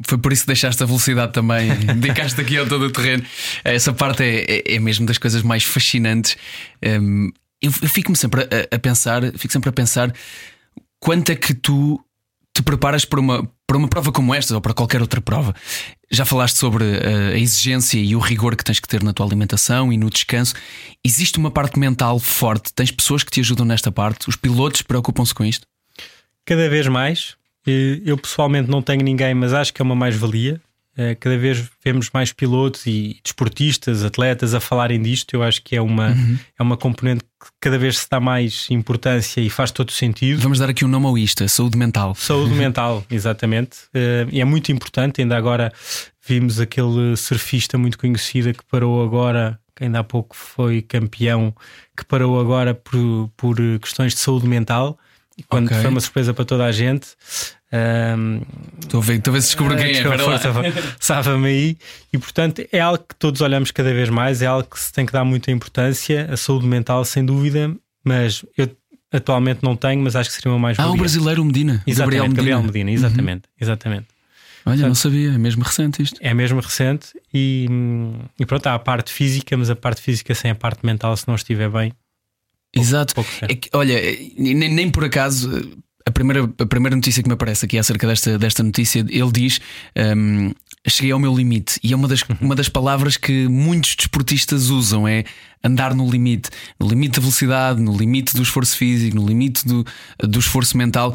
Foi 0.04 0.17
por 0.20 0.32
isso 0.32 0.43
que 0.43 0.48
deixaste 0.48 0.84
a 0.84 0.86
velocidade 0.86 1.34
também, 1.34 1.70
dedicaste 1.98 2.39
aqui 2.39 2.58
ao 2.58 2.67
todo 2.67 2.86
o 2.86 2.91
terreno. 2.91 3.24
Essa 3.63 3.91
parte 3.91 4.24
é, 4.24 4.46
é, 4.46 4.76
é 4.76 4.80
mesmo 4.80 5.06
das 5.06 5.17
coisas 5.17 5.41
mais 5.41 5.63
fascinantes. 5.63 6.38
Um, 6.86 7.32
eu, 7.62 7.72
eu 7.82 7.89
fico-me 7.89 8.15
sempre 8.15 8.41
a, 8.43 8.76
a, 8.76 8.80
pensar, 8.80 9.24
fico 9.34 9.52
sempre 9.52 9.70
a 9.70 9.74
pensar 9.74 10.13
quanto 11.00 11.32
é 11.32 11.36
que 11.36 11.56
tu 11.56 12.00
te 12.54 12.62
preparas 12.62 13.04
para 13.04 13.20
uma, 13.20 13.52
para 13.65 13.78
uma 13.78 13.88
prova 13.88 14.12
como 14.12 14.34
esta 14.34 14.54
ou 14.54 14.62
para 14.62 14.74
qualquer 14.76 15.02
outra 15.02 15.22
prova. 15.22 15.56
Já 16.10 16.24
falaste 16.24 16.58
sobre 16.58 16.84
a, 16.86 17.34
a 17.34 17.38
exigência 17.38 18.00
e 18.00 18.15
o 18.15 18.20
rigor 18.20 18.56
que 18.56 18.63
tens 18.63 18.80
que 18.80 18.88
ter 18.88 19.02
na 19.02 19.12
tua 19.12 19.26
alimentação 19.26 19.91
e 19.91 19.98
no 19.98 20.10
descanso. 20.10 20.54
Existe 21.04 21.39
uma 21.39 21.50
parte 21.50 21.80
mental 21.80 22.20
forte? 22.20 22.72
Tens 22.74 22.91
pessoas 22.91 23.24
que 23.24 23.32
te 23.32 23.39
ajudam 23.39 23.65
nesta 23.65 23.91
parte? 23.91 24.30
Os 24.30 24.36
pilotos 24.36 24.84
preocupam-se 24.84 25.34
com 25.34 25.43
isto? 25.43 25.65
Cada 26.46 26.70
vez 26.70 26.88
mais. 26.88 27.36
Eu 28.06 28.17
pessoalmente 28.17 28.69
não 28.69 28.82
tenho 28.82 29.03
ninguém, 29.03 29.34
mas 29.34 29.53
acho 29.53 29.73
que 29.73 29.82
é 29.82 29.84
uma 29.84 29.95
mais-valia. 29.95 30.62
Eh, 30.97 31.13
cada 31.13 31.38
vez 31.38 31.69
vemos 31.86 32.10
mais 32.12 32.34
pilotos 32.34 32.88
e 32.88 33.19
desportistas, 33.23 34.03
atletas 34.03 34.56
a 34.56 34.60
falarem 34.60 34.99
disto. 34.99 35.36
Eu 35.36 35.43
acho 35.43 35.62
que 35.62 35.75
é 35.75 35.82
uma, 35.82 36.10
uhum. 36.10 36.39
é 36.58 36.63
uma 36.63 36.75
componente 36.75 37.23
que 37.23 37.49
cada 37.62 37.77
vez 37.77 37.99
se 37.99 38.10
dá 38.10 38.19
mais 38.19 38.67
importância 38.71 39.39
e 39.39 39.47
faz 39.47 39.69
todo 39.69 39.91
sentido. 39.91 40.41
Vamos 40.41 40.58
dar 40.58 40.69
aqui 40.69 40.84
um 40.84 40.88
nome 40.88 41.06
ao 41.06 41.15
isto: 41.15 41.47
saúde 41.47 41.77
mental. 41.77 42.15
Saúde 42.15 42.53
mental, 42.56 43.06
exatamente. 43.12 43.77
Eh, 43.93 44.25
e 44.32 44.41
é 44.41 44.45
muito 44.45 44.71
importante. 44.71 45.21
Ainda 45.21 45.38
agora 45.38 45.71
vimos 46.27 46.60
aquele 46.60 47.15
surfista 47.15 47.77
muito 47.77 47.99
conhecido 47.99 48.51
que 48.51 48.65
parou 48.65 49.03
agora 49.03 49.60
que 49.75 49.84
ainda 49.84 49.99
há 49.99 50.03
pouco 50.03 50.36
foi 50.36 50.82
campeão, 50.82 51.56
que 51.95 52.03
parou 52.03 52.39
agora 52.39 52.73
por, 52.73 53.30
por 53.38 53.58
questões 53.80 54.15
de 54.15 54.19
saúde 54.19 54.47
mental 54.47 54.97
quando 55.47 55.67
okay. 55.67 55.82
foi 55.82 55.89
uma 55.89 55.99
surpresa 55.99 56.34
para 56.34 56.45
toda 56.45 56.65
a 56.65 56.71
gente. 56.71 57.08
Um, 57.71 58.41
estou, 58.82 59.01
a 59.01 59.03
ver, 59.03 59.17
estou 59.17 59.32
a 59.32 59.36
ver 59.36 59.41
se 59.41 59.47
descubro 59.49 59.75
quem 59.75 59.91
é. 59.91 59.93
Safa-me 60.99 61.47
aí. 61.47 61.77
E 62.13 62.17
portanto 62.17 62.65
é 62.71 62.80
algo 62.80 63.03
que 63.08 63.15
todos 63.15 63.41
olhamos 63.41 63.71
cada 63.71 63.93
vez 63.93 64.10
mais, 64.10 64.41
é 64.41 64.45
algo 64.45 64.67
que 64.69 64.80
se 64.80 64.91
tem 64.93 65.06
que 65.06 65.12
dar 65.12 65.25
muita 65.25 65.51
importância. 65.51 66.30
A 66.32 66.38
saúde 66.38 66.65
mental, 66.65 67.03
sem 67.03 67.25
dúvida, 67.25 67.75
mas 68.03 68.45
eu 68.58 68.69
atualmente 69.12 69.60
não 69.63 69.75
tenho, 69.75 70.01
mas 70.01 70.15
acho 70.15 70.30
que 70.30 70.36
seria 70.36 70.51
uma 70.51 70.60
mais. 70.60 70.80
Ah, 70.80 70.89
o 70.89 70.95
brasileiro 70.95 71.43
Medina. 71.43 71.84
Exatamente, 71.86 71.97
Gabriel 71.97 72.23
Medina. 72.23 72.36
Gabriel 72.36 72.63
Medina 72.63 72.91
exatamente, 72.91 73.45
uhum. 73.47 73.56
exatamente. 73.60 74.08
Olha, 74.65 74.75
portanto, 74.75 74.88
não 74.88 74.95
sabia, 74.95 75.30
é 75.30 75.38
mesmo 75.38 75.63
recente 75.63 76.01
isto. 76.01 76.19
É 76.21 76.34
mesmo 76.34 76.60
recente 76.60 77.08
e, 77.34 77.67
e 78.38 78.45
pronto, 78.45 78.67
há 78.67 78.75
a 78.75 78.80
parte 78.80 79.13
física, 79.13 79.56
mas 79.56 79.69
a 79.69 79.75
parte 79.75 80.01
física 80.01 80.36
sem 80.36 80.51
a 80.51 80.56
parte 80.56 80.86
mental, 80.86 81.15
se 81.15 81.25
não 81.25 81.36
estiver 81.36 81.69
bem, 81.69 81.93
Exato. 82.75 83.13
É 83.41 83.56
que, 83.56 83.69
olha, 83.73 83.99
nem, 84.38 84.73
nem, 84.73 84.91
por 84.91 85.03
acaso. 85.03 85.49
A 86.08 86.12
primeira, 86.12 86.50
a 86.58 86.65
primeira 86.65 86.96
notícia 86.96 87.22
que 87.22 87.28
me 87.28 87.34
aparece 87.34 87.65
aqui 87.65 87.78
acerca 87.78 88.08
desta, 88.08 88.39
desta 88.39 88.63
notícia, 88.63 89.00
ele 89.10 89.32
diz: 89.34 89.60
um, 90.15 90.54
Cheguei 90.88 91.12
ao 91.12 91.20
meu 91.20 91.36
limite. 91.36 91.78
E 91.84 91.91
é 91.91 91.96
uma 91.98 92.08
das, 92.08 92.24
uma 92.39 92.56
das 92.56 92.70
palavras 92.70 93.17
que 93.17 93.46
muitos 93.50 93.93
desportistas 93.93 94.70
usam: 94.70 95.06
é 95.06 95.26
andar 95.62 95.93
no 95.93 96.10
limite. 96.10 96.50
No 96.80 96.88
limite 96.88 97.15
da 97.15 97.20
velocidade, 97.20 97.82
no 97.82 97.98
limite 97.98 98.38
do 98.38 98.41
esforço 98.41 98.78
físico, 98.78 99.17
no 99.17 99.28
limite 99.28 99.67
do, 99.67 99.86
do 100.20 100.39
esforço 100.39 100.78
mental. 100.78 101.13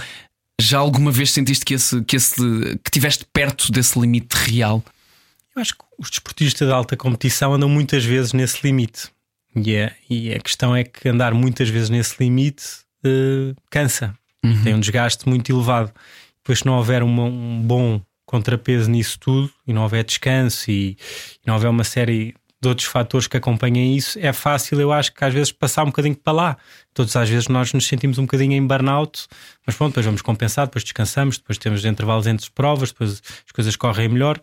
Já 0.60 0.78
alguma 0.78 1.10
vez 1.10 1.30
sentiste 1.30 1.64
que, 1.64 1.72
esse, 1.72 2.02
que, 2.02 2.16
esse, 2.16 2.36
que 2.84 2.90
tiveste 2.90 3.24
perto 3.32 3.72
desse 3.72 3.98
limite 3.98 4.34
real? 4.34 4.84
Eu 5.56 5.62
acho 5.62 5.72
que 5.72 5.84
os 5.98 6.10
desportistas 6.10 6.68
de 6.68 6.74
alta 6.74 6.98
competição 6.98 7.54
andam 7.54 7.68
muitas 7.68 8.04
vezes 8.04 8.34
nesse 8.34 8.58
limite. 8.62 9.08
E, 9.56 9.74
é, 9.74 9.94
e 10.08 10.34
a 10.34 10.38
questão 10.38 10.76
é 10.76 10.84
que 10.84 11.08
andar 11.08 11.32
muitas 11.32 11.70
vezes 11.70 11.88
nesse 11.88 12.22
limite 12.22 12.64
uh, 13.06 13.56
cansa, 13.70 14.14
uhum. 14.44 14.62
tem 14.62 14.74
um 14.74 14.80
desgaste 14.80 15.28
muito 15.28 15.50
elevado. 15.50 15.92
Depois, 16.42 16.60
se 16.60 16.66
não 16.66 16.74
houver 16.74 17.02
uma, 17.02 17.24
um 17.24 17.62
bom 17.62 18.00
contrapeso 18.26 18.90
nisso 18.90 19.18
tudo 19.18 19.50
e 19.66 19.72
não 19.72 19.82
houver 19.82 20.04
descanso 20.04 20.70
e, 20.70 20.96
e 21.44 21.46
não 21.46 21.54
houver 21.54 21.68
uma 21.68 21.84
série 21.84 22.34
de 22.62 22.68
outros 22.68 22.86
fatores 22.86 23.26
que 23.26 23.36
acompanhem 23.36 23.96
isso, 23.96 24.16
é 24.20 24.32
fácil, 24.32 24.80
eu 24.80 24.92
acho 24.92 25.12
que 25.12 25.24
às 25.24 25.34
vezes 25.34 25.50
passar 25.50 25.82
um 25.82 25.86
bocadinho 25.86 26.14
para 26.14 26.32
lá. 26.32 26.56
Todas 26.94 27.16
as 27.16 27.28
vezes 27.28 27.48
nós 27.48 27.72
nos 27.72 27.88
sentimos 27.88 28.18
um 28.18 28.22
bocadinho 28.22 28.52
em 28.52 28.64
burnout, 28.64 29.26
mas 29.66 29.74
pronto, 29.74 29.90
depois 29.90 30.06
vamos 30.06 30.22
compensar, 30.22 30.66
depois 30.66 30.84
descansamos, 30.84 31.38
depois 31.38 31.58
temos 31.58 31.84
intervalos 31.84 32.28
entre 32.28 32.48
provas, 32.52 32.92
depois 32.92 33.20
as 33.44 33.52
coisas 33.52 33.74
correm 33.74 34.08
melhor. 34.08 34.40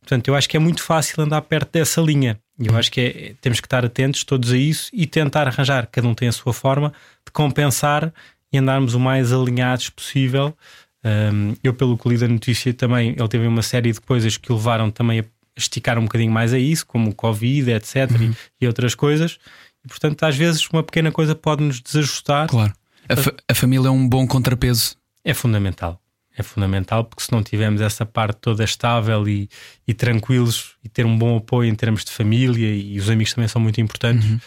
Portanto, 0.00 0.28
eu 0.28 0.34
acho 0.34 0.50
que 0.50 0.56
é 0.56 0.60
muito 0.60 0.82
fácil 0.82 1.22
andar 1.22 1.40
perto 1.42 1.72
dessa 1.72 2.02
linha. 2.02 2.38
E 2.58 2.66
eu 2.66 2.76
acho 2.76 2.92
que 2.92 3.00
é, 3.00 3.34
temos 3.40 3.58
que 3.58 3.66
estar 3.66 3.84
atentos 3.86 4.22
todos 4.22 4.52
a 4.52 4.56
isso 4.56 4.90
e 4.92 5.06
tentar 5.06 5.48
arranjar, 5.48 5.88
cada 5.90 6.06
um 6.06 6.14
tem 6.14 6.28
a 6.28 6.32
sua 6.32 6.52
forma 6.52 6.92
de 7.24 7.32
compensar 7.32 8.12
e 8.52 8.58
andarmos 8.58 8.94
o 8.94 9.00
mais 9.00 9.32
alinhados 9.32 9.90
possível. 9.90 10.56
Um, 11.04 11.54
eu, 11.62 11.74
pelo 11.74 11.98
que 11.98 12.08
li 12.08 12.16
da 12.16 12.28
notícia, 12.28 12.72
também 12.72 13.10
ele 13.18 13.28
teve 13.28 13.46
uma 13.46 13.62
série 13.62 13.92
de 13.92 14.00
coisas 14.00 14.36
que 14.36 14.52
o 14.52 14.56
levaram 14.56 14.90
também 14.90 15.20
a 15.20 15.24
esticar 15.56 15.98
um 15.98 16.02
bocadinho 16.02 16.30
mais 16.30 16.52
a 16.52 16.58
isso, 16.58 16.86
como 16.86 17.10
o 17.10 17.14
Covid, 17.14 17.70
etc. 17.72 18.10
Uhum. 18.10 18.30
E, 18.60 18.64
e, 18.64 18.66
outras 18.66 18.94
coisas. 18.94 19.38
E, 19.84 19.88
portanto, 19.88 20.22
às 20.22 20.36
vezes, 20.36 20.68
uma 20.68 20.82
pequena 20.82 21.10
coisa 21.10 21.34
pode 21.34 21.62
nos 21.62 21.80
desajustar. 21.80 22.48
Claro. 22.48 22.72
A, 23.08 23.16
fa 23.16 23.32
a 23.48 23.54
família 23.54 23.88
é 23.88 23.90
um 23.90 24.08
bom 24.08 24.26
contrapeso. 24.26 24.96
É 25.24 25.34
fundamental 25.34 26.01
é 26.36 26.42
fundamental, 26.42 27.04
porque 27.04 27.22
se 27.22 27.32
não 27.32 27.42
tivermos 27.42 27.80
essa 27.80 28.06
parte 28.06 28.38
toda 28.40 28.64
estável 28.64 29.28
e, 29.28 29.48
e, 29.86 29.92
tranquilos 29.92 30.76
e 30.82 30.88
ter 30.88 31.04
um 31.04 31.16
bom 31.16 31.36
apoio 31.36 31.68
em 31.68 31.74
termos 31.74 32.04
de 32.04 32.10
família 32.10 32.74
e 32.74 32.98
os 32.98 33.10
amigos 33.10 33.34
também 33.34 33.48
são 33.48 33.60
muito 33.60 33.80
importantes, 33.80 34.28
uhum. 34.28 34.40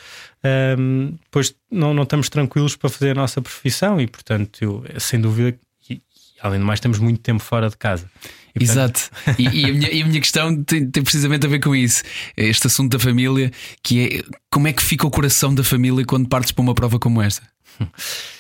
um, 0.80 1.18
depois 1.24 1.56
não, 1.70 1.94
não 1.94 2.04
estamos 2.04 2.28
tranquilos 2.30 2.76
para 2.76 2.90
fazer 2.90 3.12
a 3.12 3.16
nossa 3.16 3.42
profissão 3.42 4.02
e, 4.02 4.08
portanto, 4.08 4.58
eu, 4.62 4.84
sem 5.00 5.22
dúvida, 5.22 5.58
e, 5.88 5.94
e, 5.94 6.02
além 6.42 6.60
de 6.60 6.66
mais, 6.66 6.80
temos 6.80 6.98
muito 6.98 7.22
tempo 7.22 7.44
fora 7.44 7.70
de 7.70 7.78
casa. 7.78 8.10
E, 8.60 8.64
Exato. 8.64 9.12
e, 9.38 9.44
e, 9.44 9.66
a 9.66 9.74
minha, 9.74 9.92
e, 9.92 10.02
a 10.02 10.06
minha, 10.08 10.22
questão 10.22 10.64
tem, 10.64 10.90
tem, 10.90 11.04
precisamente 11.04 11.46
a 11.46 11.50
ver 11.50 11.60
com 11.60 11.76
isso. 11.76 12.04
Este 12.36 12.68
assunto 12.68 12.98
da 12.98 13.00
família, 13.00 13.52
que 13.84 14.08
é 14.08 14.36
como 14.50 14.68
é 14.68 14.74
que 14.74 14.82
fica 14.82 15.06
o 15.06 15.12
coração 15.12 15.54
da 15.54 15.64
família 15.64 16.06
quando 16.06 16.28
partes 16.28 16.52
para 16.52 16.64
uma 16.64 16.74
prova 16.74 16.98
como 16.98 17.22
esta? 17.22 17.44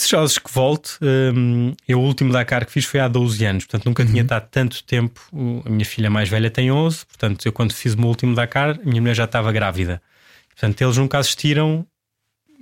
Desejosos 0.00 0.38
que 0.38 0.50
volte. 0.50 0.92
Um, 1.02 1.74
eu, 1.86 2.00
o 2.00 2.04
último 2.04 2.32
Dakar 2.32 2.64
que 2.64 2.72
fiz 2.72 2.86
foi 2.86 3.00
há 3.00 3.08
12 3.08 3.44
anos, 3.44 3.64
portanto 3.66 3.84
nunca 3.84 4.02
uhum. 4.02 4.08
tinha 4.08 4.22
estado 4.22 4.48
tanto 4.50 4.82
tempo. 4.84 5.20
A 5.64 5.68
minha 5.68 5.84
filha 5.84 6.08
mais 6.08 6.28
velha 6.28 6.50
tem 6.50 6.72
11, 6.72 7.04
portanto 7.04 7.44
eu, 7.44 7.52
quando 7.52 7.72
fiz 7.74 7.92
o 7.94 7.98
meu 7.98 8.08
último 8.08 8.34
Dakar, 8.34 8.80
a 8.82 8.88
minha 8.88 9.00
mulher 9.00 9.14
já 9.14 9.24
estava 9.24 9.52
grávida. 9.52 10.00
Portanto, 10.48 10.80
eles 10.82 10.96
nunca 10.96 11.18
assistiram 11.18 11.86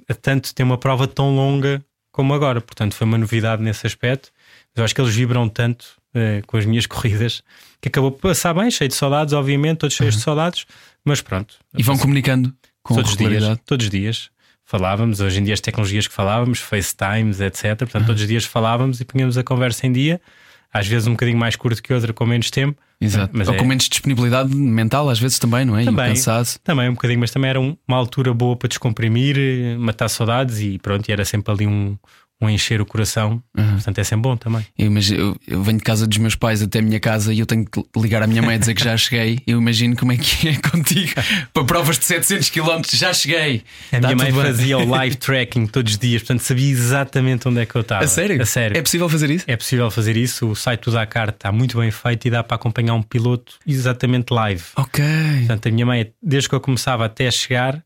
a 0.08 0.14
tanto 0.14 0.54
ter 0.54 0.62
uma 0.62 0.78
prova 0.78 1.06
tão 1.06 1.34
longa 1.34 1.84
como 2.12 2.32
agora. 2.32 2.60
Portanto, 2.60 2.94
foi 2.94 3.04
uma 3.04 3.18
novidade 3.18 3.62
nesse 3.62 3.86
aspecto. 3.86 4.30
Eu 4.74 4.84
acho 4.84 4.94
que 4.94 5.00
eles 5.00 5.14
vibram 5.14 5.48
tanto 5.48 5.84
uh, 6.14 6.44
com 6.46 6.56
as 6.56 6.64
minhas 6.64 6.86
corridas 6.90 7.42
que 7.80 7.88
acabou 7.88 8.12
por 8.12 8.20
passar 8.20 8.54
bem, 8.54 8.70
cheio 8.70 8.88
de 8.88 8.94
saudades, 8.94 9.34
obviamente, 9.34 9.78
todos 9.78 9.96
cheios 9.96 10.14
uhum. 10.14 10.18
de 10.18 10.24
saudades, 10.24 10.66
mas 11.04 11.20
pronto. 11.20 11.56
E 11.76 11.82
vão 11.82 11.98
comunicando 11.98 12.54
com 12.82 12.94
todos 12.94 13.10
os 13.10 13.16
dias, 13.16 13.58
todos 13.64 13.86
os 13.86 13.90
dias 13.90 14.30
falávamos, 14.68 15.18
hoje 15.20 15.40
em 15.40 15.44
dia 15.44 15.54
as 15.54 15.60
tecnologias 15.60 16.06
que 16.06 16.12
falávamos, 16.12 16.58
FaceTimes, 16.58 17.40
etc. 17.40 17.78
Portanto, 17.78 18.04
todos 18.04 18.20
os 18.20 18.28
dias 18.28 18.44
falávamos 18.44 19.00
e 19.00 19.04
punhamos 19.04 19.38
a 19.38 19.42
conversa 19.42 19.86
em 19.86 19.92
dia, 19.92 20.20
às 20.70 20.86
vezes 20.86 21.08
um 21.08 21.12
bocadinho 21.12 21.38
mais 21.38 21.56
curto 21.56 21.82
que 21.82 21.90
outra, 21.94 22.12
com 22.12 22.26
menos 22.26 22.50
tempo. 22.50 22.78
Exato. 23.00 23.32
Mas 23.34 23.48
Ou 23.48 23.54
é... 23.54 23.56
com 23.56 23.64
menos 23.64 23.88
disponibilidade 23.88 24.54
mental, 24.54 25.08
às 25.08 25.18
vezes 25.18 25.38
também, 25.38 25.64
não 25.64 25.78
é? 25.78 25.86
Também, 25.86 26.08
cansado. 26.08 26.58
também 26.62 26.86
um 26.86 26.92
bocadinho, 26.92 27.18
mas 27.18 27.30
também 27.30 27.48
era 27.48 27.58
uma 27.58 27.96
altura 27.96 28.34
boa 28.34 28.56
para 28.56 28.68
descomprimir, 28.68 29.38
matar 29.78 30.10
saudades 30.10 30.60
e 30.60 30.78
pronto, 30.78 31.08
e 31.08 31.12
era 31.12 31.24
sempre 31.24 31.50
ali 31.50 31.66
um, 31.66 31.96
um 32.40 32.48
encher 32.48 32.80
o 32.80 32.86
coração. 32.86 33.42
Uhum. 33.56 33.72
Portanto, 33.72 33.98
é 33.98 34.04
sempre 34.04 34.22
bom 34.22 34.36
também. 34.36 34.64
Eu, 34.78 34.86
imagino, 34.86 35.20
eu, 35.20 35.36
eu, 35.56 35.62
venho 35.62 35.78
de 35.78 35.84
casa 35.84 36.06
dos 36.06 36.18
meus 36.18 36.36
pais 36.36 36.62
até 36.62 36.78
a 36.78 36.82
minha 36.82 37.00
casa 37.00 37.32
e 37.32 37.40
eu 37.40 37.46
tenho 37.46 37.64
que 37.64 37.82
ligar 37.96 38.22
à 38.22 38.26
minha 38.26 38.40
mãe 38.40 38.54
a 38.54 38.58
dizer 38.58 38.74
que 38.74 38.84
já 38.84 38.96
cheguei. 38.96 39.40
Eu 39.46 39.58
imagino 39.58 39.96
como 39.96 40.12
é 40.12 40.16
que 40.16 40.48
é 40.48 40.56
contigo 40.70 41.12
para 41.52 41.64
provas 41.64 41.98
de 41.98 42.04
700 42.04 42.50
km. 42.50 42.82
Já 42.92 43.12
cheguei. 43.12 43.64
A 43.92 43.98
minha 43.98 44.16
mãe 44.16 44.32
fazia 44.32 44.78
o 44.78 44.88
live 44.88 45.16
tracking 45.18 45.66
todos 45.66 45.92
os 45.92 45.98
dias, 45.98 46.22
portanto 46.22 46.40
sabia 46.40 46.70
exatamente 46.70 47.48
onde 47.48 47.60
é 47.60 47.66
que 47.66 47.74
eu 47.74 47.80
estava. 47.80 48.04
A 48.04 48.08
sério? 48.08 48.40
A 48.40 48.46
sério. 48.46 48.76
É 48.76 48.82
possível 48.82 49.08
fazer 49.08 49.30
isso? 49.30 49.44
É 49.48 49.56
possível 49.56 49.90
fazer 49.90 50.16
isso. 50.16 50.48
O 50.48 50.54
site 50.54 50.84
do 50.84 50.92
Dakar 50.92 51.30
está 51.30 51.50
muito 51.50 51.78
bem 51.78 51.90
feito 51.90 52.28
e 52.28 52.30
dá 52.30 52.44
para 52.44 52.54
acompanhar 52.54 52.94
um 52.94 53.02
piloto 53.02 53.54
exatamente 53.66 54.32
live. 54.32 54.64
Ok. 54.76 55.04
Portanto, 55.38 55.68
a 55.68 55.72
minha 55.72 55.86
mãe, 55.86 56.12
desde 56.22 56.48
que 56.48 56.54
eu 56.54 56.60
começava 56.60 57.04
até 57.04 57.28
chegar, 57.30 57.82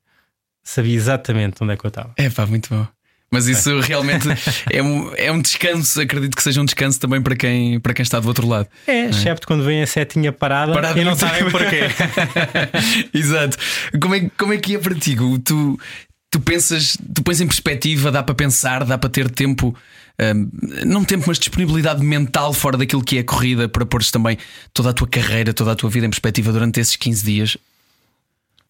sabia 0.62 0.94
exatamente 0.94 1.62
onde 1.62 1.72
é 1.72 1.76
que 1.76 1.84
eu 1.84 1.88
estava. 1.88 2.12
É 2.16 2.28
pá, 2.28 2.44
muito 2.46 2.68
bom. 2.68 2.86
Mas 3.32 3.46
isso 3.46 3.80
realmente 3.80 4.28
é 4.70 4.82
um, 4.82 5.10
é 5.16 5.32
um 5.32 5.40
descanso, 5.40 5.98
acredito 6.02 6.36
que 6.36 6.42
seja 6.42 6.60
um 6.60 6.66
descanso 6.66 7.00
também 7.00 7.22
para 7.22 7.34
quem, 7.34 7.80
para 7.80 7.94
quem 7.94 8.02
está 8.02 8.20
do 8.20 8.28
outro 8.28 8.46
lado. 8.46 8.68
É, 8.86 8.92
é? 8.92 9.08
excepto 9.08 9.46
quando 9.46 9.64
vem 9.64 9.82
a 9.82 9.86
setinha 9.86 10.30
parada, 10.30 10.74
parada 10.74 11.00
e 11.00 11.02
não 11.02 11.16
sabem 11.16 11.50
porquê. 11.50 11.84
Exato. 13.14 13.56
Como 13.98 14.14
é, 14.14 14.30
como 14.36 14.52
é 14.52 14.58
que 14.58 14.74
é 14.74 14.78
para 14.78 14.94
ti? 14.94 15.16
Tu, 15.42 15.80
tu 16.30 16.40
pensas, 16.40 16.98
tu 17.14 17.22
pões 17.22 17.40
em 17.40 17.46
perspectiva, 17.46 18.12
dá 18.12 18.22
para 18.22 18.34
pensar, 18.34 18.84
dá 18.84 18.98
para 18.98 19.08
ter 19.08 19.30
tempo. 19.30 19.74
Um, 20.20 20.50
não 20.84 21.02
tempo, 21.02 21.24
mas 21.26 21.38
disponibilidade 21.38 22.04
mental 22.04 22.52
fora 22.52 22.76
daquilo 22.76 23.02
que 23.02 23.16
é 23.16 23.20
a 23.20 23.24
corrida 23.24 23.66
para 23.66 23.86
pôres 23.86 24.10
também 24.10 24.36
toda 24.74 24.90
a 24.90 24.92
tua 24.92 25.08
carreira, 25.08 25.54
toda 25.54 25.72
a 25.72 25.74
tua 25.74 25.88
vida 25.88 26.04
em 26.04 26.10
perspectiva 26.10 26.52
durante 26.52 26.78
esses 26.78 26.96
15 26.96 27.24
dias? 27.24 27.56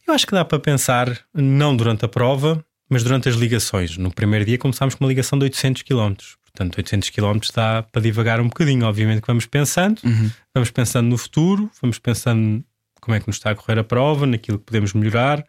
Eu 0.07 0.15
acho 0.15 0.25
que 0.25 0.33
dá 0.33 0.45
para 0.45 0.61
pensar, 0.61 1.19
não 1.35 1.77
durante 1.77 2.05
a 2.05 2.09
prova, 2.09 2.65
mas 2.93 3.03
durante 3.03 3.27
as 3.27 3.37
ligações. 3.37 3.97
No 3.97 4.13
primeiro 4.13 4.45
dia 4.45 4.59
começámos 4.59 4.95
com 4.95 5.03
uma 5.03 5.09
ligação 5.09 5.39
de 5.39 5.45
800 5.45 5.81
km. 5.81 6.13
Portanto, 6.43 6.77
800 6.77 7.09
km 7.09 7.39
dá 7.55 7.83
para 7.83 8.03
divagar 8.03 8.39
um 8.39 8.49
bocadinho. 8.49 8.85
Obviamente 8.85 9.23
que 9.23 9.27
vamos 9.27 9.47
pensando, 9.47 9.99
uhum. 10.05 10.31
vamos 10.55 10.71
pensando 10.71 11.09
no 11.09 11.17
futuro, 11.17 11.71
vamos 11.81 11.99
pensando 11.99 12.63
como 13.01 13.17
é 13.17 13.21
que 13.21 13.27
nos 13.27 13.37
está 13.37 13.51
a 13.51 13.55
correr 13.55 13.79
a 13.79 13.85
prova, 13.85 14.27
naquilo 14.27 14.59
que 14.59 14.67
podemos 14.67 14.93
melhorar, 14.93 15.43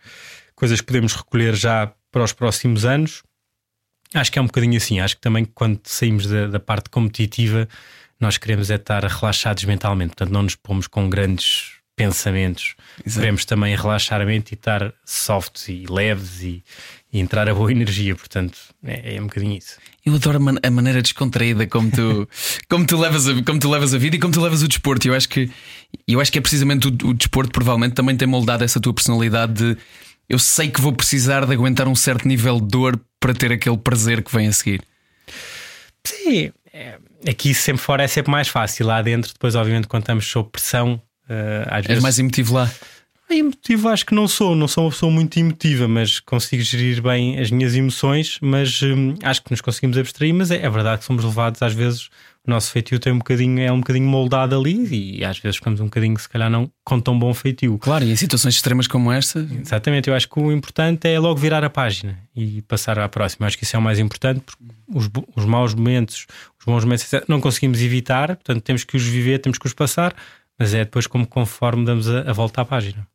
coisas 0.56 0.80
que 0.80 0.88
podemos 0.88 1.14
recolher 1.14 1.54
já 1.54 1.92
para 2.10 2.24
os 2.24 2.32
próximos 2.32 2.86
anos. 2.86 3.22
Acho 4.14 4.32
que 4.32 4.40
é 4.40 4.42
um 4.42 4.46
bocadinho 4.46 4.78
assim. 4.78 5.02
Acho 5.02 5.18
que 5.18 5.22
também 5.22 5.44
quando 5.44 5.82
saímos 5.84 6.26
da, 6.26 6.48
da 6.48 6.62
parte 6.62 6.90
competitiva, 6.90 7.68
nós 8.22 8.38
queremos 8.38 8.72
é 8.72 8.76
estar 8.76 9.04
relaxados 9.04 9.66
mentalmente. 9.66 10.12
Portanto, 10.12 10.32
não 10.32 10.44
nos 10.44 10.56
pomos 10.56 10.88
com 10.88 11.10
grandes 11.10 11.74
pensamentos. 11.96 12.76
Exato. 13.06 13.48
Também 13.48 13.76
relaxar 13.76 14.22
a 14.22 14.26
mente 14.26 14.52
e 14.52 14.56
estar 14.56 14.94
softs 15.06 15.68
e 15.68 15.86
leves 15.90 16.42
e, 16.42 16.64
e 17.12 17.20
entrar 17.20 17.48
a 17.48 17.54
boa 17.54 17.72
energia, 17.72 18.16
portanto, 18.16 18.58
é, 18.84 19.16
é 19.16 19.22
um 19.22 19.26
bocadinho 19.26 19.58
isso. 19.58 19.78
Eu 20.06 20.16
adoro 20.16 20.38
a, 20.38 20.40
man 20.40 20.56
a, 20.62 20.72
maneira 20.72 21.02
descontraída 21.02 21.66
como 21.68 21.90
tu, 21.92 22.28
como, 22.70 22.86
tu 22.86 22.98
levas 22.98 23.28
a, 23.28 23.44
como 23.44 23.60
tu 23.60 23.70
levas 23.70 23.94
a 23.94 23.98
vida 23.98 24.16
e 24.16 24.20
como 24.20 24.34
tu 24.34 24.42
levas 24.42 24.64
o 24.64 24.68
desporto. 24.68 25.08
Eu 25.08 25.14
acho 25.14 25.30
que, 25.30 25.50
eu 26.08 26.20
acho 26.20 26.32
que 26.32 26.38
é 26.38 26.42
precisamente 26.42 26.88
o, 26.88 27.10
o 27.10 27.14
desporto, 27.14 27.52
provavelmente, 27.52 27.94
também 27.94 28.18
tem 28.18 28.28
moldado 28.28 28.64
essa 28.64 28.80
tua 28.80 28.94
personalidade 28.94 29.54
de 29.54 29.78
eu 30.28 30.40
sei 30.40 30.70
que 30.70 30.82
vou 30.82 30.94
precisar 30.94 31.46
de 31.46 31.54
aguentar 31.54 31.88
um 31.88 31.96
certo 31.96 32.28
nível 32.28 32.60
de 32.60 32.68
dor 32.68 33.00
para 33.20 33.34
ter 33.34 33.52
aquele 33.52 33.78
prazer 33.78 34.24
que 34.24 34.34
vem 34.34 34.48
a 34.48 34.54
seguir. 34.54 34.82
Sim, 36.06 36.52
é, 36.74 36.98
aqui 37.30 37.54
sempre 37.54 37.82
fora 37.82 38.04
é 38.04 38.08
sempre 38.08 38.32
mais 38.32 38.48
fácil. 38.48 38.88
Lá 38.88 39.02
dentro, 39.02 39.32
depois, 39.32 39.56
obviamente, 39.56 39.88
quando 39.88 40.04
estamos 40.04 40.26
sob 40.26 40.50
pressão, 40.50 41.02
às 41.68 41.78
És 41.78 41.88
vezes. 41.88 42.04
mais 42.04 42.20
emotivo 42.20 42.54
lá. 42.54 42.72
Emotivo 43.30 43.90
acho 43.90 44.06
que 44.06 44.14
não 44.14 44.28
sou, 44.28 44.56
não 44.56 44.68
sou 44.68 44.84
uma 44.84 44.92
pessoa 44.92 45.12
muito 45.12 45.40
emotiva, 45.40 45.88
mas 45.88 46.20
consigo 46.20 46.62
gerir 46.62 47.02
bem 47.02 47.40
as 47.40 47.50
minhas 47.50 47.74
emoções, 47.74 48.38
mas 48.42 48.82
hum, 48.84 49.16
acho 49.24 49.42
que 49.42 49.50
nos 49.50 49.62
conseguimos 49.62 49.98
abstrair, 49.98 50.34
mas 50.34 50.52
é, 50.52 50.58
é, 50.58 50.70
verdade 50.70 51.00
que 51.00 51.06
somos 51.06 51.24
levados 51.24 51.62
às 51.62 51.74
vezes, 51.74 52.10
o 52.46 52.52
nosso 52.52 52.70
feitio 52.70 53.00
tem 53.00 53.12
um 53.12 53.18
bocadinho, 53.18 53.60
é 53.60 53.72
um 53.72 53.80
bocadinho 53.80 54.06
moldado 54.06 54.56
ali 54.56 55.18
e 55.18 55.26
às 55.26 55.40
vezes 55.40 55.56
ficamos 55.58 55.80
um 55.80 55.86
bocadinho, 55.86 56.20
se 56.20 56.30
calhar, 56.30 56.50
não 56.50 56.70
com 56.84 57.00
tão 57.00 57.18
bom 57.18 57.34
feitio. 57.34 57.78
Claro, 57.80 58.04
e 58.04 58.12
em 58.12 58.16
situações 58.16 58.56
extremas 58.56 58.86
como 58.86 59.12
esta. 59.12 59.40
Exatamente, 59.40 60.10
eu 60.10 60.16
acho 60.16 60.30
que 60.30 60.40
o 60.40 60.52
importante 60.52 61.08
é 61.08 61.18
logo 61.18 61.40
virar 61.40 61.64
a 61.64 61.70
página 61.70 62.20
e 62.36 62.62
passar 62.64 63.00
à 63.00 63.08
próxima. 63.10 63.48
Acho 63.48 63.58
que 63.58 63.64
isso 63.64 63.76
é 63.76 63.80
o 63.80 63.82
mais 63.82 63.98
importante, 63.98 64.42
porque 64.42 64.64
os, 64.94 65.10
os 65.36 65.46
maus 65.46 65.74
momentos, 65.74 66.28
os 66.60 66.66
bons 66.66 66.84
momentos 66.84 67.10
não 67.28 67.40
conseguimos 67.40 67.82
evitar, 67.82 68.28
portanto 68.36 68.62
temos 68.62 68.84
que 68.84 68.96
os 68.96 69.04
viver, 69.04 69.40
temos 69.40 69.58
que 69.58 69.66
os 69.66 69.74
passar, 69.74 70.14
mas 70.60 70.74
é 70.74 70.80
depois 70.80 71.08
como 71.08 71.28
conforme 71.28 71.86
damos 71.86 72.10
a, 72.10 72.22
a 72.22 72.34
volta 72.34 72.62
à 72.62 72.66
página. 72.66 73.08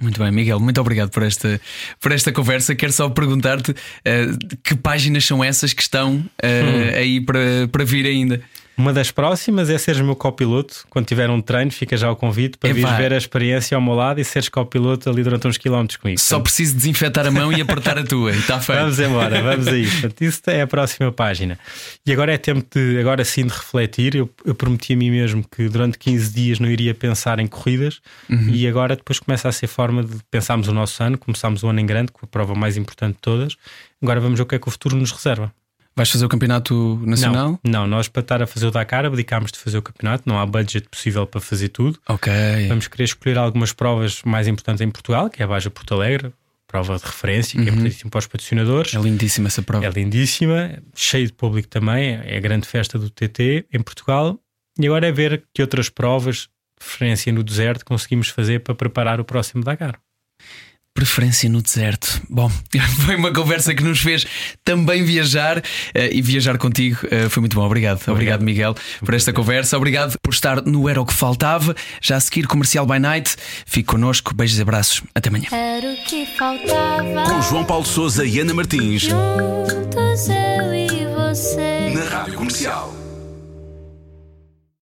Muito 0.00 0.20
bem, 0.20 0.32
Miguel, 0.32 0.58
muito 0.58 0.80
obrigado 0.80 1.10
por 1.10 1.22
esta, 1.22 1.60
por 2.00 2.10
esta 2.10 2.32
conversa. 2.32 2.74
Quero 2.74 2.92
só 2.92 3.08
perguntar-te 3.08 3.70
uh, 3.70 4.58
que 4.62 4.74
páginas 4.74 5.24
são 5.24 5.42
essas 5.42 5.72
que 5.72 5.82
estão 5.82 6.16
uh, 6.16 6.20
hum. 6.20 6.96
aí 6.96 7.20
para, 7.20 7.68
para 7.70 7.84
vir 7.84 8.04
ainda. 8.04 8.42
Uma 8.76 8.92
das 8.92 9.10
próximas 9.10 9.70
é 9.70 9.78
seres 9.78 10.00
meu 10.00 10.16
copiloto. 10.16 10.84
Quando 10.90 11.06
tiver 11.06 11.30
um 11.30 11.40
treino, 11.40 11.70
fica 11.70 11.96
já 11.96 12.10
o 12.10 12.16
convite 12.16 12.58
para 12.58 12.72
vir 12.72 12.86
ver 12.96 13.12
a 13.12 13.16
experiência 13.16 13.76
ao 13.76 13.80
meu 13.80 13.94
lado 13.94 14.20
e 14.20 14.24
seres 14.24 14.48
copiloto 14.48 15.08
ali 15.08 15.22
durante 15.22 15.46
uns 15.46 15.56
quilómetros 15.56 15.96
comigo. 15.96 16.18
Só 16.18 16.36
Portanto... 16.36 16.44
preciso 16.44 16.76
desinfetar 16.76 17.26
a 17.26 17.30
mão 17.30 17.52
e 17.52 17.60
apertar 17.60 17.98
a 17.98 18.04
tua. 18.04 18.32
E 18.32 18.38
está 18.38 18.60
feito. 18.60 18.80
Vamos 18.80 18.98
embora, 18.98 19.42
vamos 19.42 19.68
aí. 19.68 19.88
Portanto, 19.88 20.22
isso 20.22 20.42
é 20.48 20.62
a 20.62 20.66
próxima 20.66 21.12
página. 21.12 21.58
E 22.04 22.12
agora 22.12 22.34
é 22.34 22.38
tempo 22.38 22.66
de, 22.74 22.98
agora 22.98 23.24
sim, 23.24 23.46
de 23.46 23.52
refletir. 23.52 24.16
Eu, 24.16 24.28
eu 24.44 24.54
prometi 24.54 24.92
a 24.92 24.96
mim 24.96 25.10
mesmo 25.10 25.44
que 25.48 25.68
durante 25.68 25.96
15 25.96 26.34
dias 26.34 26.58
não 26.58 26.68
iria 26.68 26.94
pensar 26.94 27.38
em 27.38 27.46
corridas 27.46 28.00
uhum. 28.28 28.48
e 28.48 28.66
agora 28.66 28.96
depois 28.96 29.20
começa 29.20 29.48
a 29.48 29.52
ser 29.52 29.68
forma 29.68 30.02
de 30.02 30.16
pensarmos 30.30 30.66
o 30.66 30.72
nosso 30.72 31.00
ano. 31.02 31.16
Começámos 31.16 31.62
o 31.62 31.68
ano 31.68 31.78
em 31.78 31.86
grande, 31.86 32.10
com 32.10 32.26
a 32.26 32.28
prova 32.28 32.54
mais 32.54 32.76
importante 32.76 33.14
de 33.14 33.20
todas. 33.20 33.56
Agora 34.02 34.18
vamos 34.18 34.38
ver 34.38 34.42
o 34.42 34.46
que 34.46 34.56
é 34.56 34.58
que 34.58 34.66
o 34.66 34.70
futuro 34.70 34.96
nos 34.96 35.12
reserva. 35.12 35.52
Vais 35.96 36.10
fazer 36.10 36.24
o 36.24 36.28
campeonato 36.28 37.00
nacional? 37.06 37.60
Não, 37.62 37.82
não, 37.82 37.86
nós 37.86 38.08
para 38.08 38.20
estar 38.20 38.42
a 38.42 38.46
fazer 38.46 38.66
o 38.66 38.70
Dakar 38.70 39.04
abdicámos 39.04 39.52
de 39.52 39.58
fazer 39.58 39.78
o 39.78 39.82
campeonato, 39.82 40.24
não 40.26 40.38
há 40.38 40.44
budget 40.44 40.88
possível 40.88 41.26
para 41.26 41.40
fazer 41.40 41.68
tudo. 41.68 42.00
Ok. 42.08 42.32
Vamos 42.68 42.88
querer 42.88 43.04
escolher 43.04 43.38
algumas 43.38 43.72
provas 43.72 44.22
mais 44.24 44.48
importantes 44.48 44.80
em 44.80 44.90
Portugal, 44.90 45.30
que 45.30 45.40
é 45.40 45.44
a 45.44 45.48
Baja 45.48 45.70
Porto 45.70 45.94
Alegre, 45.94 46.32
prova 46.66 46.98
de 46.98 47.04
referência, 47.04 47.62
que 47.62 47.68
é 47.68 47.70
uhum. 47.70 47.78
é 47.78 47.80
importantíssima 47.80 48.10
para 48.10 48.18
os 48.18 48.26
patrocinadores. 48.26 48.94
É 48.94 48.98
lindíssima 48.98 49.46
essa 49.46 49.62
prova. 49.62 49.86
É 49.86 49.90
lindíssima, 49.90 50.82
cheio 50.94 51.26
de 51.28 51.32
público 51.32 51.68
também, 51.68 52.14
é 52.24 52.36
a 52.36 52.40
grande 52.40 52.66
festa 52.66 52.98
do 52.98 53.08
TT 53.08 53.66
em 53.72 53.80
Portugal. 53.80 54.38
E 54.78 54.86
agora 54.86 55.06
é 55.06 55.12
ver 55.12 55.44
que 55.54 55.62
outras 55.62 55.88
provas, 55.88 56.48
de 56.80 56.84
referência 56.84 57.32
no 57.32 57.44
deserto, 57.44 57.84
conseguimos 57.84 58.28
fazer 58.28 58.60
para 58.60 58.74
preparar 58.74 59.20
o 59.20 59.24
próximo 59.24 59.62
Dakar. 59.62 60.00
Preferência 60.94 61.50
no 61.50 61.60
deserto. 61.60 62.22
Bom, 62.30 62.48
foi 63.04 63.16
uma 63.16 63.32
conversa 63.32 63.74
que 63.74 63.82
nos 63.82 63.98
fez 64.00 64.24
também 64.64 65.02
viajar 65.02 65.58
uh, 65.58 65.62
e 66.12 66.22
viajar 66.22 66.56
contigo 66.56 66.98
uh, 67.06 67.28
foi 67.28 67.40
muito 67.40 67.56
bom. 67.56 67.66
Obrigado. 67.66 67.96
Obrigado, 67.96 68.14
Obrigado 68.14 68.44
Miguel, 68.44 68.76
por 69.04 69.12
esta 69.12 69.32
conversa. 69.32 69.76
Obrigado 69.76 70.16
por 70.22 70.32
estar 70.32 70.62
no 70.62 70.88
Era 70.88 71.02
o 71.02 71.06
que 71.06 71.12
Faltava. 71.12 71.74
Já 72.00 72.16
a 72.16 72.20
seguir, 72.20 72.46
Comercial 72.46 72.86
by 72.86 73.00
Night. 73.00 73.34
Fique 73.66 73.88
connosco. 73.88 74.32
Beijos 74.32 74.58
e 74.58 74.62
abraços. 74.62 75.02
Até 75.12 75.30
amanhã. 75.30 75.46
Era 75.50 75.92
o 75.92 75.96
que 76.04 76.26
faltava. 76.38 77.24
Com 77.28 77.42
João 77.42 77.64
Paulo 77.64 77.84
Souza 77.84 78.24
e 78.24 78.38
Ana 78.38 78.54
Martins. 78.54 79.02
Juntos 79.02 80.28
eu 80.28 80.74
e 80.74 81.06
você. 81.16 81.90
Na 81.92 82.04
Rádio 82.04 82.34
Comercial. 82.34 83.03